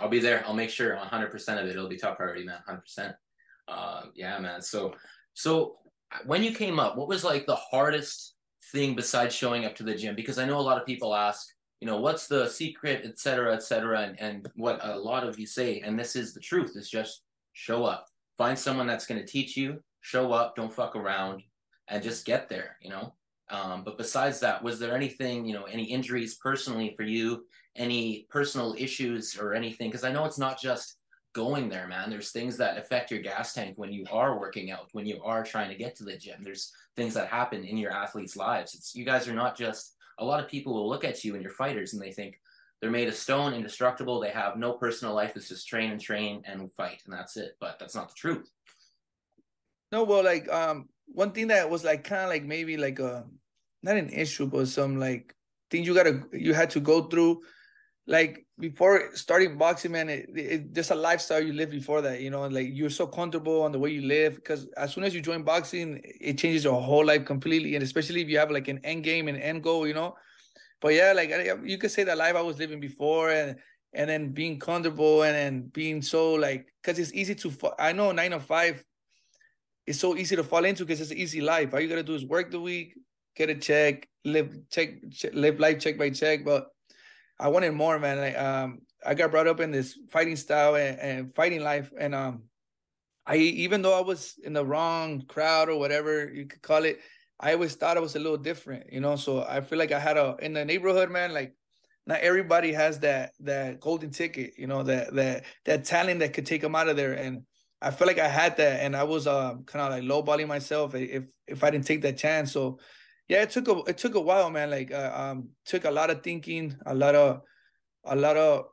I'll 0.00 0.08
be 0.08 0.20
there. 0.20 0.44
I'll 0.46 0.54
make 0.54 0.70
sure 0.70 0.96
100 0.96 1.30
percent 1.30 1.60
of 1.60 1.66
it. 1.66 1.70
It'll 1.70 1.88
be 1.88 1.96
top 1.96 2.16
priority, 2.16 2.44
man. 2.44 2.60
100. 2.66 2.78
Uh, 2.78 2.80
percent 2.80 3.16
Yeah, 4.14 4.38
man. 4.38 4.62
So, 4.62 4.94
so 5.34 5.76
when 6.26 6.42
you 6.42 6.52
came 6.52 6.80
up, 6.80 6.96
what 6.96 7.08
was 7.08 7.24
like 7.24 7.46
the 7.46 7.56
hardest 7.56 8.34
thing 8.72 8.94
besides 8.94 9.34
showing 9.34 9.64
up 9.64 9.76
to 9.76 9.82
the 9.82 9.94
gym? 9.94 10.14
Because 10.14 10.38
I 10.38 10.44
know 10.44 10.58
a 10.58 10.60
lot 10.60 10.80
of 10.80 10.86
people 10.86 11.14
ask, 11.14 11.46
you 11.80 11.86
know, 11.86 11.98
what's 11.98 12.26
the 12.26 12.48
secret, 12.48 13.02
et 13.04 13.18
cetera, 13.18 13.54
et 13.54 13.62
cetera. 13.62 14.00
And, 14.00 14.20
and 14.20 14.48
what 14.56 14.80
a 14.82 14.98
lot 14.98 15.26
of 15.26 15.38
you 15.38 15.46
say, 15.46 15.80
and 15.80 15.98
this 15.98 16.16
is 16.16 16.34
the 16.34 16.40
truth, 16.40 16.72
is 16.76 16.90
just 16.90 17.22
show 17.52 17.84
up. 17.84 18.06
Find 18.36 18.58
someone 18.58 18.86
that's 18.86 19.06
going 19.06 19.20
to 19.20 19.26
teach 19.26 19.56
you, 19.56 19.82
show 20.00 20.32
up, 20.32 20.56
don't 20.56 20.72
fuck 20.72 20.96
around, 20.96 21.42
and 21.88 22.02
just 22.02 22.24
get 22.24 22.48
there, 22.48 22.76
you 22.80 22.90
know? 22.90 23.14
Um, 23.50 23.82
but 23.84 23.98
besides 23.98 24.40
that, 24.40 24.62
was 24.62 24.78
there 24.78 24.94
anything, 24.94 25.44
you 25.44 25.54
know, 25.54 25.64
any 25.64 25.84
injuries 25.84 26.36
personally 26.36 26.94
for 26.96 27.02
you, 27.02 27.44
any 27.80 28.26
personal 28.28 28.74
issues 28.78 29.36
or 29.36 29.54
anything? 29.54 29.88
Because 29.88 30.04
I 30.04 30.12
know 30.12 30.24
it's 30.26 30.38
not 30.38 30.60
just 30.60 30.96
going 31.32 31.68
there, 31.68 31.88
man. 31.88 32.10
There's 32.10 32.30
things 32.30 32.56
that 32.58 32.76
affect 32.76 33.10
your 33.10 33.20
gas 33.20 33.54
tank 33.54 33.74
when 33.76 33.92
you 33.92 34.04
are 34.12 34.38
working 34.38 34.70
out, 34.70 34.88
when 34.92 35.06
you 35.06 35.20
are 35.24 35.42
trying 35.42 35.70
to 35.70 35.76
get 35.76 35.96
to 35.96 36.04
the 36.04 36.16
gym. 36.16 36.42
There's 36.42 36.72
things 36.96 37.14
that 37.14 37.28
happen 37.28 37.64
in 37.64 37.76
your 37.76 37.92
athletes' 37.92 38.36
lives. 38.36 38.74
It's 38.74 38.94
you 38.94 39.04
guys 39.04 39.26
are 39.26 39.34
not 39.34 39.56
just 39.56 39.94
a 40.18 40.24
lot 40.24 40.42
of 40.42 40.50
people 40.50 40.74
will 40.74 40.88
look 40.88 41.04
at 41.04 41.24
you 41.24 41.34
and 41.34 41.42
your 41.42 41.52
fighters 41.52 41.94
and 41.94 42.02
they 42.02 42.12
think 42.12 42.38
they're 42.80 42.90
made 42.90 43.08
of 43.08 43.14
stone, 43.14 43.54
indestructible. 43.54 44.20
They 44.20 44.30
have 44.30 44.56
no 44.56 44.72
personal 44.72 45.14
life. 45.14 45.32
It's 45.36 45.48
just 45.48 45.68
train 45.68 45.90
and 45.90 46.00
train 46.00 46.42
and 46.46 46.72
fight, 46.72 47.02
and 47.04 47.14
that's 47.14 47.36
it. 47.36 47.56
But 47.60 47.78
that's 47.78 47.94
not 47.94 48.08
the 48.08 48.14
truth. 48.14 48.50
No, 49.92 50.04
well, 50.04 50.24
like 50.24 50.50
um, 50.50 50.88
one 51.06 51.32
thing 51.32 51.48
that 51.48 51.68
was 51.68 51.84
like 51.84 52.04
kind 52.04 52.22
of 52.22 52.30
like 52.30 52.44
maybe 52.44 52.76
like 52.76 52.98
a 52.98 53.26
not 53.82 53.96
an 53.96 54.08
issue, 54.10 54.46
but 54.46 54.68
some 54.68 54.98
like 54.98 55.34
things 55.70 55.86
you 55.86 55.94
gotta 55.94 56.22
you 56.32 56.54
had 56.54 56.70
to 56.70 56.80
go 56.80 57.02
through 57.02 57.42
like 58.10 58.44
before 58.58 59.14
starting 59.14 59.56
boxing, 59.56 59.92
man, 59.92 60.08
it, 60.08 60.28
it, 60.34 60.72
just 60.72 60.90
a 60.90 60.94
lifestyle 60.96 61.40
you 61.40 61.52
live 61.52 61.70
before 61.70 62.02
that, 62.02 62.20
you 62.20 62.28
know, 62.28 62.46
like 62.48 62.66
you're 62.72 62.90
so 62.90 63.06
comfortable 63.06 63.62
on 63.62 63.70
the 63.70 63.78
way 63.78 63.90
you 63.90 64.02
live 64.02 64.34
because 64.34 64.66
as 64.76 64.92
soon 64.92 65.04
as 65.04 65.14
you 65.14 65.20
join 65.22 65.44
boxing, 65.44 66.00
it 66.04 66.36
changes 66.36 66.64
your 66.64 66.82
whole 66.82 67.06
life 67.06 67.24
completely, 67.24 67.76
and 67.76 67.84
especially 67.84 68.20
if 68.20 68.28
you 68.28 68.36
have 68.36 68.50
like 68.50 68.66
an 68.66 68.80
end 68.82 69.04
game 69.04 69.28
and 69.28 69.38
end 69.38 69.62
goal, 69.62 69.86
you 69.86 69.94
know. 69.94 70.16
But 70.80 70.94
yeah, 70.94 71.12
like 71.14 71.30
you 71.64 71.78
could 71.78 71.92
say 71.92 72.02
that 72.04 72.18
life 72.18 72.34
I 72.34 72.42
was 72.42 72.58
living 72.58 72.80
before, 72.80 73.30
and 73.30 73.56
and 73.92 74.08
then 74.08 74.30
being 74.30 74.58
comfortable 74.58 75.22
and 75.22 75.34
then 75.34 75.62
being 75.72 76.02
so 76.02 76.34
like 76.34 76.66
because 76.82 76.98
it's 76.98 77.12
easy 77.12 77.34
to 77.34 77.52
i 77.78 77.92
know 77.92 78.12
nine 78.12 78.30
to 78.30 78.40
five 78.40 78.84
it's 79.86 79.98
so 79.98 80.16
easy 80.16 80.36
to 80.36 80.44
fall 80.44 80.64
into 80.64 80.84
because 80.84 81.00
it's 81.00 81.10
an 81.10 81.16
easy 81.16 81.40
life 81.40 81.74
all 81.74 81.80
you 81.80 81.88
gotta 81.88 82.02
do 82.02 82.14
is 82.14 82.24
work 82.24 82.50
the 82.50 82.60
week 82.60 82.94
get 83.34 83.50
a 83.50 83.54
check 83.54 84.08
live 84.24 84.56
check, 84.70 84.90
live 85.32 85.58
life 85.58 85.78
check 85.80 85.98
by 85.98 86.10
check 86.10 86.44
but 86.44 86.68
i 87.40 87.48
wanted 87.48 87.72
more 87.72 87.98
man 87.98 88.18
like 88.18 88.38
um 88.38 88.80
i 89.04 89.14
got 89.14 89.30
brought 89.30 89.48
up 89.48 89.60
in 89.60 89.70
this 89.70 89.98
fighting 90.10 90.36
style 90.36 90.76
and, 90.76 90.98
and 91.00 91.34
fighting 91.34 91.62
life 91.62 91.90
and 91.98 92.14
um 92.14 92.42
i 93.26 93.36
even 93.36 93.82
though 93.82 93.96
i 93.96 94.02
was 94.02 94.38
in 94.44 94.52
the 94.52 94.64
wrong 94.64 95.22
crowd 95.22 95.68
or 95.68 95.78
whatever 95.78 96.30
you 96.32 96.46
could 96.46 96.62
call 96.62 96.84
it 96.84 97.00
i 97.40 97.52
always 97.52 97.74
thought 97.74 97.96
i 97.96 98.00
was 98.00 98.16
a 98.16 98.20
little 98.20 98.38
different 98.38 98.92
you 98.92 99.00
know 99.00 99.16
so 99.16 99.42
i 99.42 99.60
feel 99.60 99.78
like 99.78 99.92
i 99.92 99.98
had 99.98 100.16
a 100.16 100.36
in 100.40 100.52
the 100.52 100.64
neighborhood 100.64 101.10
man 101.10 101.32
like 101.32 101.54
not 102.06 102.20
everybody 102.20 102.72
has 102.72 102.98
that 103.00 103.32
that 103.40 103.80
golden 103.80 104.10
ticket, 104.10 104.54
you 104.58 104.66
know, 104.66 104.82
that 104.82 105.14
that 105.14 105.44
that 105.64 105.84
talent 105.84 106.20
that 106.20 106.32
could 106.32 106.44
take 106.44 106.60
them 106.60 106.74
out 106.74 106.88
of 106.88 106.96
there. 106.96 107.12
And 107.12 107.42
I 107.80 107.90
feel 107.92 108.06
like 108.06 108.18
I 108.18 108.28
had 108.28 108.56
that, 108.56 108.80
and 108.80 108.96
I 108.96 109.04
was 109.04 109.26
um 109.26 109.64
kind 109.64 109.84
of 109.84 109.92
like 109.92 110.02
lowballing 110.02 110.48
myself 110.48 110.94
if 110.94 111.24
if 111.46 111.62
I 111.62 111.70
didn't 111.70 111.86
take 111.86 112.02
that 112.02 112.18
chance. 112.18 112.52
So 112.52 112.80
yeah, 113.30 113.42
it 113.42 113.50
took 113.50 113.68
a 113.68 113.76
it 113.86 113.96
took 113.96 114.16
a 114.16 114.20
while, 114.20 114.50
man. 114.50 114.70
Like 114.70 114.90
uh, 114.90 115.12
um, 115.14 115.50
took 115.64 115.84
a 115.84 115.90
lot 115.90 116.10
of 116.10 116.20
thinking, 116.20 116.76
a 116.84 116.92
lot 116.92 117.14
of 117.14 117.42
a 118.04 118.16
lot 118.16 118.36
of 118.36 118.64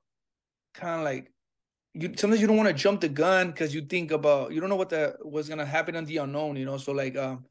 kind 0.74 1.00
of 1.00 1.06
like 1.06 1.32
you 1.94 2.12
sometimes 2.18 2.42
you 2.42 2.48
don't 2.48 2.58
want 2.58 2.68
to 2.68 2.74
jump 2.74 3.02
the 3.02 3.08
gun 3.08 3.52
because 3.52 3.76
you 3.76 3.82
think 3.82 4.10
about 4.10 4.52
you 4.52 4.60
don't 4.60 4.70
know 4.70 4.76
what 4.76 4.90
the 4.90 5.16
what's 5.22 5.48
gonna 5.48 5.64
happen 5.64 5.96
on 5.96 6.06
the 6.06 6.18
unknown, 6.18 6.56
you 6.56 6.66
know. 6.66 6.78
So 6.78 6.92
like 6.92 7.16
um 7.16 7.46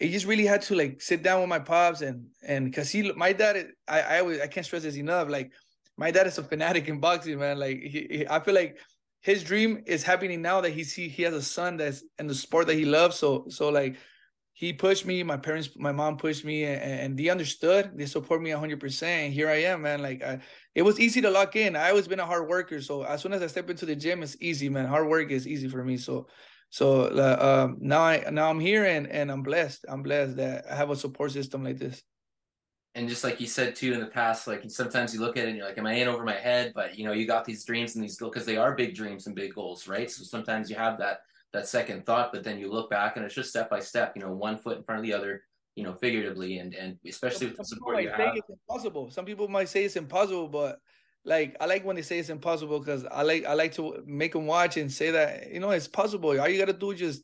it 0.00 0.08
just 0.08 0.26
really 0.26 0.44
had 0.44 0.62
to 0.62 0.74
like 0.74 1.00
sit 1.00 1.22
down 1.22 1.38
with 1.38 1.48
my 1.48 1.60
pops 1.60 2.00
and 2.00 2.26
and 2.42 2.64
because 2.64 2.90
he 2.90 3.12
my 3.12 3.32
dad 3.32 3.68
I 3.86 4.00
I 4.00 4.18
always 4.18 4.40
I 4.40 4.48
can't 4.48 4.66
stress 4.66 4.82
this 4.82 4.96
enough 4.96 5.28
like 5.28 5.52
my 5.96 6.10
dad 6.10 6.26
is 6.26 6.38
a 6.38 6.42
fanatic 6.42 6.88
in 6.88 6.98
boxing 6.98 7.38
man 7.38 7.60
like 7.60 7.78
he, 7.78 8.06
he, 8.10 8.26
I 8.28 8.40
feel 8.40 8.54
like 8.54 8.78
his 9.20 9.44
dream 9.44 9.84
is 9.86 10.02
happening 10.02 10.42
now 10.42 10.60
that 10.62 10.70
he 10.70 10.82
see 10.82 11.08
he 11.08 11.22
has 11.22 11.34
a 11.34 11.42
son 11.42 11.76
that's 11.76 12.02
in 12.18 12.26
the 12.26 12.34
sport 12.34 12.66
that 12.66 12.74
he 12.74 12.84
loves 12.84 13.16
so 13.16 13.46
so 13.48 13.68
like 13.68 13.96
he 14.58 14.72
pushed 14.72 15.06
me 15.06 15.22
my 15.22 15.36
parents 15.36 15.70
my 15.76 15.92
mom 15.92 16.16
pushed 16.16 16.44
me 16.44 16.64
and, 16.64 16.82
and 16.82 17.16
they 17.16 17.28
understood 17.28 17.92
they 17.94 18.06
support 18.06 18.42
me 18.42 18.50
100% 18.50 19.30
here 19.30 19.48
I 19.48 19.62
am 19.62 19.82
man 19.82 20.02
like 20.02 20.22
I, 20.22 20.40
it 20.74 20.82
was 20.82 20.98
easy 20.98 21.20
to 21.20 21.30
lock 21.30 21.54
in 21.54 21.76
I 21.76 21.90
always 21.90 22.08
been 22.08 22.20
a 22.20 22.26
hard 22.26 22.48
worker 22.48 22.80
so 22.82 23.04
as 23.04 23.22
soon 23.22 23.32
as 23.32 23.42
I 23.42 23.46
step 23.46 23.70
into 23.70 23.86
the 23.86 23.94
gym 23.94 24.22
it's 24.22 24.36
easy 24.40 24.68
man 24.68 24.86
hard 24.86 25.06
work 25.06 25.30
is 25.30 25.46
easy 25.46 25.68
for 25.68 25.84
me 25.84 25.96
so 25.96 26.26
so 26.70 27.04
uh, 27.04 27.66
um, 27.66 27.78
now 27.80 28.02
I 28.02 28.28
now 28.30 28.50
I'm 28.50 28.60
here 28.60 28.84
and 28.84 29.06
and 29.06 29.30
I'm 29.30 29.42
blessed. 29.42 29.86
I'm 29.88 30.02
blessed 30.02 30.36
that 30.36 30.66
I 30.70 30.74
have 30.74 30.90
a 30.90 30.96
support 30.96 31.32
system 31.32 31.64
like 31.64 31.78
this. 31.78 32.02
And 32.94 33.08
just 33.08 33.22
like 33.24 33.40
you 33.40 33.46
said 33.46 33.76
too 33.76 33.92
in 33.92 34.00
the 34.00 34.06
past, 34.06 34.46
like 34.46 34.62
sometimes 34.68 35.14
you 35.14 35.20
look 35.20 35.36
at 35.36 35.44
it 35.44 35.48
and 35.48 35.56
you're 35.56 35.66
like, 35.66 35.78
"Am 35.78 35.86
I 35.86 35.94
in 35.94 36.08
over 36.08 36.24
my 36.24 36.34
head?" 36.34 36.72
But 36.74 36.98
you 36.98 37.04
know, 37.04 37.12
you 37.12 37.26
got 37.26 37.44
these 37.44 37.64
dreams 37.64 37.94
and 37.94 38.04
these 38.04 38.18
goals 38.18 38.32
because 38.34 38.46
they 38.46 38.56
are 38.56 38.74
big 38.74 38.94
dreams 38.94 39.26
and 39.26 39.34
big 39.34 39.54
goals, 39.54 39.88
right? 39.88 40.10
So 40.10 40.24
sometimes 40.24 40.68
you 40.68 40.76
have 40.76 40.98
that 40.98 41.20
that 41.52 41.66
second 41.66 42.04
thought, 42.06 42.32
but 42.32 42.44
then 42.44 42.58
you 42.58 42.70
look 42.70 42.90
back 42.90 43.16
and 43.16 43.24
it's 43.24 43.34
just 43.34 43.50
step 43.50 43.70
by 43.70 43.80
step. 43.80 44.12
You 44.14 44.22
know, 44.22 44.32
one 44.32 44.58
foot 44.58 44.76
in 44.76 44.82
front 44.82 45.00
of 45.00 45.04
the 45.04 45.14
other. 45.14 45.42
You 45.74 45.84
know, 45.84 45.92
figuratively 45.92 46.58
and 46.58 46.74
and 46.74 46.98
especially 47.06 47.46
with 47.46 47.56
the 47.56 47.64
support 47.64 48.02
you 48.02 48.10
have. 48.10 48.34
It's 48.34 48.50
impossible. 48.50 49.12
Some 49.12 49.24
people 49.24 49.46
might 49.46 49.68
say 49.68 49.84
it's 49.84 49.94
impossible, 49.94 50.48
but 50.48 50.80
like 51.24 51.56
I 51.60 51.66
like 51.66 51.84
when 51.84 51.94
they 51.94 52.02
say 52.02 52.18
it's 52.18 52.30
impossible 52.30 52.80
because 52.80 53.04
I 53.04 53.22
like 53.22 53.44
I 53.44 53.54
like 53.54 53.74
to 53.74 54.02
make 54.04 54.32
them 54.32 54.46
watch 54.46 54.76
and 54.76 54.90
say 54.90 55.12
that 55.12 55.52
you 55.52 55.60
know 55.60 55.70
it's 55.70 55.86
possible. 55.86 56.30
All 56.30 56.48
you 56.48 56.58
got 56.58 56.64
to 56.64 56.72
do 56.72 56.90
is 56.90 56.98
just 56.98 57.22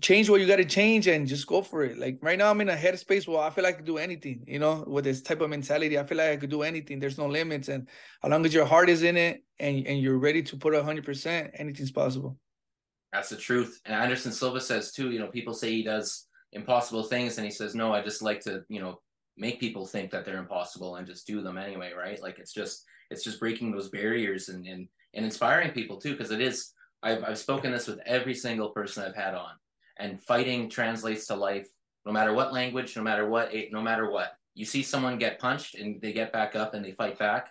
change 0.00 0.28
what 0.28 0.40
you 0.40 0.46
got 0.46 0.56
to 0.56 0.64
change 0.64 1.06
and 1.06 1.26
just 1.26 1.46
go 1.46 1.62
for 1.62 1.84
it. 1.84 1.98
Like 1.98 2.18
right 2.22 2.38
now, 2.38 2.50
I'm 2.50 2.60
in 2.60 2.68
a 2.68 2.76
headspace 2.76 3.26
where 3.26 3.40
I 3.40 3.50
feel 3.50 3.64
like 3.64 3.74
I 3.74 3.76
could 3.78 3.86
do 3.86 3.98
anything. 3.98 4.44
You 4.46 4.58
know, 4.58 4.84
with 4.86 5.04
this 5.04 5.22
type 5.22 5.40
of 5.40 5.50
mentality, 5.50 5.98
I 5.98 6.04
feel 6.04 6.18
like 6.18 6.30
I 6.30 6.36
could 6.36 6.50
do 6.50 6.62
anything. 6.62 7.00
There's 7.00 7.18
no 7.18 7.26
limits, 7.26 7.68
and 7.68 7.88
as 8.22 8.30
long 8.30 8.44
as 8.44 8.54
your 8.54 8.66
heart 8.66 8.88
is 8.88 9.02
in 9.02 9.16
it 9.16 9.44
and 9.58 9.86
and 9.86 10.00
you're 10.00 10.18
ready 10.18 10.42
to 10.42 10.56
put 10.56 10.74
a 10.74 10.82
hundred 10.82 11.04
percent, 11.04 11.50
anything's 11.54 11.92
possible. 11.92 12.38
That's 13.12 13.28
the 13.28 13.36
truth. 13.36 13.80
And 13.84 13.94
Anderson 13.94 14.32
Silva 14.32 14.60
says 14.60 14.92
too. 14.92 15.10
You 15.10 15.18
know, 15.18 15.28
people 15.28 15.54
say 15.54 15.70
he 15.70 15.82
does 15.82 16.26
impossible 16.52 17.04
things, 17.04 17.38
and 17.38 17.44
he 17.44 17.50
says, 17.50 17.74
"No, 17.74 17.92
I 17.92 18.02
just 18.02 18.22
like 18.22 18.40
to 18.42 18.64
you 18.68 18.80
know 18.80 19.00
make 19.36 19.60
people 19.60 19.86
think 19.86 20.10
that 20.10 20.24
they're 20.24 20.38
impossible 20.38 20.96
and 20.96 21.06
just 21.06 21.26
do 21.26 21.42
them 21.42 21.58
anyway." 21.58 21.92
Right? 21.96 22.20
Like 22.20 22.38
it's 22.38 22.52
just 22.52 22.84
it's 23.10 23.24
just 23.24 23.40
breaking 23.40 23.72
those 23.72 23.88
barriers 23.88 24.48
and 24.48 24.66
and, 24.66 24.88
and 25.14 25.24
inspiring 25.24 25.70
people 25.70 25.98
too 25.98 26.12
because 26.12 26.30
it 26.30 26.40
is 26.40 26.72
I've, 27.02 27.24
I've 27.24 27.38
spoken 27.38 27.72
this 27.72 27.86
with 27.86 28.00
every 28.06 28.34
single 28.34 28.70
person 28.70 29.04
I've 29.04 29.14
had 29.14 29.34
on 29.34 29.52
and 29.98 30.22
fighting 30.22 30.68
translates 30.68 31.26
to 31.26 31.36
life 31.36 31.68
no 32.04 32.12
matter 32.12 32.32
what 32.32 32.52
language 32.52 32.96
no 32.96 33.02
matter 33.02 33.28
what 33.28 33.52
no 33.70 33.80
matter 33.80 34.10
what 34.10 34.32
you 34.54 34.64
see 34.64 34.82
someone 34.82 35.18
get 35.18 35.38
punched 35.38 35.74
and 35.74 36.00
they 36.00 36.12
get 36.12 36.32
back 36.32 36.56
up 36.56 36.74
and 36.74 36.84
they 36.84 36.92
fight 36.92 37.18
back 37.18 37.50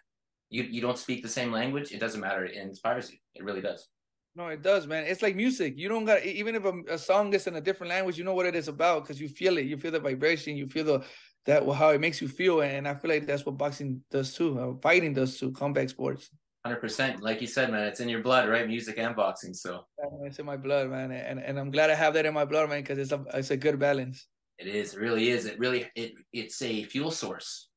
you 0.50 0.64
you 0.64 0.82
don't 0.82 0.98
speak 0.98 1.24
the 1.24 1.30
same 1.30 1.52
language 1.52 1.92
it 1.92 2.00
doesn't 2.00 2.22
matter 2.22 2.46
it 2.46 2.56
inspires 2.56 3.12
you 3.12 3.18
it 3.36 3.44
really 3.44 3.62
does 3.62 3.88
no 4.36 4.48
it 4.48 4.62
does 4.62 4.86
man 4.88 5.06
it's 5.06 5.22
like 5.22 5.36
music 5.36 5.74
you 5.78 5.88
don't 5.88 6.06
got 6.06 6.24
even 6.24 6.56
if 6.56 6.66
a, 6.66 6.74
a 6.90 6.98
song 6.98 7.34
is 7.34 7.48
in 7.48 7.56
a 7.56 7.62
different 7.62 7.90
language 7.90 8.18
you 8.18 8.24
know 8.24 8.34
what 8.34 8.46
it 8.46 8.56
is 8.56 8.68
about 8.68 9.04
because 9.04 9.20
you 9.20 9.30
feel 9.30 9.58
it 9.58 9.66
you 9.66 9.78
feel 9.78 9.92
the 9.92 10.00
vibration 10.00 10.58
you 10.58 10.68
feel 10.68 10.84
the 10.84 11.04
that 11.46 11.64
how 11.74 11.90
it 11.90 12.02
makes 12.02 12.22
you 12.22 12.28
feel, 12.28 12.62
and 12.62 12.88
I 12.88 12.96
feel 12.96 13.12
like 13.12 13.28
that's 13.28 13.46
what 13.46 13.58
boxing 13.58 14.02
does 14.12 14.34
too. 14.34 14.60
Uh, 14.60 14.74
fighting 14.82 15.14
does 15.14 15.38
too. 15.38 15.52
Combat 15.52 15.90
sports. 15.90 16.30
Hundred 16.66 16.82
percent, 16.82 17.22
like 17.22 17.42
you 17.42 17.48
said, 17.48 17.72
man. 17.72 17.84
It's 17.88 18.00
in 18.00 18.10
your 18.10 18.24
blood, 18.24 18.50
right? 18.50 18.68
Music 18.68 18.98
and 18.98 19.16
boxing. 19.16 19.54
So 19.54 19.86
yeah, 20.00 20.28
it's 20.28 20.40
in 20.40 20.46
my 20.46 20.58
blood, 20.58 20.90
man, 20.90 21.12
and 21.12 21.40
and 21.40 21.60
I'm 21.60 21.70
glad 21.70 21.92
I 21.92 21.96
have 21.96 22.16
that 22.16 22.26
in 22.26 22.34
my 22.34 22.46
blood, 22.46 22.70
man, 22.70 22.82
because 22.82 22.98
it's 22.98 23.12
a 23.12 23.24
it's 23.36 23.52
a 23.52 23.58
good 23.58 23.78
balance. 23.78 24.28
It 24.58 24.68
is. 24.68 24.96
It 24.96 25.00
really 25.00 25.30
is. 25.30 25.46
It 25.46 25.60
really 25.60 25.86
it 25.96 26.14
it's 26.34 26.62
a 26.64 26.84
fuel 26.86 27.12
source. 27.12 27.70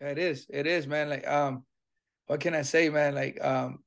Yeah, 0.00 0.08
it 0.08 0.18
is. 0.18 0.46
It 0.48 0.66
is, 0.66 0.86
man. 0.86 1.10
Like 1.10 1.28
um, 1.28 1.64
what 2.26 2.40
can 2.40 2.54
I 2.54 2.62
say, 2.62 2.88
man? 2.88 3.14
Like 3.14 3.44
um, 3.44 3.80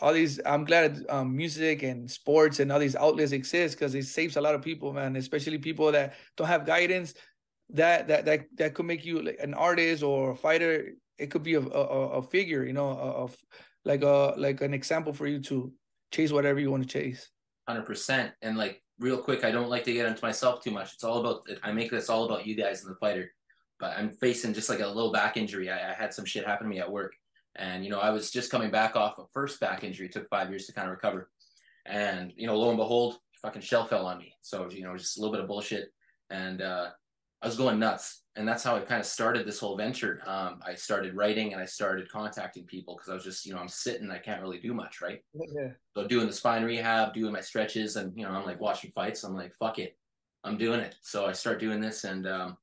all 0.00 0.12
these 0.12 0.40
i'm 0.44 0.64
glad 0.64 1.04
um, 1.08 1.34
music 1.34 1.82
and 1.82 2.10
sports 2.10 2.60
and 2.60 2.70
all 2.70 2.78
these 2.78 2.96
outlets 2.96 3.32
exist 3.32 3.78
because 3.78 3.94
it 3.94 4.04
saves 4.04 4.36
a 4.36 4.40
lot 4.40 4.54
of 4.54 4.62
people 4.62 4.92
man 4.92 5.16
especially 5.16 5.58
people 5.58 5.90
that 5.90 6.14
don't 6.36 6.48
have 6.48 6.66
guidance 6.66 7.14
that 7.70 8.08
that 8.08 8.24
that 8.24 8.46
that 8.56 8.74
could 8.74 8.86
make 8.86 9.04
you 9.04 9.22
like 9.22 9.38
an 9.40 9.54
artist 9.54 10.02
or 10.02 10.30
a 10.30 10.36
fighter. 10.36 10.92
It 11.18 11.30
could 11.30 11.42
be 11.42 11.54
a 11.54 11.60
a, 11.60 12.20
a 12.20 12.22
figure, 12.22 12.64
you 12.64 12.72
know, 12.72 12.90
of 12.90 13.36
like 13.84 14.02
a 14.02 14.34
like 14.36 14.60
an 14.60 14.74
example 14.74 15.12
for 15.12 15.26
you 15.26 15.40
to 15.42 15.72
chase 16.12 16.32
whatever 16.32 16.60
you 16.60 16.70
want 16.70 16.82
to 16.82 16.88
chase. 16.88 17.28
Hundred 17.66 17.86
percent. 17.86 18.32
And 18.42 18.56
like 18.56 18.82
real 18.98 19.18
quick, 19.18 19.44
I 19.44 19.50
don't 19.50 19.68
like 19.68 19.84
to 19.84 19.92
get 19.92 20.06
into 20.06 20.24
myself 20.24 20.62
too 20.62 20.70
much. 20.70 20.94
It's 20.94 21.04
all 21.04 21.18
about 21.18 21.48
I 21.62 21.72
make 21.72 21.90
this 21.90 22.08
all 22.08 22.24
about 22.24 22.46
you 22.46 22.54
guys 22.54 22.84
and 22.84 22.94
the 22.94 22.98
fighter. 22.98 23.32
But 23.78 23.96
I'm 23.98 24.10
facing 24.10 24.54
just 24.54 24.70
like 24.70 24.80
a 24.80 24.86
little 24.86 25.12
back 25.12 25.36
injury. 25.36 25.68
I, 25.70 25.90
I 25.90 25.94
had 25.94 26.14
some 26.14 26.24
shit 26.24 26.46
happen 26.46 26.66
to 26.66 26.70
me 26.70 26.80
at 26.80 26.90
work, 26.90 27.14
and 27.56 27.84
you 27.84 27.90
know 27.90 27.98
I 27.98 28.10
was 28.10 28.30
just 28.30 28.50
coming 28.50 28.70
back 28.70 28.96
off 28.96 29.18
a 29.18 29.24
first 29.32 29.60
back 29.60 29.84
injury. 29.84 30.06
It 30.06 30.12
took 30.12 30.28
five 30.28 30.50
years 30.50 30.66
to 30.66 30.72
kind 30.72 30.88
of 30.88 30.92
recover, 30.92 31.30
and 31.84 32.32
you 32.36 32.46
know 32.46 32.56
lo 32.56 32.68
and 32.68 32.78
behold, 32.78 33.18
fucking 33.42 33.62
shell 33.62 33.86
fell 33.86 34.06
on 34.06 34.18
me. 34.18 34.32
So 34.42 34.68
you 34.70 34.84
know 34.84 34.96
just 34.96 35.16
a 35.16 35.20
little 35.20 35.32
bit 35.32 35.42
of 35.42 35.48
bullshit, 35.48 35.92
and 36.30 36.62
uh, 36.62 36.90
I 37.42 37.46
was 37.46 37.56
going 37.56 37.78
nuts. 37.78 38.22
And 38.34 38.46
that's 38.46 38.62
how 38.62 38.76
I 38.76 38.80
kind 38.80 39.00
of 39.00 39.06
started 39.06 39.46
this 39.46 39.60
whole 39.60 39.78
venture. 39.78 40.20
Um, 40.26 40.60
I 40.66 40.74
started 40.74 41.14
writing 41.14 41.54
and 41.54 41.62
I 41.62 41.64
started 41.64 42.10
contacting 42.10 42.64
people 42.64 42.94
because 42.94 43.08
I 43.08 43.14
was 43.14 43.24
just, 43.24 43.46
you 43.46 43.54
know, 43.54 43.60
I'm 43.60 43.68
sitting, 43.68 44.10
I 44.10 44.18
can't 44.18 44.42
really 44.42 44.58
do 44.58 44.74
much, 44.74 45.00
right? 45.00 45.22
Yeah. 45.32 45.70
So 45.96 46.06
doing 46.06 46.26
the 46.26 46.34
spine 46.34 46.62
rehab, 46.62 47.14
doing 47.14 47.32
my 47.32 47.40
stretches, 47.40 47.96
and 47.96 48.12
you 48.14 48.24
know, 48.24 48.30
I'm 48.30 48.44
like 48.44 48.60
watching 48.60 48.90
fights. 48.90 49.24
I'm 49.24 49.34
like, 49.34 49.54
fuck 49.54 49.78
it, 49.78 49.96
I'm 50.44 50.58
doing 50.58 50.80
it. 50.80 50.96
So 51.00 51.24
I 51.24 51.32
start 51.32 51.60
doing 51.60 51.80
this, 51.80 52.04
and 52.04 52.26
um, 52.26 52.56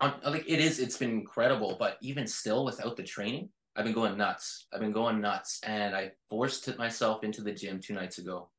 I'm, 0.00 0.12
like, 0.24 0.44
it 0.46 0.60
is, 0.60 0.78
it's 0.78 0.98
been 0.98 1.12
incredible. 1.12 1.76
But 1.78 1.96
even 2.02 2.26
still, 2.26 2.64
without 2.64 2.96
the 2.96 3.02
training, 3.02 3.48
I've 3.76 3.84
been 3.84 3.94
going 3.94 4.16
nuts. 4.16 4.66
I've 4.72 4.80
been 4.80 4.92
going 4.92 5.20
nuts, 5.20 5.60
and 5.64 5.94
I 5.96 6.12
forced 6.28 6.76
myself 6.78 7.24
into 7.24 7.42
the 7.42 7.52
gym 7.52 7.80
two 7.80 7.94
nights 7.94 8.18
ago, 8.18 8.50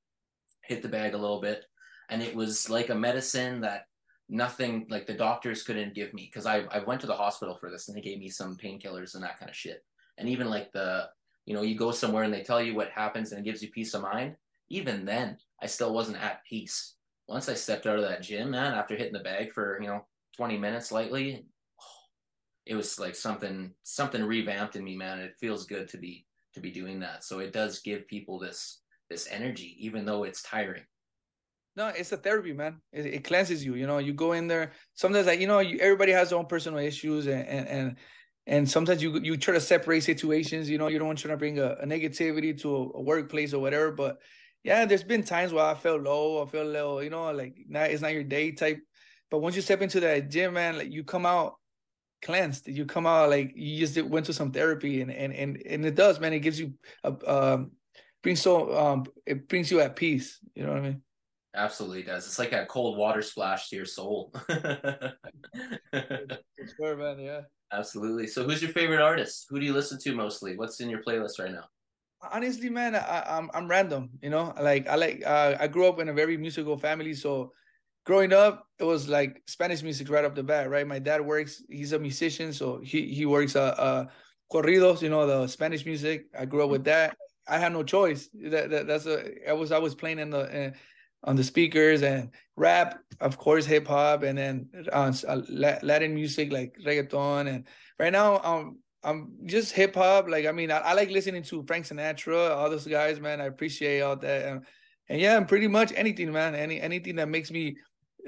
hit 0.63 0.81
the 0.81 0.89
bag 0.89 1.13
a 1.13 1.17
little 1.17 1.39
bit, 1.39 1.65
and 2.09 2.21
it 2.21 2.35
was 2.35 2.69
like 2.69 2.89
a 2.89 2.95
medicine 2.95 3.61
that 3.61 3.85
nothing 4.29 4.87
like 4.89 5.05
the 5.05 5.13
doctors 5.13 5.63
couldn't 5.63 5.93
give 5.93 6.13
me 6.13 6.29
because 6.31 6.45
I, 6.45 6.63
I 6.71 6.79
went 6.79 7.01
to 7.01 7.07
the 7.07 7.13
hospital 7.13 7.55
for 7.55 7.69
this 7.69 7.87
and 7.87 7.97
they 7.97 8.01
gave 8.01 8.19
me 8.19 8.29
some 8.29 8.57
painkillers 8.57 9.15
and 9.15 9.23
that 9.23 9.39
kind 9.39 9.49
of 9.49 9.55
shit. 9.55 9.83
And 10.17 10.27
even 10.29 10.49
like 10.49 10.71
the, 10.71 11.09
you 11.45 11.53
know, 11.53 11.61
you 11.61 11.77
go 11.77 11.91
somewhere 11.91 12.23
and 12.23 12.33
they 12.33 12.43
tell 12.43 12.61
you 12.61 12.75
what 12.75 12.89
happens 12.89 13.31
and 13.31 13.39
it 13.39 13.49
gives 13.49 13.61
you 13.61 13.69
peace 13.69 13.93
of 13.93 14.01
mind. 14.01 14.35
Even 14.69 15.05
then, 15.05 15.37
I 15.61 15.67
still 15.67 15.93
wasn't 15.93 16.21
at 16.23 16.43
peace. 16.43 16.95
Once 17.27 17.49
I 17.49 17.53
stepped 17.53 17.85
out 17.85 17.97
of 17.97 18.03
that 18.03 18.23
gym, 18.23 18.51
man, 18.51 18.73
after 18.73 18.95
hitting 18.95 19.13
the 19.13 19.19
bag 19.19 19.51
for, 19.51 19.79
you 19.81 19.87
know, 19.87 20.05
20 20.37 20.57
minutes 20.57 20.91
lightly, 20.91 21.45
it 22.65 22.75
was 22.75 22.99
like 22.99 23.15
something, 23.15 23.71
something 23.83 24.23
revamped 24.23 24.75
in 24.75 24.83
me, 24.83 24.95
man. 24.95 25.19
It 25.19 25.35
feels 25.39 25.65
good 25.65 25.87
to 25.89 25.97
be, 25.97 26.25
to 26.53 26.59
be 26.59 26.71
doing 26.71 26.99
that. 27.01 27.23
So 27.23 27.39
it 27.39 27.53
does 27.53 27.79
give 27.79 28.07
people 28.07 28.39
this, 28.39 28.79
this 29.09 29.27
energy, 29.29 29.75
even 29.79 30.05
though 30.05 30.23
it's 30.23 30.41
tiring. 30.41 30.83
No, 31.75 31.87
it's 31.87 32.11
a 32.13 32.17
therapy, 32.17 32.53
man. 32.53 32.81
It, 32.93 33.05
it, 33.05 33.23
cleanses 33.25 33.65
you. 33.65 33.75
You 33.75 33.85
know, 33.85 33.97
you 33.97 34.13
go 34.13 34.31
in 34.31 34.47
there. 34.47 34.71
Sometimes, 34.93 35.27
like 35.27 35.41
you 35.41 35.47
know, 35.47 35.59
you, 35.59 35.77
everybody 35.79 36.13
has 36.13 36.29
their 36.29 36.39
own 36.39 36.45
personal 36.45 36.79
issues, 36.79 37.27
and 37.27 37.45
and 37.45 37.67
and, 37.67 37.95
and 38.47 38.69
sometimes 38.69 39.03
you 39.03 39.19
you 39.19 39.35
try 39.35 39.53
to 39.53 39.59
separate 39.59 40.01
situations. 40.03 40.69
You 40.69 40.77
know, 40.77 40.87
you 40.87 40.99
don't 40.99 41.07
want 41.07 41.19
to 41.19 41.37
bring 41.37 41.59
a, 41.59 41.71
a 41.81 41.85
negativity 41.85 42.57
to 42.61 42.75
a, 42.75 42.81
a, 42.97 43.01
workplace 43.01 43.53
or 43.53 43.59
whatever. 43.59 43.91
But 43.91 44.19
yeah, 44.63 44.85
there's 44.85 45.03
been 45.03 45.23
times 45.23 45.51
where 45.51 45.65
I 45.65 45.73
felt 45.73 46.01
low, 46.01 46.41
I 46.41 46.45
feel 46.49 46.63
a 46.63 46.63
little, 46.63 47.03
you 47.03 47.09
know, 47.09 47.29
like 47.31 47.57
not 47.67 47.91
it's 47.91 48.01
not 48.01 48.13
your 48.13 48.23
day 48.23 48.53
type. 48.53 48.79
But 49.29 49.39
once 49.39 49.57
you 49.57 49.61
step 49.61 49.81
into 49.81 49.99
that 49.99 50.29
gym, 50.29 50.53
man, 50.53 50.77
like 50.77 50.93
you 50.93 51.03
come 51.03 51.25
out 51.25 51.55
cleansed. 52.25 52.67
You 52.67 52.85
come 52.85 53.05
out 53.05 53.29
like 53.29 53.53
you 53.55 53.85
just 53.85 54.01
went 54.01 54.25
to 54.25 54.33
some 54.33 54.51
therapy, 54.51 55.01
and 55.01 55.11
and 55.11 55.31
and 55.33 55.61
and 55.65 55.85
it 55.85 55.95
does, 55.95 56.19
man. 56.19 56.33
It 56.33 56.39
gives 56.39 56.59
you 56.59 56.73
a 57.03 57.13
um, 57.25 57.71
brings 58.23 58.41
so 58.41 58.75
um, 58.75 59.05
it 59.25 59.47
brings 59.47 59.71
you 59.71 59.79
at 59.79 59.95
peace. 59.95 60.39
You 60.55 60.65
know 60.65 60.73
what 60.73 60.79
I 60.79 60.81
mean? 60.81 61.01
Absolutely 61.55 62.03
does. 62.03 62.25
It's 62.25 62.39
like 62.39 62.51
a 62.51 62.65
cold 62.65 62.97
water 62.97 63.21
splash 63.21 63.69
to 63.69 63.75
your 63.77 63.85
soul. 63.85 64.33
sure, 66.75 66.97
man. 66.97 67.19
Yeah. 67.19 67.41
Absolutely. 67.71 68.27
So, 68.27 68.43
who's 68.43 68.61
your 68.61 68.71
favorite 68.71 69.01
artist? 69.01 69.45
Who 69.49 69.59
do 69.59 69.65
you 69.65 69.73
listen 69.73 69.99
to 69.99 70.15
mostly? 70.15 70.57
What's 70.57 70.81
in 70.81 70.89
your 70.89 71.01
playlist 71.03 71.39
right 71.39 71.51
now? 71.51 71.65
Honestly, 72.31 72.69
man, 72.69 72.95
I, 72.95 73.23
I'm 73.37 73.49
I'm 73.53 73.67
random. 73.69 74.09
You 74.21 74.31
know, 74.31 74.53
like 74.59 74.87
I 74.87 74.95
like 74.95 75.23
uh, 75.25 75.55
I 75.59 75.67
grew 75.67 75.87
up 75.87 75.99
in 75.99 76.09
a 76.09 76.13
very 76.13 76.37
musical 76.37 76.77
family, 76.77 77.13
so 77.13 77.53
growing 78.05 78.31
up, 78.31 78.67
it 78.79 78.83
was 78.83 79.09
like 79.09 79.41
Spanish 79.47 79.83
music 79.83 80.09
right 80.09 80.23
off 80.23 80.35
the 80.35 80.43
bat, 80.43 80.69
right? 80.69 80.87
My 80.87 80.99
dad 80.99 81.21
works; 81.21 81.63
he's 81.69 81.91
a 81.91 81.99
musician, 81.99 82.53
so 82.53 82.79
he 82.79 83.13
he 83.13 83.25
works 83.25 83.55
uh, 83.55 83.75
uh 83.77 84.05
corridos, 84.51 85.01
you 85.01 85.09
know, 85.09 85.25
the 85.27 85.47
Spanish 85.47 85.85
music. 85.85 86.27
I 86.37 86.45
grew 86.45 86.63
up 86.63 86.69
with 86.69 86.85
that. 86.85 87.17
I 87.47 87.59
had 87.59 87.73
no 87.73 87.83
choice. 87.83 88.29
That, 88.33 88.69
that 88.69 88.87
that's 88.87 89.05
a 89.05 89.49
I 89.49 89.53
was 89.53 89.71
I 89.71 89.79
was 89.79 89.95
playing 89.95 90.19
in 90.19 90.29
the 90.29 90.67
uh, 90.67 90.71
on 91.23 91.35
the 91.35 91.43
speakers 91.43 92.03
and 92.03 92.29
rap, 92.55 92.99
of 93.19 93.37
course, 93.37 93.65
hip 93.65 93.87
hop, 93.87 94.23
and 94.23 94.37
then 94.37 94.69
uh, 94.91 95.11
Latin 95.49 96.13
music 96.13 96.51
like 96.51 96.75
reggaeton. 96.85 97.47
And 97.47 97.67
right 97.99 98.11
now, 98.11 98.39
um, 98.43 98.79
I'm 99.03 99.37
just 99.45 99.73
hip 99.73 99.95
hop. 99.95 100.29
Like 100.29 100.45
I 100.45 100.51
mean, 100.51 100.71
I, 100.71 100.77
I, 100.77 100.93
like 100.93 101.09
listening 101.09 101.43
to 101.43 101.63
Frank 101.63 101.85
Sinatra, 101.85 102.55
all 102.55 102.69
those 102.69 102.87
guys, 102.87 103.19
man. 103.19 103.41
I 103.41 103.45
appreciate 103.45 104.01
all 104.01 104.15
that. 104.17 104.45
And, 104.45 104.65
and 105.09 105.19
yeah, 105.19 105.39
pretty 105.41 105.67
much 105.67 105.91
anything, 105.95 106.31
man. 106.31 106.55
Any 106.55 106.79
anything 106.79 107.15
that 107.17 107.29
makes 107.29 107.51
me 107.51 107.77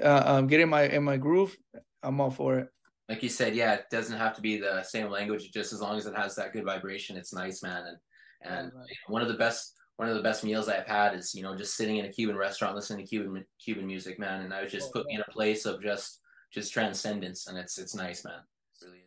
uh, 0.02 0.22
um, 0.24 0.46
get 0.46 0.60
in 0.60 0.68
my 0.68 0.82
in 0.84 1.02
my 1.02 1.16
groove, 1.16 1.56
I'm 2.02 2.20
all 2.20 2.30
for 2.30 2.58
it. 2.58 2.68
Like 3.08 3.22
you 3.22 3.28
said, 3.28 3.54
yeah, 3.54 3.74
it 3.74 3.86
doesn't 3.90 4.18
have 4.18 4.34
to 4.36 4.42
be 4.42 4.58
the 4.58 4.82
same 4.82 5.10
language. 5.10 5.50
Just 5.50 5.72
as 5.72 5.80
long 5.80 5.96
as 5.96 6.06
it 6.06 6.14
has 6.14 6.34
that 6.36 6.52
good 6.52 6.64
vibration, 6.64 7.16
it's 7.16 7.32
nice, 7.32 7.62
man. 7.62 7.84
And 7.86 7.96
and 8.42 8.72
yeah, 8.74 8.94
one 9.06 9.22
of 9.22 9.28
the 9.28 9.34
best 9.34 9.74
one 9.96 10.08
of 10.08 10.14
the 10.14 10.22
best 10.22 10.44
meals 10.44 10.68
I've 10.68 10.86
had 10.86 11.14
is 11.14 11.34
you 11.34 11.42
know 11.42 11.56
just 11.56 11.76
sitting 11.76 11.96
in 11.96 12.04
a 12.04 12.12
Cuban 12.12 12.36
restaurant 12.36 12.76
listening 12.76 13.04
to 13.04 13.08
Cuban 13.08 13.44
Cuban 13.62 13.86
music, 13.86 14.18
man. 14.18 14.42
And 14.42 14.54
I 14.54 14.62
was 14.62 14.72
just 14.72 14.88
oh, 14.88 14.92
put 14.92 15.06
me 15.06 15.14
in 15.14 15.20
a 15.20 15.32
place 15.32 15.64
of 15.64 15.82
just 15.82 16.20
just 16.52 16.72
transcendence, 16.72 17.46
and 17.46 17.58
it's 17.58 17.78
it's 17.78 17.94
nice, 17.94 18.24
man. 18.24 18.40
It 18.80 18.84
really 18.84 18.98
is. 18.98 19.04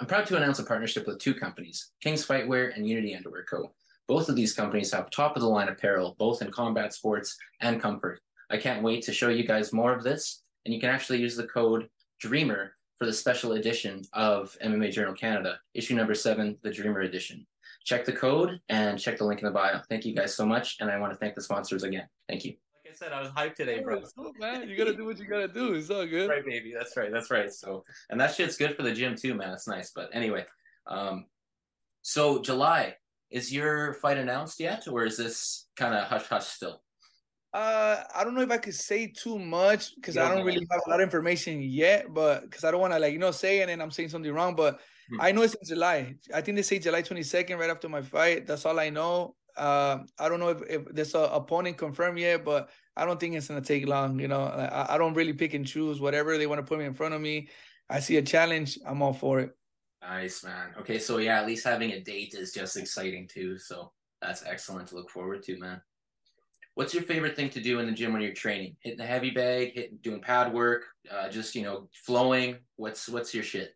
I'm 0.00 0.06
proud 0.06 0.26
to 0.26 0.36
announce 0.36 0.58
a 0.58 0.64
partnership 0.64 1.06
with 1.06 1.18
two 1.18 1.34
companies, 1.34 1.90
Kings 2.02 2.26
Fightwear 2.26 2.74
and 2.74 2.88
Unity 2.88 3.14
Underwear 3.14 3.44
Co. 3.44 3.72
Both 4.08 4.28
of 4.28 4.34
these 4.34 4.54
companies 4.54 4.92
have 4.92 5.10
top 5.10 5.36
of 5.36 5.42
the 5.42 5.48
line 5.48 5.68
apparel, 5.68 6.16
both 6.18 6.42
in 6.42 6.50
combat 6.50 6.92
sports 6.94 7.36
and 7.60 7.80
comfort. 7.80 8.20
I 8.50 8.56
can't 8.56 8.82
wait 8.82 9.02
to 9.04 9.12
show 9.12 9.28
you 9.28 9.46
guys 9.46 9.72
more 9.72 9.94
of 9.94 10.02
this. 10.02 10.42
And 10.64 10.74
you 10.74 10.80
can 10.80 10.90
actually 10.90 11.20
use 11.20 11.36
the 11.36 11.46
code 11.46 11.88
DREAMER 12.20 12.72
for 12.98 13.06
the 13.06 13.12
special 13.12 13.52
edition 13.52 14.02
of 14.12 14.56
MMA 14.62 14.92
Journal 14.92 15.14
Canada, 15.14 15.58
issue 15.72 15.94
number 15.94 16.14
seven, 16.14 16.58
the 16.62 16.70
Dreamer 16.70 17.00
Edition. 17.00 17.46
Check 17.84 18.04
the 18.04 18.12
code 18.12 18.60
and 18.68 18.98
check 18.98 19.16
the 19.16 19.24
link 19.24 19.40
in 19.40 19.46
the 19.46 19.52
bio. 19.52 19.80
Thank 19.88 20.04
you 20.04 20.14
guys 20.14 20.34
so 20.34 20.44
much. 20.44 20.76
And 20.80 20.90
I 20.90 20.98
want 20.98 21.12
to 21.12 21.18
thank 21.18 21.34
the 21.34 21.40
sponsors 21.40 21.82
again. 21.82 22.06
Thank 22.28 22.44
you. 22.44 22.56
Like 22.84 22.92
I 22.92 22.96
said, 22.96 23.12
I 23.12 23.20
was 23.20 23.30
hyped 23.30 23.54
today, 23.54 23.80
bro. 23.80 24.02
Oh, 24.18 24.32
man, 24.38 24.68
you 24.68 24.76
gotta 24.76 24.94
do 24.94 25.06
what 25.06 25.18
you 25.18 25.24
gotta 25.24 25.48
do. 25.48 25.72
It's 25.72 25.88
all 25.88 26.06
good. 26.06 26.28
Right, 26.28 26.44
baby. 26.44 26.74
That's 26.76 26.94
right. 26.96 27.10
That's 27.10 27.30
right. 27.30 27.50
So, 27.50 27.84
and 28.10 28.20
that 28.20 28.34
shit's 28.34 28.58
good 28.58 28.76
for 28.76 28.82
the 28.82 28.92
gym 28.92 29.16
too, 29.16 29.34
man. 29.34 29.54
It's 29.54 29.66
nice. 29.66 29.92
But 29.92 30.10
anyway, 30.12 30.44
um, 30.86 31.24
so 32.02 32.42
July, 32.42 32.96
is 33.30 33.50
your 33.50 33.94
fight 33.94 34.18
announced 34.18 34.60
yet, 34.60 34.86
or 34.88 35.06
is 35.06 35.16
this 35.16 35.68
kind 35.76 35.94
of 35.94 36.04
hush 36.04 36.26
hush 36.26 36.46
still? 36.46 36.82
Uh, 37.52 38.02
I 38.14 38.22
don't 38.22 38.34
know 38.34 38.42
if 38.42 38.50
I 38.50 38.58
could 38.58 38.74
say 38.74 39.08
too 39.08 39.38
much 39.38 39.96
because 39.96 40.16
I 40.16 40.32
don't 40.32 40.46
really 40.46 40.66
have 40.70 40.82
a 40.86 40.90
lot 40.90 41.00
of 41.00 41.04
information 41.04 41.60
yet, 41.60 42.06
but 42.14 42.42
because 42.42 42.62
I 42.62 42.70
don't 42.70 42.80
want 42.80 42.92
to 42.92 42.98
like 42.98 43.12
you 43.12 43.18
know 43.18 43.32
say 43.32 43.60
and 43.60 43.70
then 43.70 43.80
I'm 43.80 43.90
saying 43.90 44.10
something 44.10 44.32
wrong. 44.32 44.54
But 44.54 44.80
hmm. 45.10 45.20
I 45.20 45.32
know 45.32 45.42
it's 45.42 45.54
in 45.54 45.66
July. 45.66 46.14
I 46.32 46.42
think 46.42 46.56
they 46.56 46.62
say 46.62 46.78
July 46.78 47.02
22nd, 47.02 47.58
right 47.58 47.70
after 47.70 47.88
my 47.88 48.02
fight. 48.02 48.46
That's 48.46 48.64
all 48.66 48.78
I 48.78 48.90
know. 48.90 49.34
Uh, 49.56 49.98
I 50.18 50.28
don't 50.28 50.38
know 50.38 50.50
if, 50.50 50.62
if 50.68 50.84
there's 50.94 51.14
an 51.14 51.28
opponent 51.32 51.76
confirmed 51.76 52.20
yet, 52.20 52.44
but 52.44 52.70
I 52.96 53.04
don't 53.04 53.18
think 53.18 53.34
it's 53.34 53.48
gonna 53.48 53.60
take 53.60 53.86
long. 53.88 54.20
You 54.20 54.28
know, 54.28 54.42
I, 54.42 54.94
I 54.94 54.98
don't 54.98 55.14
really 55.14 55.32
pick 55.32 55.54
and 55.54 55.66
choose 55.66 56.00
whatever 56.00 56.38
they 56.38 56.46
want 56.46 56.60
to 56.60 56.64
put 56.64 56.78
me 56.78 56.84
in 56.84 56.94
front 56.94 57.14
of 57.14 57.20
me. 57.20 57.48
I 57.88 57.98
see 57.98 58.16
a 58.18 58.22
challenge, 58.22 58.78
I'm 58.86 59.02
all 59.02 59.12
for 59.12 59.40
it. 59.40 59.50
Nice 60.02 60.44
man. 60.44 60.70
Okay, 60.78 60.98
so 61.00 61.18
yeah, 61.18 61.40
at 61.40 61.46
least 61.46 61.64
having 61.64 61.90
a 61.90 62.00
date 62.00 62.34
is 62.38 62.52
just 62.52 62.76
exciting 62.76 63.28
too. 63.28 63.58
So 63.58 63.92
that's 64.22 64.44
excellent 64.46 64.88
to 64.88 64.94
look 64.94 65.10
forward 65.10 65.42
to, 65.44 65.58
man. 65.58 65.82
What's 66.80 66.94
your 66.94 67.02
favorite 67.02 67.36
thing 67.36 67.50
to 67.50 67.60
do 67.60 67.78
in 67.78 67.84
the 67.84 67.92
gym 67.92 68.14
when 68.14 68.22
you're 68.22 68.32
training? 68.32 68.74
Hitting 68.80 68.96
the 68.96 69.04
heavy 69.04 69.28
bag, 69.28 69.74
hitting, 69.74 69.98
doing 70.00 70.18
pad 70.18 70.50
work, 70.50 70.86
uh, 71.12 71.28
just 71.28 71.54
you 71.54 71.62
know, 71.62 71.90
flowing. 71.92 72.56
What's 72.76 73.06
what's 73.06 73.34
your 73.34 73.44
shit? 73.44 73.74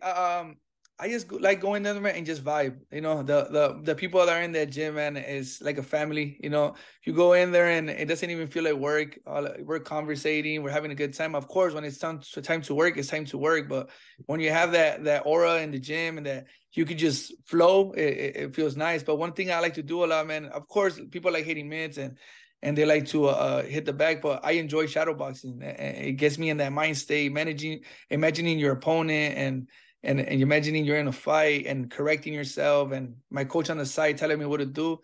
Um, 0.00 0.56
I 1.00 1.08
just 1.08 1.30
like 1.30 1.60
going 1.60 1.84
there 1.84 1.94
and 2.06 2.26
just 2.26 2.42
vibe. 2.42 2.78
You 2.90 3.00
know, 3.00 3.22
the 3.22 3.46
the 3.50 3.80
the 3.84 3.94
people 3.94 4.24
that 4.26 4.36
are 4.36 4.42
in 4.42 4.50
that 4.52 4.70
gym, 4.70 4.96
man, 4.96 5.16
is 5.16 5.60
like 5.62 5.78
a 5.78 5.82
family. 5.82 6.36
You 6.42 6.50
know, 6.50 6.74
you 7.04 7.12
go 7.12 7.34
in 7.34 7.52
there 7.52 7.68
and 7.68 7.88
it 7.88 8.06
doesn't 8.06 8.28
even 8.28 8.48
feel 8.48 8.64
like 8.64 8.74
work. 8.74 9.16
We're 9.60 9.78
conversating, 9.78 10.62
we're 10.62 10.70
having 10.70 10.90
a 10.90 10.96
good 10.96 11.14
time. 11.14 11.36
Of 11.36 11.46
course, 11.46 11.72
when 11.72 11.84
it's 11.84 11.98
time 11.98 12.18
to, 12.18 12.42
time 12.42 12.62
to 12.62 12.74
work, 12.74 12.96
it's 12.96 13.08
time 13.08 13.26
to 13.26 13.38
work. 13.38 13.68
But 13.68 13.90
when 14.26 14.40
you 14.40 14.50
have 14.50 14.72
that 14.72 15.04
that 15.04 15.22
aura 15.24 15.60
in 15.60 15.70
the 15.70 15.78
gym 15.78 16.18
and 16.18 16.26
that 16.26 16.46
you 16.72 16.84
could 16.84 16.98
just 16.98 17.32
flow, 17.46 17.92
it, 17.92 18.36
it 18.36 18.54
feels 18.56 18.76
nice. 18.76 19.04
But 19.04 19.16
one 19.16 19.34
thing 19.34 19.52
I 19.52 19.60
like 19.60 19.74
to 19.74 19.84
do 19.84 20.04
a 20.04 20.06
lot, 20.06 20.26
man. 20.26 20.46
Of 20.46 20.66
course, 20.66 21.00
people 21.12 21.32
like 21.32 21.44
hitting 21.44 21.68
mitts 21.68 21.98
and 21.98 22.18
and 22.60 22.76
they 22.76 22.84
like 22.84 23.06
to 23.06 23.26
uh, 23.26 23.62
hit 23.62 23.84
the 23.84 23.92
bag. 23.92 24.20
But 24.20 24.40
I 24.42 24.52
enjoy 24.52 24.86
shadow 24.86 25.14
boxing. 25.14 25.62
It 25.62 26.14
gets 26.14 26.38
me 26.38 26.50
in 26.50 26.56
that 26.56 26.72
mind 26.72 26.98
state, 26.98 27.32
managing, 27.32 27.82
imagining 28.10 28.58
your 28.58 28.72
opponent 28.72 29.36
and 29.36 29.68
and 30.02 30.20
and 30.20 30.40
imagining 30.40 30.84
you're 30.84 30.98
in 30.98 31.08
a 31.08 31.12
fight 31.12 31.66
and 31.66 31.90
correcting 31.90 32.32
yourself 32.32 32.92
and 32.92 33.16
my 33.30 33.44
coach 33.44 33.70
on 33.70 33.78
the 33.78 33.86
side 33.86 34.16
telling 34.16 34.38
me 34.38 34.46
what 34.46 34.58
to 34.58 34.66
do 34.66 34.98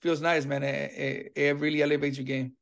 feels 0.00 0.20
nice 0.20 0.44
man. 0.44 0.62
It, 0.62 0.92
it, 0.92 1.32
it 1.34 1.56
really 1.60 1.82
elevates 1.82 2.18
your 2.18 2.26
game. 2.26 2.52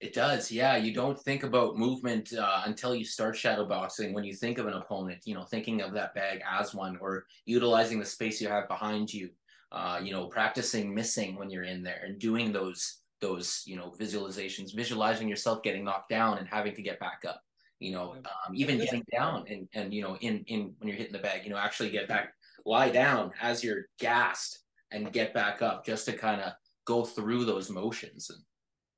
It 0.00 0.12
does. 0.12 0.52
Yeah 0.52 0.76
you 0.76 0.94
don't 0.94 1.18
think 1.18 1.42
about 1.42 1.76
movement 1.76 2.32
uh, 2.32 2.62
until 2.66 2.94
you 2.94 3.04
start 3.04 3.36
shadow 3.36 3.66
boxing. 3.66 4.12
When 4.12 4.24
you 4.24 4.34
think 4.34 4.58
of 4.58 4.66
an 4.66 4.74
opponent 4.74 5.20
you 5.24 5.34
know 5.34 5.44
thinking 5.44 5.80
of 5.80 5.92
that 5.94 6.14
bag 6.14 6.42
as 6.48 6.74
one 6.74 6.98
or 7.00 7.26
utilizing 7.46 7.98
the 7.98 8.06
space 8.06 8.40
you 8.40 8.48
have 8.48 8.68
behind 8.68 9.12
you 9.12 9.30
uh, 9.72 10.00
you 10.02 10.12
know 10.12 10.26
practicing 10.26 10.94
missing 10.94 11.36
when 11.36 11.50
you're 11.50 11.64
in 11.64 11.82
there 11.82 12.02
and 12.06 12.18
doing 12.18 12.52
those 12.52 12.98
those 13.20 13.62
you 13.66 13.76
know 13.76 13.92
visualizations 13.98 14.74
visualizing 14.74 15.28
yourself 15.28 15.62
getting 15.62 15.84
knocked 15.84 16.08
down 16.08 16.38
and 16.38 16.48
having 16.48 16.74
to 16.74 16.82
get 16.82 17.00
back 17.00 17.22
up 17.26 17.42
you 17.78 17.92
know, 17.92 18.16
um, 18.16 18.54
even 18.54 18.78
getting 18.78 19.04
down 19.12 19.44
and, 19.48 19.68
and, 19.74 19.94
you 19.94 20.02
know, 20.02 20.16
in, 20.20 20.44
in 20.46 20.74
when 20.78 20.88
you're 20.88 20.96
hitting 20.96 21.12
the 21.12 21.18
bag, 21.18 21.44
you 21.44 21.50
know, 21.50 21.56
actually 21.56 21.90
get 21.90 22.08
back, 22.08 22.32
lie 22.66 22.90
down 22.90 23.32
as 23.40 23.62
you're 23.62 23.86
gassed 23.98 24.60
and 24.90 25.12
get 25.12 25.32
back 25.34 25.62
up 25.62 25.84
just 25.86 26.06
to 26.06 26.12
kind 26.12 26.40
of 26.40 26.52
go 26.84 27.04
through 27.04 27.44
those 27.44 27.70
motions. 27.70 28.30
And 28.30 28.42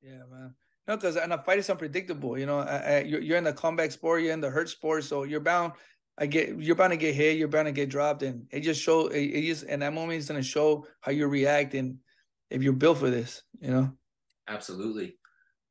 yeah, 0.02 0.22
man. 0.30 0.54
No, 0.88 0.96
because 0.96 1.16
and 1.16 1.32
a 1.32 1.38
fight 1.38 1.58
is 1.58 1.70
unpredictable. 1.70 2.38
You 2.38 2.46
know, 2.46 2.60
uh, 2.60 3.02
you're, 3.04 3.20
you're 3.20 3.38
in 3.38 3.44
the 3.44 3.52
combat 3.52 3.92
sport, 3.92 4.22
you're 4.22 4.32
in 4.32 4.40
the 4.40 4.50
hurt 4.50 4.68
sport, 4.68 5.04
so 5.04 5.24
you're 5.24 5.40
bound. 5.40 5.74
I 6.18 6.26
get 6.26 6.58
you're 6.58 6.76
bound 6.76 6.90
to 6.90 6.96
get 6.96 7.14
hit, 7.14 7.38
you're 7.38 7.48
bound 7.48 7.66
to 7.66 7.72
get 7.72 7.88
dropped, 7.88 8.22
and 8.22 8.46
it 8.50 8.60
just 8.60 8.82
show 8.82 9.06
it, 9.06 9.20
it 9.20 9.42
just 9.42 9.64
in 9.64 9.80
that 9.80 9.94
moment 9.94 10.18
is 10.18 10.28
gonna 10.28 10.42
show 10.42 10.86
how 11.00 11.12
you 11.12 11.26
react 11.28 11.74
and 11.74 11.98
if 12.50 12.62
you're 12.62 12.72
built 12.72 12.98
for 12.98 13.10
this. 13.10 13.42
You 13.60 13.70
know. 13.70 13.92
Absolutely. 14.48 15.16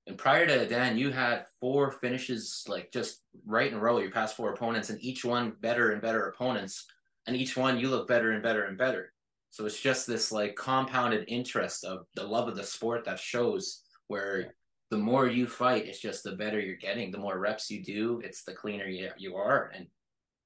And 0.10 0.18
prior 0.18 0.48
to 0.48 0.68
Dan, 0.68 0.98
you 0.98 1.12
had 1.12 1.46
four 1.60 1.92
finishes 1.92 2.66
like 2.68 2.92
just 2.92 3.22
right 3.46 3.72
in 3.72 3.78
a 3.78 3.80
row. 3.80 4.00
You 4.00 4.10
passed 4.10 4.36
four 4.36 4.52
opponents, 4.52 4.90
and 4.90 5.00
each 5.04 5.24
one 5.24 5.54
better 5.62 5.92
and 5.92 6.02
better 6.02 6.30
opponents, 6.30 6.88
and 7.28 7.36
each 7.36 7.56
one 7.56 7.80
you 7.80 7.90
look 7.90 8.08
better 8.08 8.32
and 8.32 8.42
better 8.42 8.64
and 8.64 8.76
better. 8.76 9.14
So 9.52 9.68
it's 9.68 9.80
just 9.80 10.08
this 10.08 10.32
like 10.32 10.56
compounded 10.56 11.26
interest 11.28 11.84
of 11.84 12.08
the 12.16 12.24
love 12.24 12.48
of 12.48 12.56
the 12.56 12.64
sport 12.64 13.06
that 13.06 13.20
shows 13.20 13.84
where 14.08 14.56
the 14.90 14.98
more 14.98 15.28
you 15.28 15.46
fight, 15.46 15.86
it's 15.86 16.00
just 16.00 16.24
the 16.24 16.32
better 16.32 16.60
you're 16.60 16.76
getting. 16.76 17.12
The 17.12 17.20
more 17.20 17.38
reps 17.38 17.70
you 17.70 17.84
do, 17.84 18.20
it's 18.24 18.44
the 18.44 18.54
cleaner 18.54 18.88
you, 18.88 19.12
you 19.16 19.36
are. 19.36 19.72
And 19.76 19.86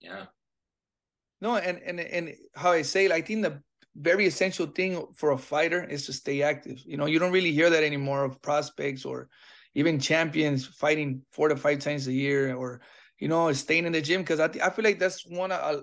yeah. 0.02 0.26
No, 1.40 1.56
and 1.56 1.82
and 1.84 2.02
and 2.02 2.36
how 2.54 2.74
I 2.74 2.82
say, 2.82 3.10
I 3.10 3.22
think 3.22 3.44
the 3.44 3.62
very 3.96 4.26
essential 4.26 4.66
thing 4.66 5.08
for 5.14 5.32
a 5.32 5.38
fighter 5.38 5.86
is 5.86 6.06
to 6.08 6.14
stay 6.14 6.42
active. 6.42 6.82
You 6.86 6.98
know, 6.98 7.06
you 7.06 7.18
don't 7.18 7.32
really 7.32 7.54
hear 7.54 7.70
that 7.70 7.84
anymore 7.84 8.26
of 8.26 8.42
prospects 8.42 9.06
or 9.06 9.30
even 9.76 10.00
champions 10.00 10.66
fighting 10.66 11.22
four 11.32 11.50
to 11.50 11.56
five 11.56 11.80
times 11.80 12.08
a 12.08 12.14
year 12.14 12.56
or 12.56 12.82
you 13.20 13.28
know 13.28 13.52
staying 13.54 13.86
in 13.86 13.94
the 13.94 14.02
gym 14.02 14.22
because 14.22 14.40
I, 14.40 14.48
th- 14.48 14.64
I 14.64 14.70
feel 14.70 14.84
like 14.84 15.00
that's 15.00 15.26
one 15.26 15.52
of 15.52 15.60
uh, 15.60 15.82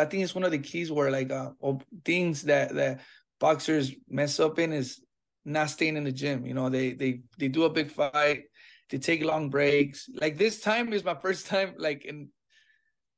I 0.00 0.04
think 0.04 0.22
it's 0.22 0.34
one 0.34 0.44
of 0.44 0.50
the 0.50 0.58
keys 0.58 0.90
where 0.90 1.10
like 1.10 1.30
uh, 1.30 1.50
things 2.04 2.42
that 2.42 2.74
that 2.74 3.00
boxers 3.40 3.92
mess 4.08 4.40
up 4.40 4.58
in 4.58 4.72
is 4.72 5.00
not 5.44 5.70
staying 5.70 5.96
in 5.96 6.04
the 6.04 6.12
gym. 6.12 6.46
You 6.46 6.54
know, 6.54 6.68
they 6.68 6.92
they 6.92 7.20
they 7.38 7.48
do 7.48 7.64
a 7.64 7.70
big 7.70 7.90
fight, 7.90 8.44
they 8.90 8.98
take 8.98 9.24
long 9.24 9.50
breaks. 9.50 10.08
Like 10.12 10.36
this 10.36 10.60
time 10.60 10.92
is 10.92 11.04
my 11.04 11.14
first 11.14 11.46
time 11.46 11.74
like 11.78 12.04
in 12.04 12.28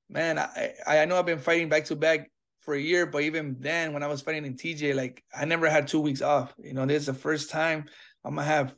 man, 0.09 0.39
I 0.39 0.73
I 0.87 1.05
know 1.05 1.19
I've 1.19 1.27
been 1.27 1.39
fighting 1.39 1.69
back 1.69 1.87
to 1.87 1.97
back 1.97 2.31
for 2.61 2.75
a 2.75 2.81
year, 2.81 3.07
but 3.07 3.23
even 3.23 3.57
then 3.59 3.93
when 3.93 4.03
I 4.03 4.09
was 4.09 4.21
fighting 4.21 4.45
in 4.45 4.57
TJ, 4.57 4.95
like 4.95 5.23
I 5.37 5.45
never 5.45 5.69
had 5.69 5.89
two 5.89 6.01
weeks 6.01 6.23
off. 6.23 6.55
You 6.59 6.75
know, 6.75 6.87
this 6.87 7.01
is 7.03 7.07
the 7.07 7.15
first 7.15 7.51
time 7.51 7.87
I'm 8.25 8.35
gonna 8.35 8.47
have 8.47 8.75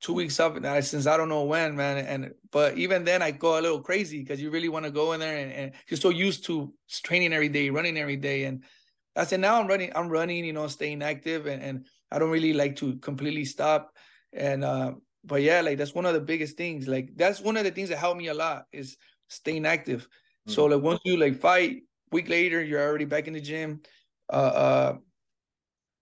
two 0.00 0.12
weeks 0.12 0.38
up 0.38 0.56
since 0.82 1.06
I 1.06 1.16
don't 1.16 1.28
know 1.28 1.44
when, 1.44 1.76
man. 1.76 2.04
And 2.04 2.34
but 2.52 2.76
even 2.76 3.04
then, 3.04 3.22
I 3.22 3.30
go 3.30 3.58
a 3.58 3.60
little 3.60 3.80
crazy 3.80 4.20
because 4.20 4.40
you 4.40 4.50
really 4.50 4.68
want 4.68 4.84
to 4.84 4.90
go 4.90 5.12
in 5.12 5.20
there 5.20 5.36
and, 5.36 5.52
and 5.52 5.72
you're 5.88 5.98
so 5.98 6.10
used 6.10 6.44
to 6.46 6.72
training 7.02 7.32
every 7.32 7.48
day, 7.48 7.70
running 7.70 7.96
every 7.96 8.16
day, 8.16 8.44
and 8.44 8.62
I 9.16 9.24
said 9.24 9.40
now 9.40 9.58
I'm 9.58 9.66
running, 9.66 9.90
I'm 9.94 10.08
running, 10.08 10.44
you 10.44 10.52
know, 10.52 10.66
staying 10.66 11.02
active, 11.02 11.46
and 11.46 11.62
and 11.62 11.86
I 12.10 12.18
don't 12.18 12.30
really 12.30 12.52
like 12.52 12.76
to 12.76 12.96
completely 12.96 13.44
stop. 13.44 13.92
And 14.32 14.62
uh, 14.62 14.92
but 15.24 15.42
yeah, 15.42 15.62
like 15.62 15.78
that's 15.78 15.94
one 15.94 16.06
of 16.06 16.14
the 16.14 16.20
biggest 16.20 16.56
things. 16.56 16.86
Like 16.86 17.10
that's 17.16 17.40
one 17.40 17.56
of 17.56 17.64
the 17.64 17.70
things 17.70 17.88
that 17.88 17.98
helped 17.98 18.18
me 18.18 18.28
a 18.28 18.34
lot 18.34 18.66
is 18.72 18.96
staying 19.28 19.66
active. 19.66 20.02
Mm-hmm. 20.02 20.52
So 20.52 20.66
like 20.66 20.82
once 20.82 21.00
you 21.04 21.16
like 21.16 21.40
fight, 21.40 21.82
week 22.12 22.28
later 22.28 22.62
you're 22.62 22.82
already 22.82 23.06
back 23.06 23.26
in 23.26 23.32
the 23.32 23.40
gym. 23.40 23.80
Uh, 24.30 24.36
uh 24.36 24.96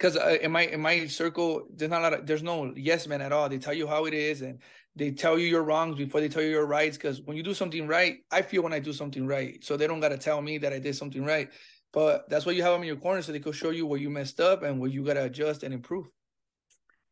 because 0.04 0.18
uh, 0.18 0.36
in 0.42 0.52
my 0.52 0.66
in 0.66 0.82
my 0.82 1.06
circle 1.06 1.66
there's 1.74 1.90
not 1.90 2.00
a 2.00 2.02
lot 2.02 2.12
of, 2.12 2.26
there's 2.26 2.42
no 2.42 2.74
yes 2.76 3.06
man 3.06 3.22
at 3.22 3.32
all. 3.32 3.48
They 3.48 3.56
tell 3.56 3.72
you 3.72 3.86
how 3.86 4.04
it 4.04 4.12
is 4.12 4.42
and 4.42 4.58
they 4.94 5.12
tell 5.12 5.38
you 5.38 5.46
your 5.46 5.62
wrongs 5.62 5.96
before 5.96 6.20
they 6.20 6.28
tell 6.28 6.42
you 6.42 6.50
your 6.50 6.66
rights 6.66 6.98
because 6.98 7.22
when 7.22 7.38
you 7.38 7.42
do 7.42 7.54
something 7.54 7.88
right 7.88 8.18
i 8.30 8.42
feel 8.42 8.62
when 8.62 8.74
i 8.74 8.78
do 8.78 8.92
something 8.92 9.26
right. 9.26 9.64
So 9.64 9.78
they 9.78 9.86
don't 9.86 10.00
got 10.00 10.10
to 10.10 10.18
tell 10.18 10.42
me 10.42 10.58
that 10.58 10.74
i 10.74 10.78
did 10.78 10.94
something 10.94 11.24
right. 11.24 11.48
But 11.90 12.28
that's 12.28 12.44
why 12.44 12.52
you 12.52 12.62
have 12.62 12.72
them 12.72 12.82
in 12.82 12.88
your 12.88 12.96
corner 12.96 13.22
so 13.22 13.32
they 13.32 13.38
could 13.38 13.54
show 13.54 13.70
you 13.70 13.86
where 13.86 13.98
you 13.98 14.10
messed 14.10 14.40
up 14.40 14.62
and 14.62 14.78
where 14.78 14.90
you 14.90 15.02
got 15.04 15.14
to 15.14 15.24
adjust 15.24 15.62
and 15.62 15.72
improve. 15.72 16.06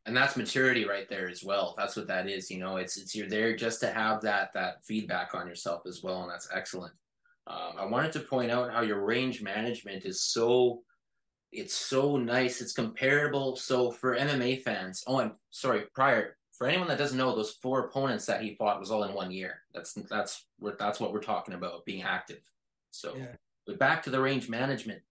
And 0.05 0.15
that's 0.15 0.37
maturity 0.37 0.85
right 0.85 1.09
there 1.09 1.29
as 1.29 1.43
well. 1.43 1.75
That's 1.79 1.97
what 1.97 2.09
that 2.09 2.29
is 2.29 2.51
you 2.51 2.59
know? 2.59 2.77
It's 2.77 2.99
it's 2.99 3.15
you're 3.15 3.29
there 3.29 3.57
just 3.57 3.81
to 3.81 3.91
have 3.91 4.21
that 4.21 4.53
that 4.53 4.85
feedback 4.85 5.35
on 5.35 5.47
yourself 5.47 5.83
as 5.87 6.03
well 6.03 6.25
and 6.25 6.31
that's 6.31 6.49
excellent. 6.55 6.93
Um, 7.47 7.73
i 7.79 7.87
wanted 7.87 8.13
to 8.13 8.21
point 8.21 8.51
out 8.51 8.71
how 8.71 8.83
your 8.83 9.05
range 9.05 9.43
management 9.43 10.05
is 10.05 10.23
so 10.23 10.83
it's 11.53 11.75
so 11.75 12.17
nice. 12.17 12.61
It's 12.61 12.73
comparable. 12.73 13.57
So 13.57 13.91
for 13.91 14.17
MMA 14.17 14.63
fans, 14.63 15.05
oh, 15.07 15.21
I'm 15.21 15.33
sorry. 15.51 15.83
Prior 15.95 16.37
for 16.53 16.67
anyone 16.67 16.89
that 16.89 16.99
doesn't 16.99 17.19
know, 17.19 17.35
those 17.35 17.53
four 17.53 17.87
opponents 17.87 18.27
that 18.27 18.43
he 18.43 18.55
fought 18.55 18.79
was 18.79 18.91
all 18.91 19.05
in 19.05 19.15
one 19.15 19.31
year. 19.31 19.63
That's 19.75 19.95
that's 19.95 20.47
what 20.59 20.79
that's 20.79 21.01
what 21.01 21.13
we're 21.13 21.21
talking 21.21 21.55
about 21.55 21.85
being 21.85 22.03
active. 22.03 22.41
So, 22.91 23.17
yeah. 23.17 23.33
but 23.67 23.79
back 23.79 24.03
to 24.05 24.11
the 24.11 24.21
range 24.21 24.49
management. 24.49 25.03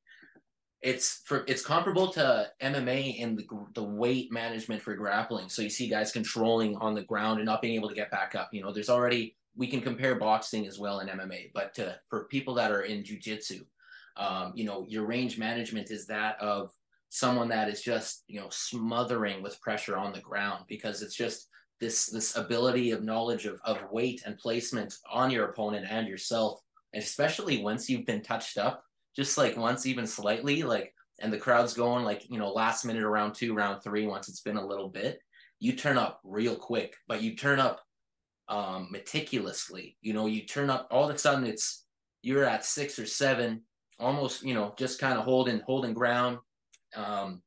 It's 0.82 1.21
for 1.25 1.43
it's 1.47 1.63
comparable 1.63 2.08
to 2.13 2.49
MMA 2.62 3.17
in 3.17 3.36
the 3.36 3.45
the 3.73 3.84
weight 3.84 4.32
management 4.32 4.82
for 4.82 4.95
grappling. 4.95 5.49
So 5.49 5.62
you 5.62 5.69
see 5.69 5.88
guys 5.88 6.12
controlling 6.12 6.75
on 6.77 6.95
the 6.95 7.04
ground 7.04 7.39
and 7.39 7.45
not 7.45 7.62
being 7.62 7.75
able 7.75 7.89
to 7.89 7.95
get 7.95 8.10
back 8.10 8.34
up. 8.34 8.49
You 8.51 8.63
know, 8.63 8.71
there's 8.71 8.89
already 8.89 9.36
we 9.56 9.67
can 9.67 9.82
compare 9.82 10.15
boxing 10.15 10.65
as 10.65 10.80
well 10.80 11.01
in 11.01 11.08
MMA, 11.08 11.51
but 11.54 11.73
to, 11.75 11.99
for 12.08 12.23
people 12.25 12.54
that 12.56 12.71
are 12.71 12.82
in 12.82 13.04
jujitsu, 13.04 13.65
um, 14.17 14.54
you 14.56 14.65
know, 14.65 14.86
your 14.88 15.06
range 15.06 15.38
management 15.38 15.91
is 15.91 16.06
that 16.08 16.39
of 16.39 16.71
someone 17.10 17.50
that 17.50 17.67
is 17.67 17.82
just, 17.82 18.24
you 18.28 18.39
know, 18.39 18.47
smothering 18.50 19.43
with 19.43 19.62
pressure 19.62 19.97
on 19.97 20.13
the 20.13 20.19
ground 20.19 20.63
because 20.67 21.02
it's 21.02 21.15
just 21.15 21.47
this 21.82 22.06
this 22.06 22.38
ability 22.38 22.91
of 22.91 23.04
knowledge 23.04 23.45
of, 23.45 23.60
of 23.65 23.78
weight 23.91 24.21
and 24.26 24.38
placement 24.38 24.95
on 25.12 25.32
your 25.32 25.45
opponent 25.45 25.86
and 25.89 26.08
yourself, 26.08 26.62
especially 26.95 27.62
once 27.62 27.89
you've 27.89 28.06
been 28.06 28.21
touched 28.21 28.58
up, 28.58 28.84
just 29.15 29.38
like 29.38 29.58
once 29.58 29.86
even 29.86 30.08
slightly, 30.08 30.63
like 30.63 30.93
and 31.19 31.34
the 31.34 31.38
crowd's 31.38 31.74
going 31.74 32.06
like, 32.06 32.24
you 32.30 32.39
know, 32.39 32.52
last 32.52 32.86
minute 32.86 33.04
around 33.04 33.34
two, 33.34 33.54
round 33.54 33.84
three, 33.84 34.08
once 34.08 34.30
it's 34.30 34.41
been 34.41 34.58
a 34.58 34.65
little 34.65 34.89
bit, 34.89 35.19
you 35.60 35.74
turn 35.74 35.97
up 35.97 36.19
real 36.24 36.56
quick, 36.56 36.95
but 37.08 37.21
you 37.21 37.36
turn 37.36 37.60
up 37.60 37.82
um 38.47 38.88
meticulously. 38.91 39.97
You 40.02 40.13
know, 40.13 40.28
you 40.28 40.45
turn 40.45 40.69
up 40.69 40.88
all 40.91 41.10
of 41.10 41.15
a 41.15 41.19
sudden 41.19 41.45
it's 41.45 41.86
you're 42.21 42.45
at 42.45 42.63
six 42.63 43.00
or 43.00 43.06
seven 43.06 43.63
almost, 44.02 44.44
you 44.44 44.54
know, 44.54 44.74
just 44.78 45.00
kind 45.00 45.18
of 45.18 45.24
holding 45.24 45.62
holding 45.62 45.94
ground. 45.94 46.40
Um, 46.96 47.42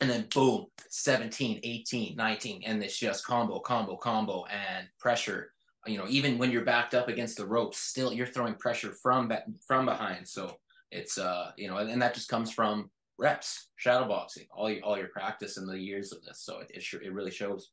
and 0.00 0.10
then 0.10 0.26
boom, 0.34 0.66
17, 0.90 1.60
18, 1.62 2.16
19, 2.16 2.62
and 2.66 2.82
it's 2.82 2.98
just 2.98 3.24
combo, 3.26 3.58
combo, 3.60 3.96
combo, 3.96 4.44
and 4.46 4.86
pressure. 4.98 5.52
You 5.86 5.98
know, 5.98 6.06
even 6.08 6.38
when 6.38 6.50
you're 6.50 6.64
backed 6.64 6.94
up 6.94 7.08
against 7.08 7.36
the 7.36 7.46
ropes, 7.46 7.78
still 7.78 8.12
you're 8.12 8.26
throwing 8.26 8.54
pressure 8.54 8.92
from 8.92 9.32
from 9.66 9.86
behind. 9.86 10.26
So 10.26 10.56
it's 10.90 11.18
uh, 11.18 11.52
you 11.56 11.68
know, 11.68 11.78
and, 11.78 11.90
and 11.90 12.02
that 12.02 12.14
just 12.14 12.28
comes 12.28 12.50
from 12.52 12.90
reps, 13.18 13.68
shadow 13.76 14.06
boxing, 14.06 14.46
all 14.52 14.70
your 14.70 14.84
all 14.84 14.98
your 14.98 15.08
practice 15.08 15.56
and 15.56 15.68
the 15.68 15.78
years 15.78 16.12
of 16.12 16.22
this. 16.24 16.40
So 16.40 16.60
it 16.60 16.70
it, 16.70 16.84
it 17.02 17.12
really 17.12 17.30
shows. 17.30 17.70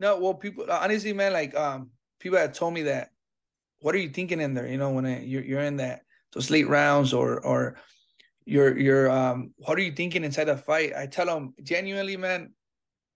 No, 0.00 0.18
well, 0.18 0.34
people 0.34 0.66
honestly, 0.70 1.12
man, 1.12 1.32
like 1.32 1.54
um, 1.54 1.90
people 2.20 2.38
have 2.38 2.52
told 2.52 2.74
me 2.74 2.82
that. 2.84 3.10
What 3.80 3.94
are 3.94 3.98
you 3.98 4.08
thinking 4.08 4.40
in 4.40 4.54
there? 4.54 4.66
You 4.66 4.76
know, 4.76 4.90
when 4.90 5.06
I, 5.06 5.20
you're 5.22 5.44
you're 5.44 5.60
in 5.60 5.76
that 5.76 6.02
those 6.32 6.50
late 6.50 6.68
rounds 6.68 7.12
or 7.12 7.44
or 7.44 7.76
your 8.44 8.78
your 8.78 9.10
um 9.10 9.52
what 9.58 9.78
are 9.78 9.82
you 9.82 9.92
thinking 9.92 10.24
inside 10.24 10.44
the 10.44 10.56
fight? 10.56 10.92
I 10.96 11.06
tell 11.06 11.26
them 11.26 11.54
genuinely, 11.62 12.16
man. 12.16 12.52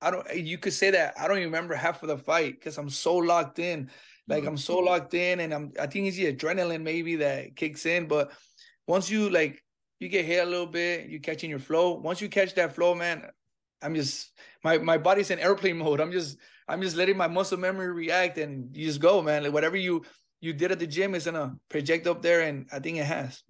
I 0.02 0.10
don't. 0.10 0.36
You 0.36 0.58
could 0.58 0.72
say 0.72 0.90
that 0.90 1.14
I 1.18 1.28
don't 1.28 1.38
even 1.38 1.52
remember 1.52 1.74
half 1.74 2.02
of 2.02 2.08
the 2.08 2.18
fight 2.18 2.58
because 2.58 2.76
I'm 2.76 2.90
so 2.90 3.16
locked 3.16 3.58
in. 3.58 3.90
Like 4.28 4.40
mm-hmm. 4.40 4.48
I'm 4.48 4.56
so 4.58 4.78
locked 4.78 5.14
in, 5.14 5.40
and 5.40 5.54
I'm. 5.54 5.72
I 5.80 5.86
think 5.86 6.06
it's 6.06 6.16
the 6.16 6.32
adrenaline 6.32 6.82
maybe 6.82 7.16
that 7.16 7.56
kicks 7.56 7.86
in. 7.86 8.08
But 8.08 8.32
once 8.86 9.08
you 9.08 9.30
like, 9.30 9.62
you 10.00 10.08
get 10.08 10.24
hit 10.24 10.46
a 10.46 10.50
little 10.50 10.66
bit, 10.66 11.08
you 11.08 11.20
catching 11.20 11.50
your 11.50 11.60
flow. 11.60 11.94
Once 11.94 12.20
you 12.20 12.28
catch 12.28 12.54
that 12.54 12.74
flow, 12.74 12.94
man, 12.94 13.24
I'm 13.80 13.94
just 13.94 14.32
my 14.64 14.78
my 14.78 14.98
body's 14.98 15.30
in 15.30 15.38
airplane 15.38 15.78
mode. 15.84 16.00
I'm 16.00 16.12
just 16.12 16.36
I'm 16.68 16.82
just 16.82 16.96
letting 16.96 17.16
my 17.16 17.28
muscle 17.28 17.58
memory 17.58 17.92
react, 17.92 18.38
and 18.38 18.76
you 18.76 18.86
just 18.86 19.00
go, 19.00 19.22
man. 19.22 19.44
Like 19.44 19.52
whatever 19.52 19.76
you 19.76 20.02
you 20.42 20.52
did 20.52 20.72
at 20.72 20.80
the 20.80 20.86
gym 20.86 21.14
is 21.14 21.24
gonna 21.24 21.56
project 21.70 22.06
up 22.06 22.20
there, 22.20 22.42
and 22.42 22.66
I 22.70 22.80
think 22.80 22.98
it 22.98 23.04
has. 23.04 23.42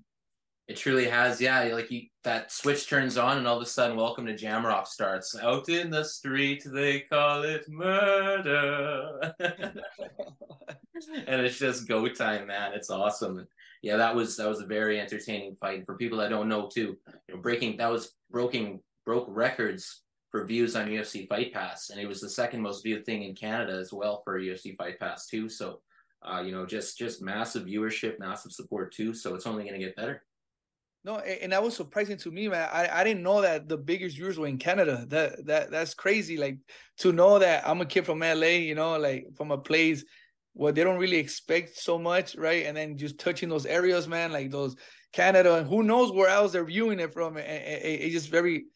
It 0.68 0.76
truly 0.76 1.08
has, 1.08 1.40
yeah. 1.40 1.62
Like 1.74 1.90
you, 1.90 2.02
that 2.22 2.52
switch 2.52 2.88
turns 2.88 3.16
on, 3.16 3.38
and 3.38 3.48
all 3.48 3.56
of 3.56 3.62
a 3.62 3.66
sudden, 3.66 3.96
"Welcome 3.96 4.26
to 4.26 4.34
Jamrock" 4.34 4.86
starts. 4.86 5.34
Out 5.34 5.68
in 5.70 5.90
the 5.90 6.04
street, 6.04 6.62
they 6.66 7.00
call 7.00 7.42
it 7.42 7.68
murder, 7.68 9.34
and 9.40 11.40
it's 11.40 11.58
just 11.58 11.88
go 11.88 12.06
time, 12.08 12.46
man. 12.46 12.74
It's 12.74 12.90
awesome. 12.90 13.46
Yeah, 13.82 13.96
that 13.96 14.14
was 14.14 14.36
that 14.36 14.48
was 14.48 14.60
a 14.60 14.66
very 14.66 15.00
entertaining 15.00 15.56
fight. 15.56 15.86
For 15.86 15.96
people 15.96 16.18
that 16.18 16.28
don't 16.28 16.48
know, 16.48 16.68
too, 16.68 16.98
you 17.28 17.34
know, 17.34 17.40
breaking 17.40 17.78
that 17.78 17.90
was 17.90 18.12
broken 18.30 18.80
broke 19.06 19.26
records 19.28 20.02
for 20.30 20.44
views 20.44 20.76
on 20.76 20.88
UFC 20.88 21.26
Fight 21.26 21.54
Pass, 21.54 21.88
and 21.88 21.98
it 21.98 22.06
was 22.06 22.20
the 22.20 22.28
second 22.28 22.60
most 22.60 22.82
viewed 22.82 23.06
thing 23.06 23.22
in 23.22 23.34
Canada 23.34 23.72
as 23.72 23.94
well 23.94 24.20
for 24.22 24.38
UFC 24.38 24.76
Fight 24.76 25.00
Pass 25.00 25.26
too. 25.26 25.48
So 25.48 25.80
uh, 26.24 26.40
you 26.40 26.52
know, 26.52 26.66
just 26.66 26.98
just 26.98 27.22
massive 27.22 27.64
viewership, 27.64 28.18
massive 28.18 28.52
support 28.52 28.92
too. 28.92 29.14
So 29.14 29.34
it's 29.34 29.46
only 29.46 29.64
going 29.64 29.78
to 29.78 29.84
get 29.84 29.96
better. 29.96 30.22
No, 31.04 31.18
and 31.18 31.50
that 31.50 31.62
was 31.62 31.74
surprising 31.74 32.16
to 32.18 32.30
me, 32.30 32.46
man. 32.46 32.68
I, 32.72 32.88
I 33.00 33.04
didn't 33.04 33.24
know 33.24 33.40
that 33.42 33.68
the 33.68 33.76
biggest 33.76 34.16
viewers 34.16 34.38
were 34.38 34.46
in 34.46 34.58
Canada. 34.58 35.04
That 35.08 35.46
that 35.46 35.70
that's 35.70 35.94
crazy. 35.94 36.36
Like 36.36 36.58
to 36.98 37.12
know 37.12 37.40
that 37.40 37.66
I'm 37.66 37.80
a 37.80 37.86
kid 37.86 38.06
from 38.06 38.20
LA, 38.20 38.58
you 38.62 38.76
know, 38.76 38.96
like 38.98 39.26
from 39.36 39.50
a 39.50 39.58
place 39.58 40.04
where 40.52 40.70
they 40.72 40.84
don't 40.84 41.00
really 41.00 41.16
expect 41.16 41.76
so 41.76 41.98
much, 41.98 42.36
right? 42.36 42.66
And 42.66 42.76
then 42.76 42.96
just 42.96 43.18
touching 43.18 43.48
those 43.48 43.66
areas, 43.66 44.06
man, 44.06 44.32
like 44.32 44.50
those 44.50 44.76
Canada, 45.12 45.56
and 45.56 45.66
who 45.66 45.82
knows 45.82 46.12
where 46.12 46.28
else 46.28 46.52
they're 46.52 46.64
viewing 46.64 47.00
it 47.00 47.12
from. 47.12 47.36
It, 47.36 47.48
it, 47.48 48.00
it's 48.02 48.14
just 48.14 48.30
very, 48.30 48.66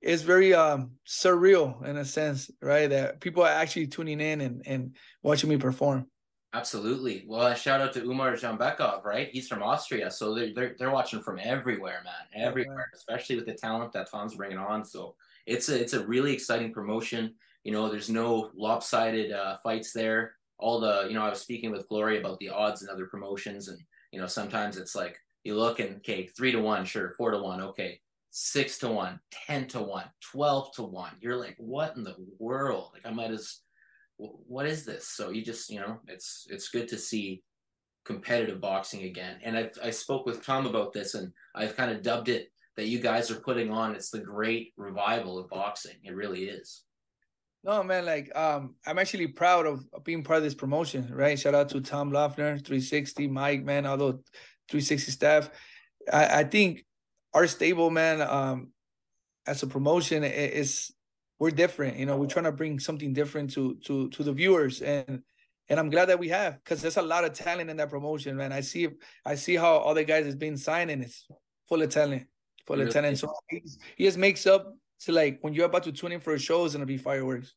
it's 0.00 0.22
very 0.22 0.54
um 0.54 0.92
surreal 1.08 1.84
in 1.84 1.96
a 1.96 2.04
sense, 2.04 2.52
right? 2.62 2.88
That 2.88 3.20
people 3.20 3.42
are 3.42 3.48
actually 3.48 3.88
tuning 3.88 4.20
in 4.20 4.40
and 4.40 4.62
and 4.64 4.96
watching 5.24 5.50
me 5.50 5.56
perform. 5.56 6.06
Absolutely. 6.54 7.24
Well, 7.26 7.48
a 7.48 7.56
shout 7.56 7.80
out 7.80 7.92
to 7.94 8.04
Umar 8.04 8.32
Dzambekov, 8.34 9.04
right? 9.04 9.28
He's 9.32 9.48
from 9.48 9.60
Austria, 9.62 10.08
so 10.08 10.32
they're 10.34 10.54
they're, 10.54 10.76
they're 10.78 10.92
watching 10.92 11.20
from 11.20 11.40
everywhere, 11.42 12.00
man, 12.04 12.44
everywhere. 12.46 12.86
Especially 12.94 13.34
with 13.34 13.46
the 13.46 13.54
talent 13.54 13.92
that 13.92 14.08
Tom's 14.08 14.36
bringing 14.36 14.58
on. 14.58 14.84
So 14.84 15.16
it's 15.46 15.68
a 15.68 15.80
it's 15.80 15.94
a 15.94 16.06
really 16.06 16.32
exciting 16.32 16.72
promotion. 16.72 17.34
You 17.64 17.72
know, 17.72 17.88
there's 17.90 18.08
no 18.08 18.52
lopsided 18.54 19.32
uh, 19.32 19.56
fights 19.64 19.92
there. 19.92 20.36
All 20.58 20.78
the 20.78 21.06
you 21.08 21.14
know, 21.14 21.24
I 21.24 21.30
was 21.30 21.40
speaking 21.40 21.72
with 21.72 21.88
Glory 21.88 22.20
about 22.20 22.38
the 22.38 22.50
odds 22.50 22.82
and 22.82 22.90
other 22.90 23.06
promotions, 23.06 23.66
and 23.66 23.80
you 24.12 24.20
know, 24.20 24.28
sometimes 24.28 24.76
it's 24.76 24.94
like 24.94 25.18
you 25.42 25.56
look 25.56 25.80
and 25.80 25.96
okay, 25.96 26.28
three 26.28 26.52
to 26.52 26.60
one, 26.60 26.84
sure, 26.84 27.14
four 27.18 27.32
to 27.32 27.38
one, 27.38 27.60
okay, 27.62 28.00
six 28.30 28.78
to 28.78 28.88
one, 28.88 29.18
ten 29.32 29.66
to 29.68 29.80
one, 29.82 30.06
twelve 30.20 30.72
to 30.76 30.84
one. 30.84 31.14
You're 31.20 31.36
like, 31.36 31.56
what 31.58 31.96
in 31.96 32.04
the 32.04 32.14
world? 32.38 32.90
Like 32.94 33.06
I 33.06 33.10
might 33.10 33.32
as 33.32 33.58
what 34.16 34.66
is 34.66 34.84
this? 34.84 35.08
So 35.08 35.30
you 35.30 35.42
just, 35.44 35.70
you 35.70 35.80
know, 35.80 36.00
it's 36.08 36.46
it's 36.50 36.68
good 36.68 36.88
to 36.88 36.98
see 36.98 37.42
competitive 38.04 38.60
boxing 38.60 39.04
again. 39.04 39.38
And 39.42 39.56
I 39.56 39.70
I 39.82 39.90
spoke 39.90 40.26
with 40.26 40.44
Tom 40.44 40.66
about 40.66 40.92
this, 40.92 41.14
and 41.14 41.32
I've 41.54 41.76
kind 41.76 41.90
of 41.90 42.02
dubbed 42.02 42.28
it 42.28 42.48
that 42.76 42.86
you 42.86 42.98
guys 42.98 43.30
are 43.30 43.40
putting 43.40 43.70
on. 43.70 43.94
It's 43.94 44.10
the 44.10 44.20
great 44.20 44.72
revival 44.76 45.38
of 45.38 45.48
boxing. 45.48 45.96
It 46.02 46.14
really 46.14 46.44
is. 46.44 46.82
No 47.62 47.82
man, 47.82 48.04
like 48.04 48.30
um, 48.36 48.74
I'm 48.86 48.98
actually 48.98 49.28
proud 49.28 49.66
of 49.66 49.84
being 50.04 50.22
part 50.22 50.38
of 50.38 50.44
this 50.44 50.54
promotion. 50.54 51.10
Right, 51.10 51.38
shout 51.38 51.54
out 51.54 51.70
to 51.70 51.80
Tom 51.80 52.12
Loeffler, 52.12 52.58
360, 52.58 53.26
Mike, 53.28 53.64
man, 53.64 53.86
all 53.86 53.96
the 53.96 54.12
360 54.68 55.10
staff. 55.10 55.50
I, 56.12 56.40
I 56.40 56.44
think 56.44 56.84
our 57.32 57.46
stable, 57.46 57.90
man, 57.90 58.20
um, 58.20 58.70
as 59.46 59.62
a 59.62 59.66
promotion 59.66 60.24
is 60.24 60.92
we're 61.44 61.50
different 61.50 61.98
you 61.98 62.06
know 62.06 62.16
we're 62.16 62.34
trying 62.34 62.46
to 62.46 62.52
bring 62.52 62.78
something 62.78 63.12
different 63.12 63.52
to 63.52 63.74
to 63.84 64.08
to 64.08 64.22
the 64.22 64.32
viewers. 64.32 64.80
And 64.80 65.22
and 65.68 65.78
i'm 65.78 65.90
glad 65.90 66.06
that 66.06 66.18
we 66.18 66.30
have 66.30 66.52
because 66.60 66.80
there's 66.80 66.96
a 66.96 67.02
lot 67.02 67.22
of 67.26 67.34
talent 67.34 67.68
in 67.68 67.76
that 67.76 67.90
promotion 67.90 68.34
man. 68.34 68.50
I 68.50 68.62
see 68.62 68.88
i 69.26 69.34
see 69.34 69.56
how 69.56 69.72
all 69.84 69.94
the 69.94 70.04
guys 70.04 70.26
is 70.26 70.36
being 70.36 70.56
signed 70.56 70.90
and 70.90 71.02
it's 71.02 71.26
full 71.68 71.82
of 71.82 71.90
talent 71.90 72.24
full 72.66 72.80
of 72.80 72.88
talent. 72.88 73.18
So 73.18 73.30
he 73.96 74.04
just 74.06 74.16
makes 74.16 74.46
up 74.46 74.74
to 75.00 75.12
like 75.12 75.38
when 75.42 75.52
you're 75.52 75.66
about 75.66 75.82
to 75.82 75.92
tune 75.92 76.12
in 76.12 76.20
for 76.20 76.32
a 76.32 76.38
show 76.38 76.64
it's 76.64 76.74
gonna 76.74 76.86
be 76.86 76.96
fireworks. 76.96 77.52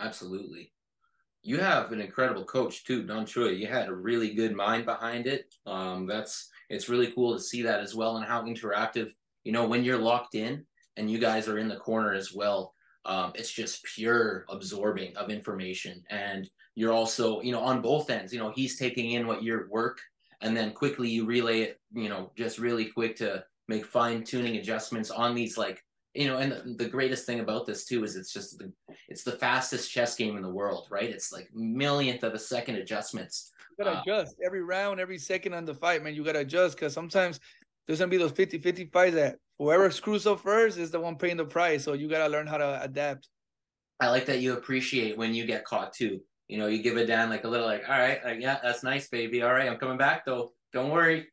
Absolutely. 0.00 0.72
You 1.42 1.58
have 1.58 1.92
an 1.92 2.00
incredible 2.00 2.44
coach 2.44 2.84
too, 2.84 3.04
Don 3.04 3.24
Chuy. 3.24 3.56
You 3.56 3.68
had 3.68 3.88
a 3.88 3.94
really 3.94 4.34
good 4.34 4.54
mind 4.64 4.84
behind 4.84 5.28
it. 5.28 5.54
Um, 5.64 6.06
that's 6.06 6.50
it's 6.68 6.88
really 6.88 7.12
cool 7.12 7.34
to 7.34 7.40
see 7.50 7.62
that 7.62 7.80
as 7.86 7.94
well, 7.94 8.16
and 8.16 8.26
how 8.26 8.42
interactive. 8.42 9.12
You 9.44 9.52
know, 9.52 9.64
when 9.68 9.84
you're 9.84 10.04
locked 10.10 10.34
in 10.34 10.66
and 10.96 11.08
you 11.08 11.18
guys 11.20 11.46
are 11.46 11.58
in 11.58 11.68
the 11.68 11.76
corner 11.76 12.12
as 12.12 12.34
well, 12.34 12.74
um, 13.08 13.32
it's 13.34 13.50
just 13.50 13.82
pure 13.84 14.44
absorbing 14.48 15.16
of 15.16 15.30
information, 15.30 16.04
and 16.10 16.48
you're 16.74 16.92
also, 16.92 17.40
you 17.40 17.52
know, 17.52 17.60
on 17.60 17.82
both 17.82 18.10
ends. 18.10 18.32
You 18.32 18.38
know, 18.38 18.52
he's 18.54 18.78
taking 18.78 19.12
in 19.12 19.26
what 19.26 19.42
your 19.42 19.68
work, 19.68 20.00
and 20.42 20.56
then 20.56 20.72
quickly 20.72 21.08
you 21.08 21.24
relay 21.24 21.62
it. 21.62 21.80
You 21.92 22.08
know, 22.08 22.30
just 22.36 22.58
really 22.58 22.86
quick 22.86 23.16
to 23.16 23.44
make 23.66 23.84
fine 23.84 24.22
tuning 24.24 24.56
adjustments 24.56 25.10
on 25.10 25.34
these 25.34 25.58
like 25.58 25.82
you 26.14 26.26
know, 26.26 26.38
and 26.38 26.52
the, 26.52 26.84
the, 26.84 26.88
greatest 26.88 27.26
thing 27.26 27.40
about 27.40 27.66
this 27.66 27.84
too 27.84 28.02
is 28.02 28.16
it's 28.16 28.32
just 28.32 28.58
the, 28.58 28.72
it's 29.08 29.22
the 29.22 29.32
fastest 29.32 29.92
chess 29.92 30.16
game 30.16 30.36
in 30.36 30.42
the 30.42 30.50
world, 30.50 30.88
right? 30.90 31.08
It's 31.08 31.32
like 31.32 31.48
millionth 31.54 32.24
of 32.24 32.34
a 32.34 32.38
second 32.38 32.76
adjustments. 32.76 33.52
You 33.78 33.84
gotta 33.84 33.98
uh, 33.98 34.02
adjust 34.02 34.36
every 34.44 34.62
round, 34.62 35.00
every 35.00 35.18
second 35.18 35.54
on 35.54 35.64
the 35.64 35.74
fight, 35.74 36.02
man. 36.02 36.14
You 36.14 36.24
gotta 36.24 36.40
adjust 36.40 36.76
because 36.76 36.92
sometimes 36.92 37.38
there's 37.88 37.98
gonna 37.98 38.10
be 38.10 38.18
those 38.18 38.32
50-50 38.32 38.92
fights 38.92 39.14
that 39.14 39.38
whoever 39.58 39.90
screws 39.90 40.26
up 40.26 40.40
first 40.40 40.78
is 40.78 40.90
the 40.90 41.00
one 41.00 41.16
paying 41.16 41.38
the 41.38 41.44
price. 41.44 41.82
So 41.82 41.94
you 41.94 42.08
gotta 42.08 42.28
learn 42.28 42.46
how 42.46 42.58
to 42.58 42.82
adapt. 42.82 43.28
I 43.98 44.10
like 44.10 44.26
that 44.26 44.40
you 44.40 44.52
appreciate 44.52 45.16
when 45.16 45.34
you 45.34 45.46
get 45.46 45.64
caught 45.64 45.94
too. 45.94 46.20
You 46.46 46.58
know, 46.58 46.66
you 46.66 46.82
give 46.82 46.96
it 46.96 47.06
down 47.06 47.30
like 47.30 47.44
a 47.44 47.48
little 47.48 47.66
like, 47.66 47.88
all 47.88 47.98
right, 47.98 48.22
like 48.24 48.40
yeah, 48.40 48.58
that's 48.62 48.84
nice, 48.84 49.08
baby. 49.08 49.42
All 49.42 49.52
right, 49.52 49.68
I'm 49.68 49.78
coming 49.78 49.98
back 49.98 50.24
though. 50.24 50.52
Don't 50.72 50.90
worry. 50.90 51.26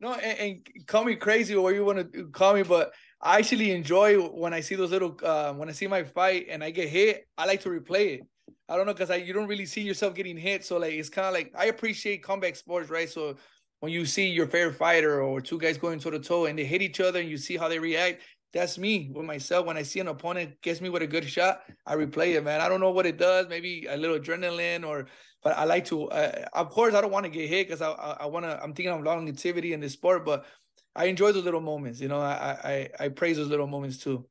No, 0.00 0.14
and, 0.14 0.38
and 0.38 0.86
call 0.86 1.04
me 1.04 1.14
crazy 1.16 1.54
or 1.54 1.72
you 1.72 1.84
want 1.84 2.12
to 2.12 2.26
call 2.28 2.54
me, 2.54 2.62
but 2.62 2.92
I 3.20 3.38
actually 3.38 3.70
enjoy 3.70 4.18
when 4.18 4.52
I 4.52 4.60
see 4.60 4.74
those 4.74 4.90
little 4.90 5.16
uh, 5.22 5.52
when 5.52 5.68
I 5.68 5.72
see 5.72 5.86
my 5.86 6.02
fight 6.02 6.46
and 6.50 6.64
I 6.64 6.70
get 6.70 6.88
hit. 6.88 7.28
I 7.38 7.46
like 7.46 7.60
to 7.62 7.68
replay 7.68 8.18
it. 8.18 8.20
I 8.68 8.76
don't 8.76 8.86
know 8.86 8.94
because 8.94 9.10
you 9.22 9.32
don't 9.32 9.46
really 9.46 9.66
see 9.66 9.82
yourself 9.82 10.14
getting 10.14 10.36
hit, 10.36 10.64
so 10.64 10.78
like 10.78 10.94
it's 10.94 11.10
kind 11.10 11.28
of 11.28 11.34
like 11.34 11.52
I 11.56 11.66
appreciate 11.66 12.22
combat 12.22 12.56
sports, 12.56 12.90
right? 12.90 13.08
So 13.08 13.36
when 13.84 13.92
you 13.92 14.06
see 14.06 14.28
your 14.28 14.46
favorite 14.46 14.76
fighter 14.76 15.22
or 15.22 15.42
two 15.42 15.58
guys 15.58 15.76
going 15.76 15.98
toe 15.98 16.08
to 16.08 16.18
toe 16.18 16.46
and 16.46 16.58
they 16.58 16.64
hit 16.64 16.80
each 16.80 17.00
other 17.00 17.20
and 17.20 17.28
you 17.28 17.36
see 17.36 17.58
how 17.58 17.68
they 17.68 17.78
react, 17.78 18.22
that's 18.54 18.78
me 18.78 19.10
with 19.12 19.26
myself. 19.26 19.66
When 19.66 19.76
I 19.76 19.82
see 19.82 20.00
an 20.00 20.08
opponent 20.08 20.58
gets 20.62 20.80
me 20.80 20.88
with 20.88 21.02
a 21.02 21.06
good 21.06 21.28
shot, 21.28 21.60
I 21.84 21.94
replay 21.94 22.34
it, 22.34 22.42
man. 22.42 22.62
I 22.62 22.68
don't 22.70 22.80
know 22.80 22.92
what 22.92 23.04
it 23.04 23.18
does, 23.18 23.46
maybe 23.46 23.84
a 23.86 23.94
little 23.98 24.18
adrenaline 24.18 24.88
or, 24.88 25.06
but 25.42 25.58
I 25.58 25.64
like 25.64 25.84
to. 25.86 26.08
Uh, 26.08 26.46
of 26.54 26.70
course, 26.70 26.94
I 26.94 27.02
don't 27.02 27.10
want 27.10 27.24
to 27.24 27.30
get 27.30 27.46
hit 27.46 27.68
because 27.68 27.82
I 27.82 27.90
I, 27.90 28.16
I 28.20 28.26
want 28.26 28.46
to. 28.46 28.58
I'm 28.62 28.72
thinking 28.72 28.94
of 28.94 29.02
longevity 29.02 29.74
in 29.74 29.80
this 29.80 29.92
sport, 29.92 30.24
but 30.24 30.46
I 30.96 31.04
enjoy 31.04 31.32
those 31.32 31.44
little 31.44 31.60
moments. 31.60 32.00
You 32.00 32.08
know, 32.08 32.22
I 32.22 32.88
I 32.98 33.04
I 33.04 33.08
praise 33.10 33.36
those 33.36 33.48
little 33.48 33.66
moments 33.66 33.98
too. 33.98 34.24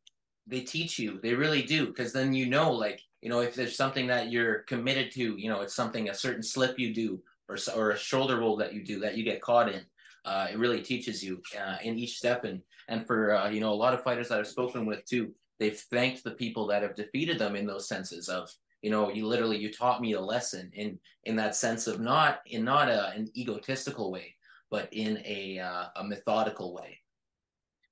They 0.48 0.62
teach 0.62 0.98
you. 0.98 1.20
They 1.22 1.36
really 1.36 1.62
do, 1.62 1.86
because 1.86 2.12
then 2.12 2.34
you 2.34 2.48
know, 2.48 2.72
like 2.72 3.00
you 3.22 3.30
know, 3.30 3.42
if 3.42 3.54
there's 3.54 3.78
something 3.78 4.08
that 4.08 4.32
you're 4.32 4.64
committed 4.64 5.12
to, 5.12 5.38
you 5.38 5.48
know, 5.48 5.62
it's 5.62 5.76
something 5.76 6.10
a 6.10 6.14
certain 6.16 6.42
slip 6.42 6.80
you 6.80 6.92
do 6.92 7.22
or 7.54 7.74
or 7.76 7.92
a 7.92 7.98
shoulder 7.98 8.38
roll 8.38 8.56
that 8.58 8.74
you 8.74 8.84
do 8.84 9.00
that 9.00 9.18
you 9.18 9.24
get 9.24 9.42
caught 9.42 9.72
in. 9.72 9.82
Uh, 10.26 10.48
it 10.52 10.58
really 10.58 10.82
teaches 10.82 11.24
you 11.24 11.42
uh, 11.60 11.78
in 11.84 11.98
each 11.98 12.18
step, 12.18 12.44
and 12.44 12.62
and 12.90 13.06
for 13.06 13.36
uh, 13.36 13.50
you 13.50 13.60
know 13.60 13.72
a 13.72 13.82
lot 13.84 13.94
of 13.94 14.04
fighters 14.04 14.30
that 14.30 14.40
I've 14.40 14.48
spoken 14.48 14.86
with 14.86 15.06
too, 15.06 15.34
they've 15.60 15.78
thanked 15.78 16.24
the 16.24 16.32
people 16.32 16.68
that 16.68 16.82
have 16.82 16.96
defeated 16.96 17.40
them 17.40 17.56
in 17.56 17.66
those 17.66 17.88
senses 17.88 18.30
of 18.30 18.50
you 18.82 18.90
know 18.90 19.12
you 19.12 19.28
literally 19.28 19.58
you 19.58 19.72
taught 19.72 20.02
me 20.02 20.14
a 20.14 20.22
lesson 20.22 20.72
in 20.74 21.00
in 21.26 21.36
that 21.38 21.56
sense 21.56 21.88
of 21.88 22.00
not 22.00 22.40
in 22.46 22.64
not 22.64 22.90
a, 22.90 23.10
an 23.10 23.30
egotistical 23.36 24.12
way 24.12 24.36
but 24.74 24.90
in 24.92 25.22
a 25.24 25.60
uh, 25.60 25.86
a 25.98 26.04
methodical 26.04 26.74
way. 26.74 27.00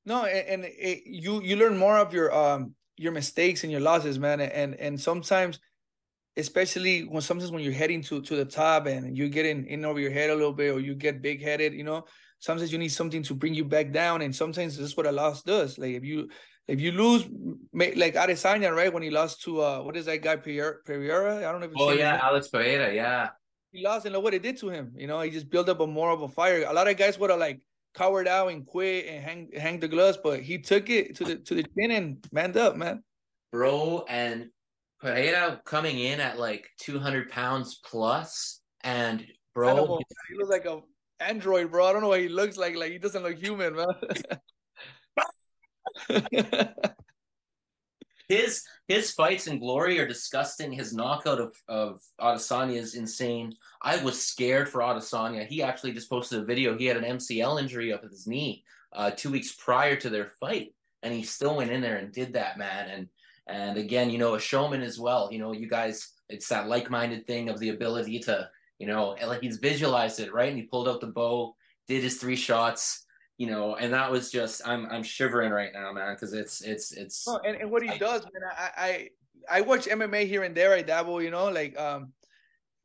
No, 0.03 0.25
and, 0.25 0.47
and 0.47 0.65
it, 0.65 1.03
you 1.05 1.39
you 1.43 1.55
learn 1.55 1.77
more 1.77 1.99
of 1.99 2.11
your 2.11 2.33
um 2.33 2.73
your 2.97 3.11
mistakes 3.11 3.63
and 3.63 3.71
your 3.71 3.81
losses, 3.81 4.17
man, 4.17 4.41
and 4.41 4.73
and 4.75 4.99
sometimes, 4.99 5.59
especially 6.37 7.01
when 7.01 7.21
sometimes 7.21 7.51
when 7.51 7.63
you're 7.63 7.73
heading 7.73 8.01
to 8.01 8.21
to 8.21 8.35
the 8.35 8.45
top 8.45 8.85
and 8.85 9.17
you're 9.17 9.29
getting 9.29 9.65
in 9.67 9.85
over 9.85 9.99
your 9.99 10.11
head 10.11 10.29
a 10.29 10.35
little 10.35 10.53
bit 10.53 10.73
or 10.73 10.79
you 10.79 10.95
get 10.95 11.21
big 11.21 11.41
headed, 11.41 11.73
you 11.73 11.83
know, 11.83 12.05
sometimes 12.39 12.71
you 12.71 12.77
need 12.77 12.91
something 12.91 13.23
to 13.23 13.33
bring 13.33 13.53
you 13.53 13.65
back 13.65 13.91
down, 13.91 14.21
and 14.21 14.35
sometimes 14.35 14.77
this 14.77 14.87
is 14.87 14.97
what 14.97 15.05
a 15.05 15.11
loss 15.11 15.43
does. 15.43 15.77
Like 15.77 15.91
if 15.91 16.03
you 16.03 16.29
if 16.67 16.79
you 16.79 16.91
lose, 16.91 17.25
like 17.73 18.15
Adesanya, 18.15 18.73
right? 18.73 18.93
When 18.93 19.03
he 19.03 19.09
lost 19.09 19.41
to 19.43 19.61
uh, 19.61 19.81
what 19.81 19.97
is 19.97 20.05
that 20.05 20.21
guy 20.21 20.35
Pereira? 20.37 21.37
I 21.37 21.51
don't 21.51 21.59
know. 21.59 21.67
if 21.67 21.73
Oh 21.77 21.91
yeah, 21.91 22.19
Alex 22.21 22.47
Pereira. 22.47 22.93
Yeah, 22.93 23.29
he 23.71 23.83
lost 23.83 24.05
and 24.05 24.13
look 24.13 24.23
what 24.23 24.33
it 24.33 24.43
did 24.43 24.57
to 24.57 24.69
him. 24.69 24.93
You 24.95 25.07
know, 25.07 25.21
he 25.21 25.31
just 25.31 25.49
built 25.49 25.69
up 25.69 25.79
a 25.79 25.87
more 25.87 26.11
of 26.11 26.21
a 26.21 26.27
fire. 26.27 26.63
A 26.67 26.73
lot 26.73 26.87
of 26.87 26.97
guys 26.97 27.17
would 27.19 27.29
have 27.29 27.39
like 27.39 27.61
cowered 27.93 28.27
out 28.27 28.51
and 28.51 28.65
quit 28.65 29.05
and 29.07 29.23
hang 29.23 29.49
hang 29.55 29.79
the 29.79 29.87
gloves, 29.87 30.17
but 30.23 30.41
he 30.41 30.57
took 30.59 30.89
it 30.89 31.15
to 31.17 31.23
the 31.23 31.35
to 31.37 31.55
the 31.55 31.65
chin 31.77 31.91
and 31.91 32.25
manned 32.31 32.57
up, 32.57 32.75
man. 32.75 33.03
Bro, 33.51 34.05
and 34.07 34.49
Pereira 35.01 35.61
coming 35.65 35.99
in 35.99 36.19
at 36.19 36.39
like 36.39 36.69
200 36.79 37.29
pounds 37.29 37.79
plus, 37.83 38.61
and 38.81 39.25
bro, 39.53 39.99
he 40.29 40.35
looks 40.35 40.49
like 40.49 40.65
a 40.65 40.81
android, 41.19 41.71
bro. 41.71 41.87
I 41.87 41.93
don't 41.93 42.01
know 42.01 42.09
what 42.09 42.19
he 42.19 42.29
looks 42.29 42.57
like. 42.57 42.75
Like 42.75 42.91
he 42.91 42.97
doesn't 42.97 43.23
look 43.23 43.37
human, 43.37 43.75
man. 43.75 43.87
his 48.27 48.63
his 48.87 49.11
fights 49.11 49.47
in 49.47 49.59
Glory 49.59 49.99
are 49.99 50.07
disgusting. 50.07 50.71
His 50.71 50.93
knockout 50.93 51.39
of 51.39 51.55
of 51.67 51.99
Adesanya 52.19 52.77
is 52.77 52.95
insane. 52.95 53.55
I 53.81 54.03
was 54.03 54.23
scared 54.23 54.69
for 54.69 54.81
Adesanya. 54.81 55.47
He 55.47 55.63
actually 55.63 55.93
just 55.93 56.09
posted 56.09 56.39
a 56.41 56.45
video. 56.45 56.77
He 56.77 56.85
had 56.85 56.97
an 56.97 57.17
MCL 57.17 57.59
injury 57.59 57.91
up 57.91 58.03
at 58.03 58.11
his 58.11 58.27
knee 58.27 58.63
uh, 58.93 59.11
two 59.11 59.31
weeks 59.31 59.53
prior 59.53 59.95
to 59.95 60.09
their 60.09 60.31
fight, 60.39 60.73
and 61.01 61.13
he 61.13 61.23
still 61.23 61.55
went 61.57 61.71
in 61.71 61.81
there 61.81 61.97
and 61.97 62.13
did 62.13 62.33
that, 62.33 62.57
man. 62.57 62.89
And 62.89 63.07
and 63.51 63.77
again, 63.77 64.09
you 64.09 64.17
know, 64.17 64.35
a 64.35 64.39
showman 64.39 64.81
as 64.81 64.99
well. 64.99 65.29
You 65.31 65.39
know, 65.39 65.51
you 65.53 65.67
guys, 65.67 66.13
it's 66.29 66.47
that 66.49 66.67
like 66.67 66.89
minded 66.89 67.27
thing 67.27 67.49
of 67.49 67.59
the 67.59 67.69
ability 67.69 68.19
to, 68.21 68.49
you 68.79 68.87
know, 68.87 69.15
like 69.25 69.41
he's 69.41 69.57
visualized 69.57 70.19
it 70.19 70.33
right, 70.33 70.49
and 70.49 70.57
he 70.57 70.63
pulled 70.63 70.87
out 70.87 71.01
the 71.01 71.07
bow, 71.07 71.55
did 71.87 72.03
his 72.03 72.17
three 72.17 72.35
shots 72.35 73.05
you 73.41 73.47
know, 73.47 73.75
and 73.75 73.91
that 73.91 74.11
was 74.11 74.29
just 74.29 74.61
I'm 74.67 74.85
I'm 74.91 75.01
shivering 75.01 75.51
right 75.51 75.71
now, 75.73 75.91
man, 75.91 76.13
because 76.13 76.31
it's 76.31 76.61
it's 76.61 76.91
it's. 76.91 77.27
Oh, 77.27 77.39
and, 77.43 77.57
and 77.57 77.71
what 77.71 77.81
he 77.81 77.89
I, 77.89 77.97
does, 77.97 78.21
man, 78.21 78.43
I, 78.55 78.69
I 78.77 79.09
I 79.49 79.61
watch 79.61 79.87
MMA 79.87 80.27
here 80.27 80.43
and 80.43 80.55
there. 80.55 80.75
I 80.75 80.83
dabble, 80.83 81.23
you 81.23 81.31
know, 81.31 81.49
like 81.49 81.75
um, 81.79 82.13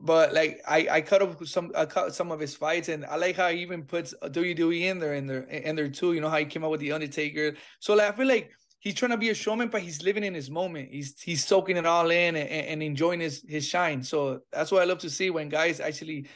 but 0.00 0.33
like 0.33 0.62
I 0.66 0.88
I 0.90 1.00
cut 1.02 1.20
up 1.20 1.46
some 1.46 1.72
I 1.76 1.85
cut 1.85 2.14
some 2.14 2.33
of 2.33 2.40
his 2.40 2.57
fights, 2.57 2.88
and 2.88 3.05
I 3.05 3.16
like 3.16 3.37
how 3.37 3.50
he 3.50 3.59
even 3.59 3.83
puts 3.83 4.14
WWE 4.22 4.81
in 4.83 4.98
there 4.98 5.14
in 5.14 5.26
there 5.26 5.42
in 5.42 5.76
there 5.76 5.90
too. 5.90 6.14
You 6.14 6.22
know 6.22 6.31
how 6.31 6.38
he 6.38 6.46
came 6.46 6.64
out 6.64 6.70
with 6.70 6.81
the 6.81 6.92
Undertaker. 6.92 7.55
So 7.81 7.94
like 7.94 8.14
I 8.14 8.16
feel 8.16 8.26
like 8.26 8.50
he's 8.87 8.94
trying 8.94 9.11
to 9.11 9.16
be 9.16 9.31
a 9.31 9.35
showman, 9.35 9.66
but 9.66 9.83
he's 9.83 10.01
living 10.05 10.22
in 10.22 10.33
his 10.33 10.49
moment. 10.49 10.88
He's 10.92 11.20
he's 11.20 11.44
soaking 11.44 11.77
it 11.77 11.87
all 11.87 12.09
in 12.09 12.37
and, 12.37 12.49
and 12.49 12.83
enjoying 12.85 13.18
his 13.18 13.44
his 13.49 13.66
shine. 13.66 14.01
So 14.01 14.42
that's 14.53 14.70
what 14.70 14.81
I 14.81 14.85
love 14.85 14.99
to 14.99 15.11
see 15.11 15.29
when 15.29 15.49
guys 15.49 15.81
actually, 15.81 16.29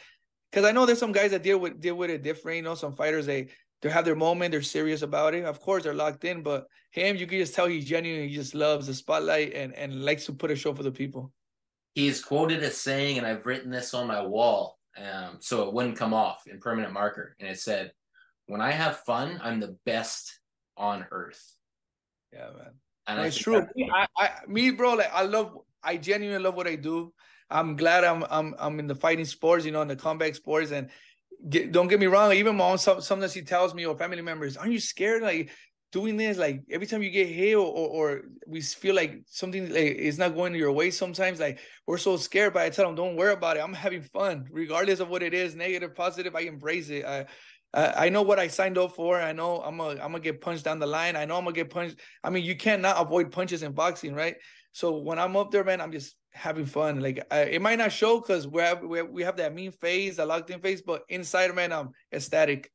because 0.51 0.65
I 0.65 0.73
know 0.73 0.85
there's 0.85 0.99
some 0.99 1.13
guys 1.13 1.31
that 1.31 1.45
deal 1.45 1.59
with 1.59 1.81
deal 1.81 1.95
with 1.95 2.11
it 2.11 2.25
different. 2.25 2.57
You 2.57 2.63
know, 2.63 2.75
some 2.75 2.97
fighters 2.97 3.25
they 3.25 3.51
they 3.83 3.89
have 3.89 4.05
their 4.05 4.17
moment, 4.17 4.51
they're 4.51 4.63
serious 4.63 5.03
about 5.03 5.35
it. 5.35 5.45
Of 5.45 5.61
course, 5.61 5.85
they're 5.85 5.95
locked 5.95 6.25
in, 6.25 6.43
but 6.43 6.67
him, 6.91 7.15
you 7.17 7.27
can 7.29 7.39
just 7.39 7.55
tell 7.55 7.69
he's 7.69 7.85
genuine. 7.85 8.29
He 8.29 8.35
just 8.35 8.57
loves 8.57 8.89
the 8.89 8.95
spotlight 8.95 9.55
and 9.55 9.73
and 9.75 10.05
likes 10.05 10.27
to 10.27 10.33
put 10.33 10.51
a 10.51 10.57
show 10.57 10.75
for 10.75 10.83
the 10.83 10.91
people. 10.91 11.33
He 11.95 12.09
is 12.09 12.21
quoted 12.21 12.65
as 12.65 12.77
saying, 12.77 13.19
and 13.19 13.27
I've 13.27 13.47
written 13.47 13.71
this 13.71 13.95
on 13.95 14.09
my 14.09 14.23
wall, 14.27 14.77
um, 14.97 15.37
so 15.39 15.69
it 15.69 15.73
wouldn't 15.73 15.97
come 15.97 16.15
off 16.15 16.49
in 16.49 16.59
permanent 16.59 16.93
marker. 16.93 17.37
And 17.39 17.49
it 17.49 17.61
said, 17.61 17.93
"When 18.47 18.61
I 18.61 18.73
have 18.73 19.07
fun, 19.07 19.39
I'm 19.41 19.61
the 19.61 19.77
best 19.87 20.41
on 20.77 21.07
earth." 21.13 21.60
Yeah, 22.33 22.51
man. 22.57 22.73
And 23.07 23.21
it's 23.27 23.39
true. 23.39 23.67
Me, 23.75 23.91
I, 23.93 24.07
I, 24.17 24.31
me, 24.47 24.71
bro, 24.71 24.95
like 24.95 25.13
I 25.13 25.23
love, 25.23 25.57
I 25.83 25.97
genuinely 25.97 26.43
love 26.43 26.55
what 26.55 26.69
I 26.69 26.77
do. 26.77 27.13
I'm 27.51 27.75
glad 27.75 28.05
I'm, 28.05 28.25
I'm, 28.31 28.55
I'm 28.59 28.79
in 28.79 28.87
the 28.87 28.95
fighting 28.95 29.25
sports, 29.25 29.65
you 29.65 29.73
know, 29.73 29.83
in 29.83 29.89
the 29.89 29.97
combat 29.97 30.37
sports, 30.37 30.71
and 30.71 30.91
get, 31.49 31.73
don't 31.73 31.89
get 31.89 31.99
me 31.99 32.07
wrong. 32.07 32.33
Even 32.33 32.57
mom, 32.57 32.79
some, 32.79 33.01
sometimes 33.01 33.33
she 33.33 33.43
tells 33.43 33.75
me 33.75 33.85
or 33.87 33.97
family 33.97 34.23
members, 34.23 34.57
"Aren't 34.57 34.73
you 34.73 34.79
scared?" 34.79 35.23
Like 35.23 35.51
doing 35.91 36.17
this, 36.17 36.39
like 36.39 36.63
every 36.71 36.87
time 36.87 37.03
you 37.03 37.11
get 37.11 37.27
hit 37.27 37.57
or, 37.57 37.67
or, 37.67 37.89
or 37.89 38.23
we 38.47 38.61
feel 38.61 38.95
like 38.95 39.23
something 39.27 39.73
like, 39.73 39.97
is 39.97 40.19
not 40.19 40.37
going 40.37 40.55
your 40.55 40.71
way. 40.71 40.93
Sometimes, 40.93 41.41
like 41.41 41.59
we're 41.89 41.99
so 41.99 42.17
scared, 42.17 42.53
but 42.53 42.63
I 42.63 42.71
tell 42.71 42.87
them, 42.87 42.95
"Don't 42.95 43.17
worry 43.17 43.33
about 43.33 43.57
it. 43.57 43.65
I'm 43.65 43.75
having 43.75 44.03
fun, 44.03 44.47
regardless 44.53 45.01
of 45.01 45.09
what 45.09 45.25
it 45.25 45.35
is, 45.35 45.57
negative, 45.57 45.97
positive. 45.97 46.37
I 46.37 46.43
embrace 46.43 46.91
it. 46.91 47.05
I, 47.05 47.27
I 47.73 48.09
know 48.09 48.23
what 48.23 48.41
I 48.41 48.49
signed 48.49 48.79
up 48.79 48.97
for. 48.97 49.21
I 49.21 49.33
know 49.33 49.63
I'm 49.63 49.77
gonna 49.77 50.01
I'm 50.03 50.11
gonna 50.11 50.21
get 50.21 50.41
punched 50.41 50.65
down 50.65 50.81
the 50.81 50.87
line. 50.87 51.15
I 51.15 51.25
know 51.25 51.37
I'm 51.37 51.45
gonna 51.45 51.55
get 51.55 51.71
punched. 51.71 52.01
I 52.25 52.31
mean, 52.31 52.45
you 52.45 52.57
cannot 52.57 53.01
avoid 53.01 53.31
punches 53.31 53.63
in 53.63 53.73
boxing, 53.73 54.15
right? 54.15 54.37
So 54.73 54.99
when 54.99 55.19
I'm 55.19 55.37
up 55.37 55.51
there, 55.51 55.63
man, 55.63 55.81
I'm 55.81 55.93
just 55.93 56.17
having 56.33 56.67
fun. 56.67 57.01
Like 57.01 57.25
I, 57.31 57.43
it 57.43 57.63
might 57.63 57.79
not 57.79 57.93
show 57.93 58.21
because 58.21 58.49
we 58.49 58.63
have 58.63 58.83
we 58.83 58.99
have, 58.99 59.09
we 59.11 59.23
have 59.23 59.37
that 59.37 59.55
mean 59.55 59.71
face, 59.71 60.17
that 60.17 60.27
locked 60.27 60.51
in 60.51 60.61
face, 60.61 60.83
but 60.83 61.03
inside, 61.09 61.55
man, 61.55 61.73
I'm 61.73 61.91
ecstatic. 62.13 62.71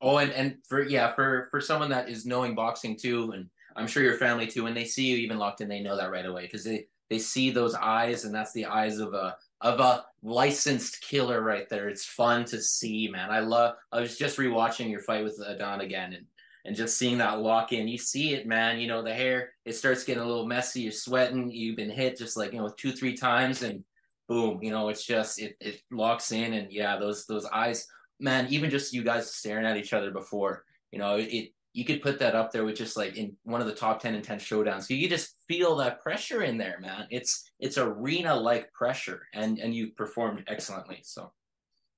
Oh, 0.00 0.18
and 0.18 0.32
and 0.32 0.56
for 0.68 0.84
yeah, 0.84 1.12
for 1.14 1.48
for 1.50 1.60
someone 1.60 1.90
that 1.90 2.08
is 2.08 2.24
knowing 2.24 2.54
boxing 2.54 2.96
too, 2.96 3.32
and 3.32 3.48
I'm 3.74 3.88
sure 3.88 4.04
your 4.04 4.18
family 4.18 4.46
too, 4.46 4.62
when 4.62 4.74
they 4.74 4.84
see 4.84 5.06
you 5.06 5.16
even 5.16 5.38
locked 5.38 5.60
in, 5.60 5.68
they 5.68 5.80
know 5.80 5.96
that 5.96 6.12
right 6.12 6.26
away 6.26 6.42
because 6.42 6.62
they 6.62 6.86
they 7.10 7.18
see 7.18 7.50
those 7.50 7.74
eyes, 7.74 8.24
and 8.24 8.32
that's 8.32 8.52
the 8.52 8.66
eyes 8.66 8.98
of 8.98 9.14
a 9.14 9.36
of 9.60 9.80
a 9.80 10.04
licensed 10.22 11.00
killer 11.00 11.42
right 11.42 11.68
there. 11.68 11.88
It's 11.88 12.04
fun 12.04 12.44
to 12.46 12.60
see, 12.60 13.08
man. 13.08 13.30
I 13.30 13.40
love. 13.40 13.74
I 13.92 14.00
was 14.00 14.16
just 14.16 14.38
rewatching 14.38 14.90
your 14.90 15.00
fight 15.00 15.24
with 15.24 15.40
Don 15.58 15.80
again, 15.80 16.12
and 16.12 16.26
and 16.64 16.76
just 16.76 16.98
seeing 16.98 17.18
that 17.18 17.40
lock 17.40 17.72
in, 17.72 17.88
you 17.88 17.98
see 17.98 18.34
it, 18.34 18.46
man. 18.46 18.78
You 18.78 18.88
know, 18.88 19.02
the 19.02 19.14
hair, 19.14 19.52
it 19.64 19.74
starts 19.74 20.04
getting 20.04 20.22
a 20.22 20.26
little 20.26 20.46
messy. 20.46 20.82
You're 20.82 20.92
sweating. 20.92 21.50
You've 21.50 21.76
been 21.76 21.90
hit 21.90 22.18
just 22.18 22.36
like, 22.36 22.52
you 22.52 22.58
know, 22.58 22.68
two, 22.76 22.92
three 22.92 23.16
times. 23.16 23.62
And 23.62 23.84
boom, 24.28 24.62
you 24.62 24.70
know, 24.70 24.88
it's 24.90 25.04
just 25.04 25.40
it 25.40 25.56
it 25.60 25.80
locks 25.90 26.30
in, 26.30 26.52
and 26.52 26.70
yeah, 26.70 26.98
those 26.98 27.26
those 27.26 27.46
eyes, 27.46 27.86
man, 28.20 28.46
even 28.50 28.70
just 28.70 28.92
you 28.92 29.02
guys 29.02 29.34
staring 29.34 29.66
at 29.66 29.76
each 29.76 29.92
other 29.92 30.10
before, 30.10 30.64
you 30.92 30.98
know, 30.98 31.16
it 31.16 31.52
you 31.72 31.84
could 31.84 32.02
put 32.02 32.18
that 32.18 32.34
up 32.34 32.50
there 32.50 32.64
with 32.64 32.76
just 32.76 32.96
like 32.96 33.16
in 33.16 33.36
one 33.44 33.60
of 33.60 33.66
the 33.66 33.74
top 33.74 34.00
10 34.00 34.14
and 34.14 34.24
10 34.24 34.38
showdowns. 34.38 34.88
You 34.90 35.00
could 35.02 35.16
just 35.16 35.36
feel 35.46 35.76
that 35.76 36.00
pressure 36.00 36.42
in 36.42 36.58
there, 36.58 36.78
man. 36.80 37.06
It's 37.10 37.50
it's 37.60 37.78
arena 37.78 38.34
like 38.34 38.72
pressure 38.72 39.26
and 39.34 39.58
and 39.58 39.74
you 39.74 39.92
performed 39.92 40.44
excellently. 40.48 41.00
So 41.02 41.32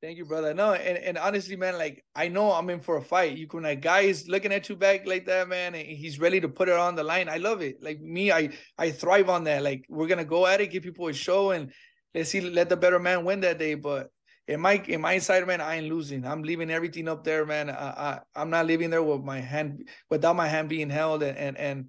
Thank 0.03 0.17
you, 0.17 0.25
brother. 0.25 0.55
No, 0.55 0.73
and, 0.73 0.97
and 0.97 1.19
honestly, 1.19 1.57
man, 1.57 1.77
like 1.77 2.03
I 2.17 2.29
know 2.29 2.53
I'm 2.53 2.71
in 2.71 2.81
for 2.81 2.97
a 2.97 3.03
fight. 3.03 3.37
You 3.37 3.47
can 3.47 3.63
like 3.63 3.83
guys 3.83 4.27
looking 4.29 4.51
at 4.51 4.67
you 4.71 4.77
back 4.77 5.07
like 5.07 5.27
that, 5.27 5.47
man, 5.47 5.75
and 5.75 5.87
he's 5.87 6.19
ready 6.19 6.41
to 6.41 6.49
put 6.49 6.71
it 6.71 6.75
on 6.75 6.95
the 6.95 7.05
line. 7.05 7.29
I 7.29 7.37
love 7.37 7.61
it. 7.61 7.83
Like 7.83 8.01
me, 8.01 8.33
I 8.33 8.49
I 8.79 8.93
thrive 8.93 9.29
on 9.29 9.45
that. 9.45 9.63
Like 9.63 9.85
we're 9.91 10.07
gonna 10.07 10.25
go 10.25 10.47
at 10.47 10.63
it, 10.63 10.69
give 10.69 10.85
people 10.85 11.07
a 11.09 11.13
show, 11.13 11.51
and 11.51 11.71
let's 12.15 12.31
see, 12.31 12.41
let 12.41 12.71
the 12.71 12.79
better 12.79 12.99
man 12.99 13.27
win 13.27 13.41
that 13.41 13.59
day. 13.59 13.75
But 13.75 14.11
in 14.49 14.61
my 14.61 14.83
in 14.87 15.01
my 15.01 15.19
side, 15.19 15.47
man, 15.47 15.61
I 15.61 15.77
ain't 15.77 15.89
losing. 15.89 16.27
I'm 16.27 16.43
leaving 16.43 16.71
everything 16.71 17.09
up 17.09 17.25
there, 17.25 17.47
man. 17.47 17.71
I, 17.71 18.21
I 18.35 18.43
am 18.43 18.51
not 18.51 18.67
leaving 18.67 18.91
there 18.91 19.03
with 19.03 19.23
my 19.23 19.41
hand 19.41 19.89
without 20.09 20.37
my 20.37 20.49
hand 20.49 20.69
being 20.69 20.91
held. 20.91 21.23
And 21.23 21.39
and, 21.39 21.57
and 21.57 21.87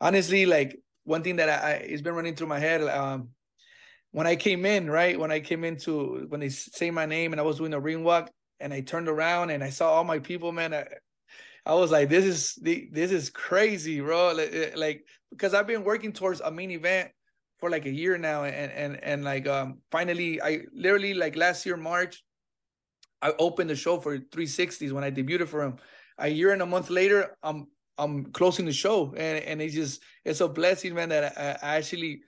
honestly, 0.00 0.46
like 0.46 0.78
one 1.04 1.22
thing 1.22 1.36
that 1.36 1.48
I, 1.48 1.68
I 1.68 1.72
it's 1.74 2.02
been 2.02 2.14
running 2.14 2.34
through 2.34 2.48
my 2.48 2.58
head. 2.58 2.82
Um, 2.82 3.30
when 4.12 4.26
I 4.26 4.34
came 4.34 4.66
in, 4.66 4.90
right 4.90 5.18
when 5.18 5.30
I 5.30 5.40
came 5.40 5.62
into 5.64 6.26
when 6.28 6.40
they 6.40 6.48
say 6.48 6.90
my 6.90 7.06
name 7.06 7.32
and 7.32 7.40
I 7.40 7.44
was 7.44 7.58
doing 7.58 7.74
a 7.74 7.80
ring 7.80 8.02
walk 8.02 8.30
and 8.58 8.74
I 8.74 8.80
turned 8.80 9.08
around 9.08 9.50
and 9.50 9.62
I 9.62 9.70
saw 9.70 9.92
all 9.92 10.04
my 10.04 10.18
people, 10.18 10.52
man. 10.52 10.74
I, 10.74 10.86
I 11.64 11.74
was 11.74 11.92
like, 11.92 12.08
this 12.08 12.24
is 12.24 12.58
this 12.60 13.12
is 13.12 13.30
crazy, 13.30 14.00
bro. 14.00 14.32
Like, 14.32 14.52
eh, 14.52 14.70
like 14.74 15.04
because 15.30 15.54
I've 15.54 15.66
been 15.66 15.84
working 15.84 16.12
towards 16.12 16.40
a 16.40 16.50
main 16.50 16.72
event 16.72 17.12
for 17.60 17.70
like 17.70 17.86
a 17.86 17.90
year 17.90 18.18
now, 18.18 18.44
and 18.44 18.72
and 18.72 19.04
and 19.04 19.24
like 19.24 19.46
um 19.46 19.78
finally, 19.90 20.40
I 20.42 20.62
literally 20.72 21.14
like 21.14 21.36
last 21.36 21.64
year 21.66 21.76
March, 21.76 22.24
I 23.22 23.32
opened 23.38 23.70
the 23.70 23.76
show 23.76 24.00
for 24.00 24.18
360s 24.18 24.92
when 24.92 25.04
I 25.04 25.10
debuted 25.10 25.48
for 25.48 25.62
him. 25.62 25.76
A 26.18 26.28
year 26.28 26.52
and 26.52 26.62
a 26.62 26.66
month 26.66 26.90
later, 26.90 27.36
I'm 27.42 27.68
I'm 27.98 28.32
closing 28.32 28.64
the 28.64 28.72
show, 28.72 29.14
and 29.16 29.44
and 29.44 29.62
it's 29.62 29.74
just 29.74 30.02
it's 30.24 30.40
a 30.40 30.48
blessing, 30.48 30.94
man, 30.94 31.10
that 31.10 31.38
I, 31.38 31.58
I 31.62 31.76
actually 31.76 32.22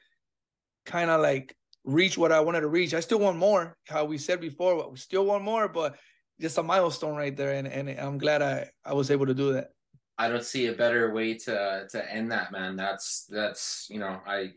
kind 0.84 1.10
of 1.10 1.20
like 1.20 1.56
reach 1.84 2.16
what 2.18 2.30
I 2.30 2.40
wanted 2.40 2.60
to 2.60 2.68
reach. 2.68 2.94
I 2.94 3.00
still 3.00 3.18
want 3.18 3.38
more, 3.38 3.76
how 3.88 4.04
we 4.04 4.18
said 4.18 4.40
before, 4.40 4.76
but 4.76 4.92
we 4.92 4.98
still 4.98 5.24
want 5.24 5.44
more, 5.44 5.68
but 5.68 5.96
just 6.40 6.58
a 6.58 6.62
milestone 6.62 7.16
right 7.16 7.36
there. 7.36 7.52
And, 7.52 7.66
and 7.66 7.88
I'm 7.98 8.18
glad 8.18 8.42
I, 8.42 8.70
I 8.84 8.94
was 8.94 9.10
able 9.10 9.26
to 9.26 9.34
do 9.34 9.52
that. 9.54 9.70
I 10.18 10.28
don't 10.28 10.44
see 10.44 10.66
a 10.66 10.72
better 10.72 11.12
way 11.12 11.34
to 11.34 11.86
to 11.90 12.12
end 12.12 12.30
that, 12.32 12.52
man. 12.52 12.76
That's 12.76 13.26
that's 13.28 13.86
you 13.90 13.98
know, 13.98 14.20
I 14.26 14.52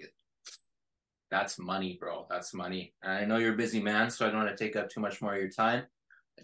that's 1.32 1.60
money, 1.60 1.98
bro. 2.00 2.28
That's 2.30 2.54
money. 2.54 2.94
And 3.04 3.12
I 3.12 3.26
know 3.26 3.38
you're 3.38 3.54
a 3.54 3.58
busy 3.58 3.82
man, 3.82 4.10
so 4.10 4.26
I 4.26 4.30
don't 4.30 4.44
want 4.44 4.56
to 4.56 4.64
take 4.64 4.76
up 4.76 4.90
too 4.90 5.00
much 5.00 5.22
more 5.22 5.34
of 5.34 5.40
your 5.40 5.50
time. 5.50 5.84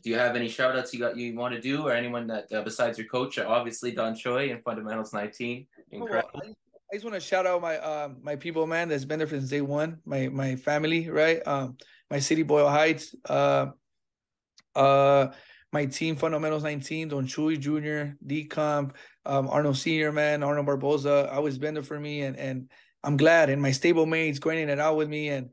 Do 0.03 0.09
you 0.09 0.17
have 0.17 0.35
any 0.35 0.47
shout 0.47 0.75
outs 0.77 0.93
you 0.93 0.99
got 0.99 1.17
you 1.17 1.35
want 1.35 1.53
to 1.53 1.61
do 1.61 1.85
or 1.85 1.91
anyone 1.91 2.25
that 2.27 2.51
uh, 2.51 2.61
besides 2.61 2.97
your 2.97 3.07
coach, 3.07 3.37
obviously 3.37 3.91
Don 3.91 4.15
Chuy 4.15 4.51
and 4.51 4.63
Fundamentals 4.63 5.13
19? 5.13 5.67
Incredible. 5.91 6.29
Well, 6.33 6.43
I 6.91 6.95
just 6.95 7.05
want 7.05 7.15
to 7.15 7.21
shout 7.21 7.45
out 7.45 7.61
my 7.61 7.77
um 7.79 8.17
my 8.21 8.35
people, 8.35 8.65
man, 8.67 8.89
that's 8.89 9.05
been 9.05 9.19
there 9.19 9.27
since 9.27 9.49
day 9.49 9.61
one. 9.61 9.99
My 10.05 10.29
my 10.29 10.55
family, 10.55 11.09
right? 11.09 11.45
Um, 11.45 11.77
my 12.09 12.19
city, 12.19 12.43
Boyle 12.43 12.69
Heights. 12.69 13.15
Uh, 13.27 13.67
uh, 14.75 15.27
my 15.73 15.85
team, 15.85 16.17
Fundamentals 16.17 16.63
19, 16.63 17.09
Don 17.09 17.25
Chuy 17.25 17.57
Jr., 17.57 18.15
D 18.25 18.43
Comp, 18.43 18.97
um, 19.25 19.47
Arnold 19.49 19.77
Senior, 19.77 20.11
man, 20.11 20.43
Arnold 20.43 20.65
Barboza. 20.65 21.31
Always 21.31 21.57
been 21.57 21.73
there 21.73 21.83
for 21.83 21.99
me, 21.99 22.23
and 22.23 22.35
and 22.37 22.69
I'm 23.03 23.17
glad. 23.17 23.49
And 23.49 23.61
my 23.61 23.71
stable 23.71 24.05
mates 24.05 24.39
grinding 24.39 24.69
it 24.69 24.79
out 24.79 24.97
with 24.97 25.09
me, 25.09 25.29
and 25.29 25.49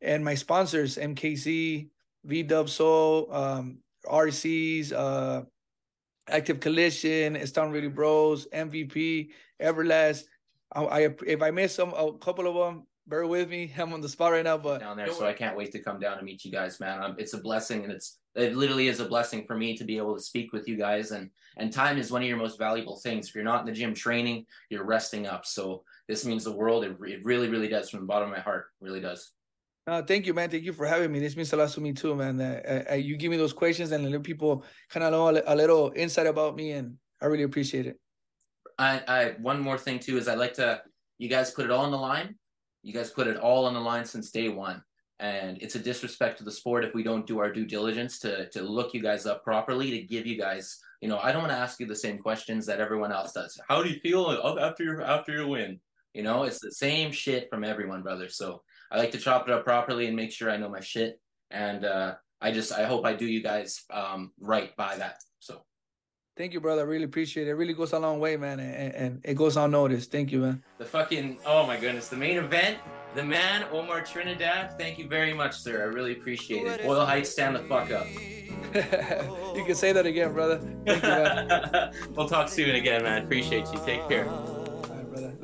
and 0.00 0.24
my 0.24 0.34
sponsors, 0.34 0.96
MKC, 0.96 1.88
V 2.24 2.42
Dub 2.42 2.68
Soul, 2.68 3.32
um, 3.32 3.78
RCs, 4.04 4.92
uh, 4.92 5.42
Active 6.28 6.60
Collision, 6.60 7.36
Están 7.36 7.72
Really 7.72 7.88
Bros, 7.88 8.46
MVP, 8.52 9.30
Everlast 9.60 10.24
I, 10.72 10.82
I 10.82 11.14
if 11.26 11.42
I 11.42 11.50
miss 11.50 11.74
some 11.74 11.92
a 11.94 12.12
couple 12.18 12.46
of 12.46 12.54
them, 12.54 12.86
bear 13.06 13.26
with 13.26 13.48
me. 13.48 13.72
I'm 13.78 13.92
on 13.92 14.00
the 14.00 14.08
spot 14.08 14.32
right 14.32 14.44
now, 14.44 14.58
but 14.58 14.80
down 14.80 14.96
there, 14.96 15.12
so 15.12 15.26
I 15.26 15.32
can't 15.32 15.56
wait 15.56 15.72
to 15.72 15.78
come 15.78 15.98
down 15.98 16.18
and 16.18 16.26
meet 16.26 16.44
you 16.44 16.50
guys, 16.50 16.80
man. 16.80 17.02
Um, 17.02 17.16
it's 17.18 17.34
a 17.34 17.38
blessing, 17.38 17.84
and 17.84 17.92
it's 17.92 18.18
it 18.34 18.54
literally 18.54 18.88
is 18.88 19.00
a 19.00 19.06
blessing 19.06 19.46
for 19.46 19.56
me 19.56 19.76
to 19.76 19.84
be 19.84 19.96
able 19.96 20.14
to 20.14 20.22
speak 20.22 20.52
with 20.52 20.68
you 20.68 20.76
guys. 20.76 21.12
And 21.12 21.30
and 21.56 21.72
time 21.72 21.98
is 21.98 22.10
one 22.10 22.22
of 22.22 22.28
your 22.28 22.36
most 22.36 22.58
valuable 22.58 22.96
things. 22.96 23.28
If 23.28 23.34
you're 23.34 23.44
not 23.44 23.60
in 23.60 23.66
the 23.66 23.72
gym 23.72 23.94
training, 23.94 24.46
you're 24.70 24.84
resting 24.84 25.26
up. 25.26 25.46
So 25.46 25.84
this 26.08 26.24
means 26.24 26.44
the 26.44 26.52
world. 26.52 26.84
It, 26.84 26.96
it 27.06 27.24
really, 27.24 27.48
really 27.48 27.68
does 27.68 27.90
from 27.90 28.00
the 28.00 28.06
bottom 28.06 28.28
of 28.30 28.36
my 28.36 28.42
heart. 28.42 28.66
It 28.80 28.84
really 28.84 29.00
does. 29.00 29.32
Uh, 29.86 30.02
thank 30.02 30.26
you, 30.26 30.34
man. 30.34 30.50
Thank 30.50 30.64
you 30.64 30.72
for 30.72 30.84
having 30.84 31.12
me. 31.12 31.20
This 31.20 31.36
means 31.36 31.52
a 31.52 31.56
lot 31.56 31.68
to 31.70 31.80
me 31.80 31.92
too, 31.92 32.14
man. 32.16 32.40
Uh, 32.40 32.84
uh, 32.90 32.94
you 32.94 33.16
give 33.16 33.30
me 33.30 33.36
those 33.36 33.52
questions 33.52 33.92
and 33.92 34.10
let 34.10 34.22
people 34.24 34.64
kind 34.90 35.04
of 35.04 35.12
know 35.12 35.28
a, 35.28 35.54
a 35.54 35.54
little 35.54 35.92
insight 35.94 36.26
about 36.26 36.56
me, 36.56 36.72
and 36.72 36.96
I 37.22 37.26
really 37.26 37.44
appreciate 37.44 37.86
it. 37.86 38.00
I, 38.78 39.02
I 39.06 39.34
one 39.40 39.60
more 39.60 39.78
thing 39.78 40.00
too 40.00 40.18
is 40.18 40.26
I 40.28 40.34
like 40.34 40.54
to 40.54 40.82
you 41.18 41.28
guys 41.28 41.52
put 41.52 41.64
it 41.64 41.70
all 41.70 41.84
on 41.84 41.92
the 41.92 41.96
line. 41.96 42.34
You 42.82 42.92
guys 42.92 43.10
put 43.10 43.26
it 43.26 43.36
all 43.36 43.64
on 43.66 43.74
the 43.74 43.80
line 43.80 44.04
since 44.04 44.30
day 44.30 44.48
one. 44.48 44.82
And 45.18 45.56
it's 45.62 45.76
a 45.76 45.78
disrespect 45.78 46.38
to 46.38 46.44
the 46.44 46.52
sport 46.52 46.84
if 46.84 46.92
we 46.92 47.02
don't 47.02 47.26
do 47.26 47.38
our 47.38 47.50
due 47.50 47.64
diligence 47.64 48.18
to 48.18 48.50
to 48.50 48.62
look 48.62 48.92
you 48.92 49.02
guys 49.02 49.24
up 49.24 49.44
properly 49.44 49.90
to 49.92 50.02
give 50.02 50.26
you 50.26 50.36
guys, 50.36 50.78
you 51.00 51.08
know, 51.08 51.18
I 51.18 51.32
don't 51.32 51.40
want 51.40 51.52
to 51.52 51.58
ask 51.58 51.80
you 51.80 51.86
the 51.86 51.96
same 51.96 52.18
questions 52.18 52.66
that 52.66 52.80
everyone 52.80 53.12
else 53.12 53.32
does. 53.32 53.58
How 53.68 53.82
do 53.82 53.88
you 53.88 53.98
feel 54.00 54.30
after 54.60 54.84
your 54.84 55.00
after 55.00 55.32
your 55.32 55.46
win? 55.46 55.80
You 56.16 56.22
know, 56.22 56.44
it's 56.44 56.60
the 56.60 56.72
same 56.72 57.12
shit 57.12 57.50
from 57.50 57.62
everyone, 57.62 58.00
brother. 58.00 58.30
So 58.30 58.62
I 58.90 58.96
like 58.96 59.10
to 59.10 59.18
chop 59.18 59.46
it 59.46 59.52
up 59.52 59.64
properly 59.64 60.06
and 60.06 60.16
make 60.16 60.32
sure 60.32 60.50
I 60.50 60.56
know 60.56 60.70
my 60.70 60.80
shit. 60.80 61.20
And 61.50 61.84
uh, 61.84 62.14
I 62.40 62.52
just 62.52 62.72
I 62.72 62.86
hope 62.86 63.04
I 63.04 63.12
do 63.12 63.26
you 63.26 63.42
guys 63.42 63.84
um, 63.92 64.32
right 64.40 64.74
by 64.76 64.96
that. 64.96 65.18
So 65.40 65.60
Thank 66.34 66.54
you, 66.54 66.60
brother. 66.60 66.80
I 66.80 66.84
really 66.84 67.04
appreciate 67.04 67.48
it. 67.48 67.50
It 67.50 67.54
really 67.54 67.74
goes 67.74 67.92
a 67.92 67.98
long 67.98 68.18
way, 68.18 68.38
man, 68.38 68.60
and, 68.60 68.94
and 68.94 69.20
it 69.24 69.34
goes 69.34 69.58
unnoticed. 69.58 70.10
Thank 70.10 70.32
you, 70.32 70.40
man. 70.40 70.62
The 70.78 70.86
fucking 70.86 71.36
oh 71.44 71.66
my 71.66 71.76
goodness, 71.76 72.08
the 72.08 72.16
main 72.16 72.38
event, 72.38 72.78
the 73.14 73.22
man 73.22 73.66
Omar 73.70 74.00
Trinidad. 74.00 74.78
Thank 74.78 74.98
you 74.98 75.08
very 75.08 75.34
much, 75.34 75.58
sir. 75.58 75.82
I 75.82 75.84
really 75.84 76.12
appreciate 76.12 76.66
it. 76.66 76.82
Boyle 76.82 77.04
Heights, 77.04 77.28
stand 77.28 77.56
the 77.56 77.60
fuck 77.60 77.90
up. 77.90 78.06
you 79.54 79.64
can 79.66 79.74
say 79.74 79.92
that 79.92 80.06
again, 80.06 80.32
brother. 80.32 80.60
Thank 80.86 81.02
you, 81.02 81.08
man. 81.10 81.92
we'll 82.14 82.28
talk 82.28 82.48
soon 82.48 82.74
again, 82.74 83.02
man. 83.02 83.24
Appreciate 83.24 83.66
you. 83.70 83.80
Take 83.84 84.08
care. 84.08 84.26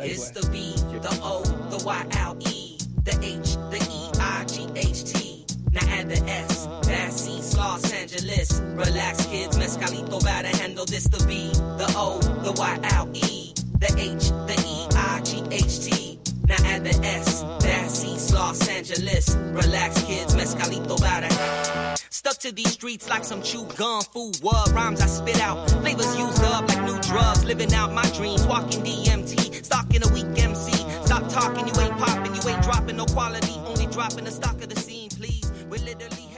It's 0.04 0.30
the 0.30 0.44
B, 0.50 0.74
the 0.98 1.20
O, 1.22 1.42
the 1.70 1.84
Y 1.84 2.06
L 2.18 2.36
E, 2.40 2.76
the 3.04 3.12
H, 3.22 3.54
the 3.70 3.78
E, 3.88 4.10
I, 4.18 4.44
G, 4.46 4.66
H, 4.74 5.04
T. 5.04 5.46
Now 5.70 5.86
add 5.86 6.08
the 6.08 6.20
S. 6.28 6.66
That's 6.82 7.28
East 7.28 7.56
Los 7.56 7.92
Angeles. 7.92 8.60
Relax, 8.74 9.26
kids. 9.26 9.56
Mescalito 9.56 10.20
about 10.20 10.44
to 10.44 10.56
handle 10.56 10.86
this. 10.86 11.04
The 11.04 11.24
B, 11.24 11.52
the 11.52 11.92
O, 11.96 12.18
the 12.42 12.50
Y, 12.50 12.78
L, 12.94 13.08
E, 13.14 13.54
the 13.78 13.94
H, 13.96 14.30
the 14.48 14.60
E, 14.66 14.88
I, 14.96 15.20
G, 15.22 15.44
H, 15.52 15.84
T. 15.84 16.18
Now 16.48 16.56
add 16.64 16.82
the 16.82 17.06
S. 17.06 17.42
That's 17.60 18.04
East 18.04 18.34
Los 18.34 18.68
Angeles. 18.68 19.36
Relax, 19.36 20.02
kids. 20.02 20.34
Mescalito 20.34 20.98
about 20.98 21.30
to. 21.30 22.01
Stuck 22.12 22.36
to 22.40 22.52
these 22.52 22.70
streets 22.72 23.08
like 23.08 23.24
some 23.24 23.40
chewed 23.40 23.74
gum, 23.74 24.02
food, 24.02 24.36
what 24.42 24.70
rhymes 24.72 25.00
I 25.00 25.06
spit 25.06 25.40
out. 25.40 25.70
Flavors 25.70 26.14
used 26.18 26.44
up 26.44 26.68
like 26.68 26.84
new 26.84 27.00
drugs. 27.00 27.42
Living 27.42 27.72
out 27.72 27.94
my 27.94 28.04
dreams, 28.10 28.46
walking 28.46 28.82
DMT, 28.84 29.64
stalking 29.64 30.04
a 30.04 30.08
weak 30.12 30.26
MC. 30.38 30.72
Stop 31.06 31.26
talking, 31.30 31.66
you 31.66 31.72
ain't 31.80 31.96
popping, 31.96 32.34
you 32.34 32.48
ain't 32.50 32.62
dropping 32.62 32.96
no 32.98 33.06
quality, 33.06 33.54
only 33.64 33.86
dropping 33.86 34.26
the 34.26 34.30
stock 34.30 34.60
of 34.62 34.68
the 34.68 34.78
scene, 34.78 35.08
please. 35.08 35.50
We're 35.70 35.82
literally 35.82 36.28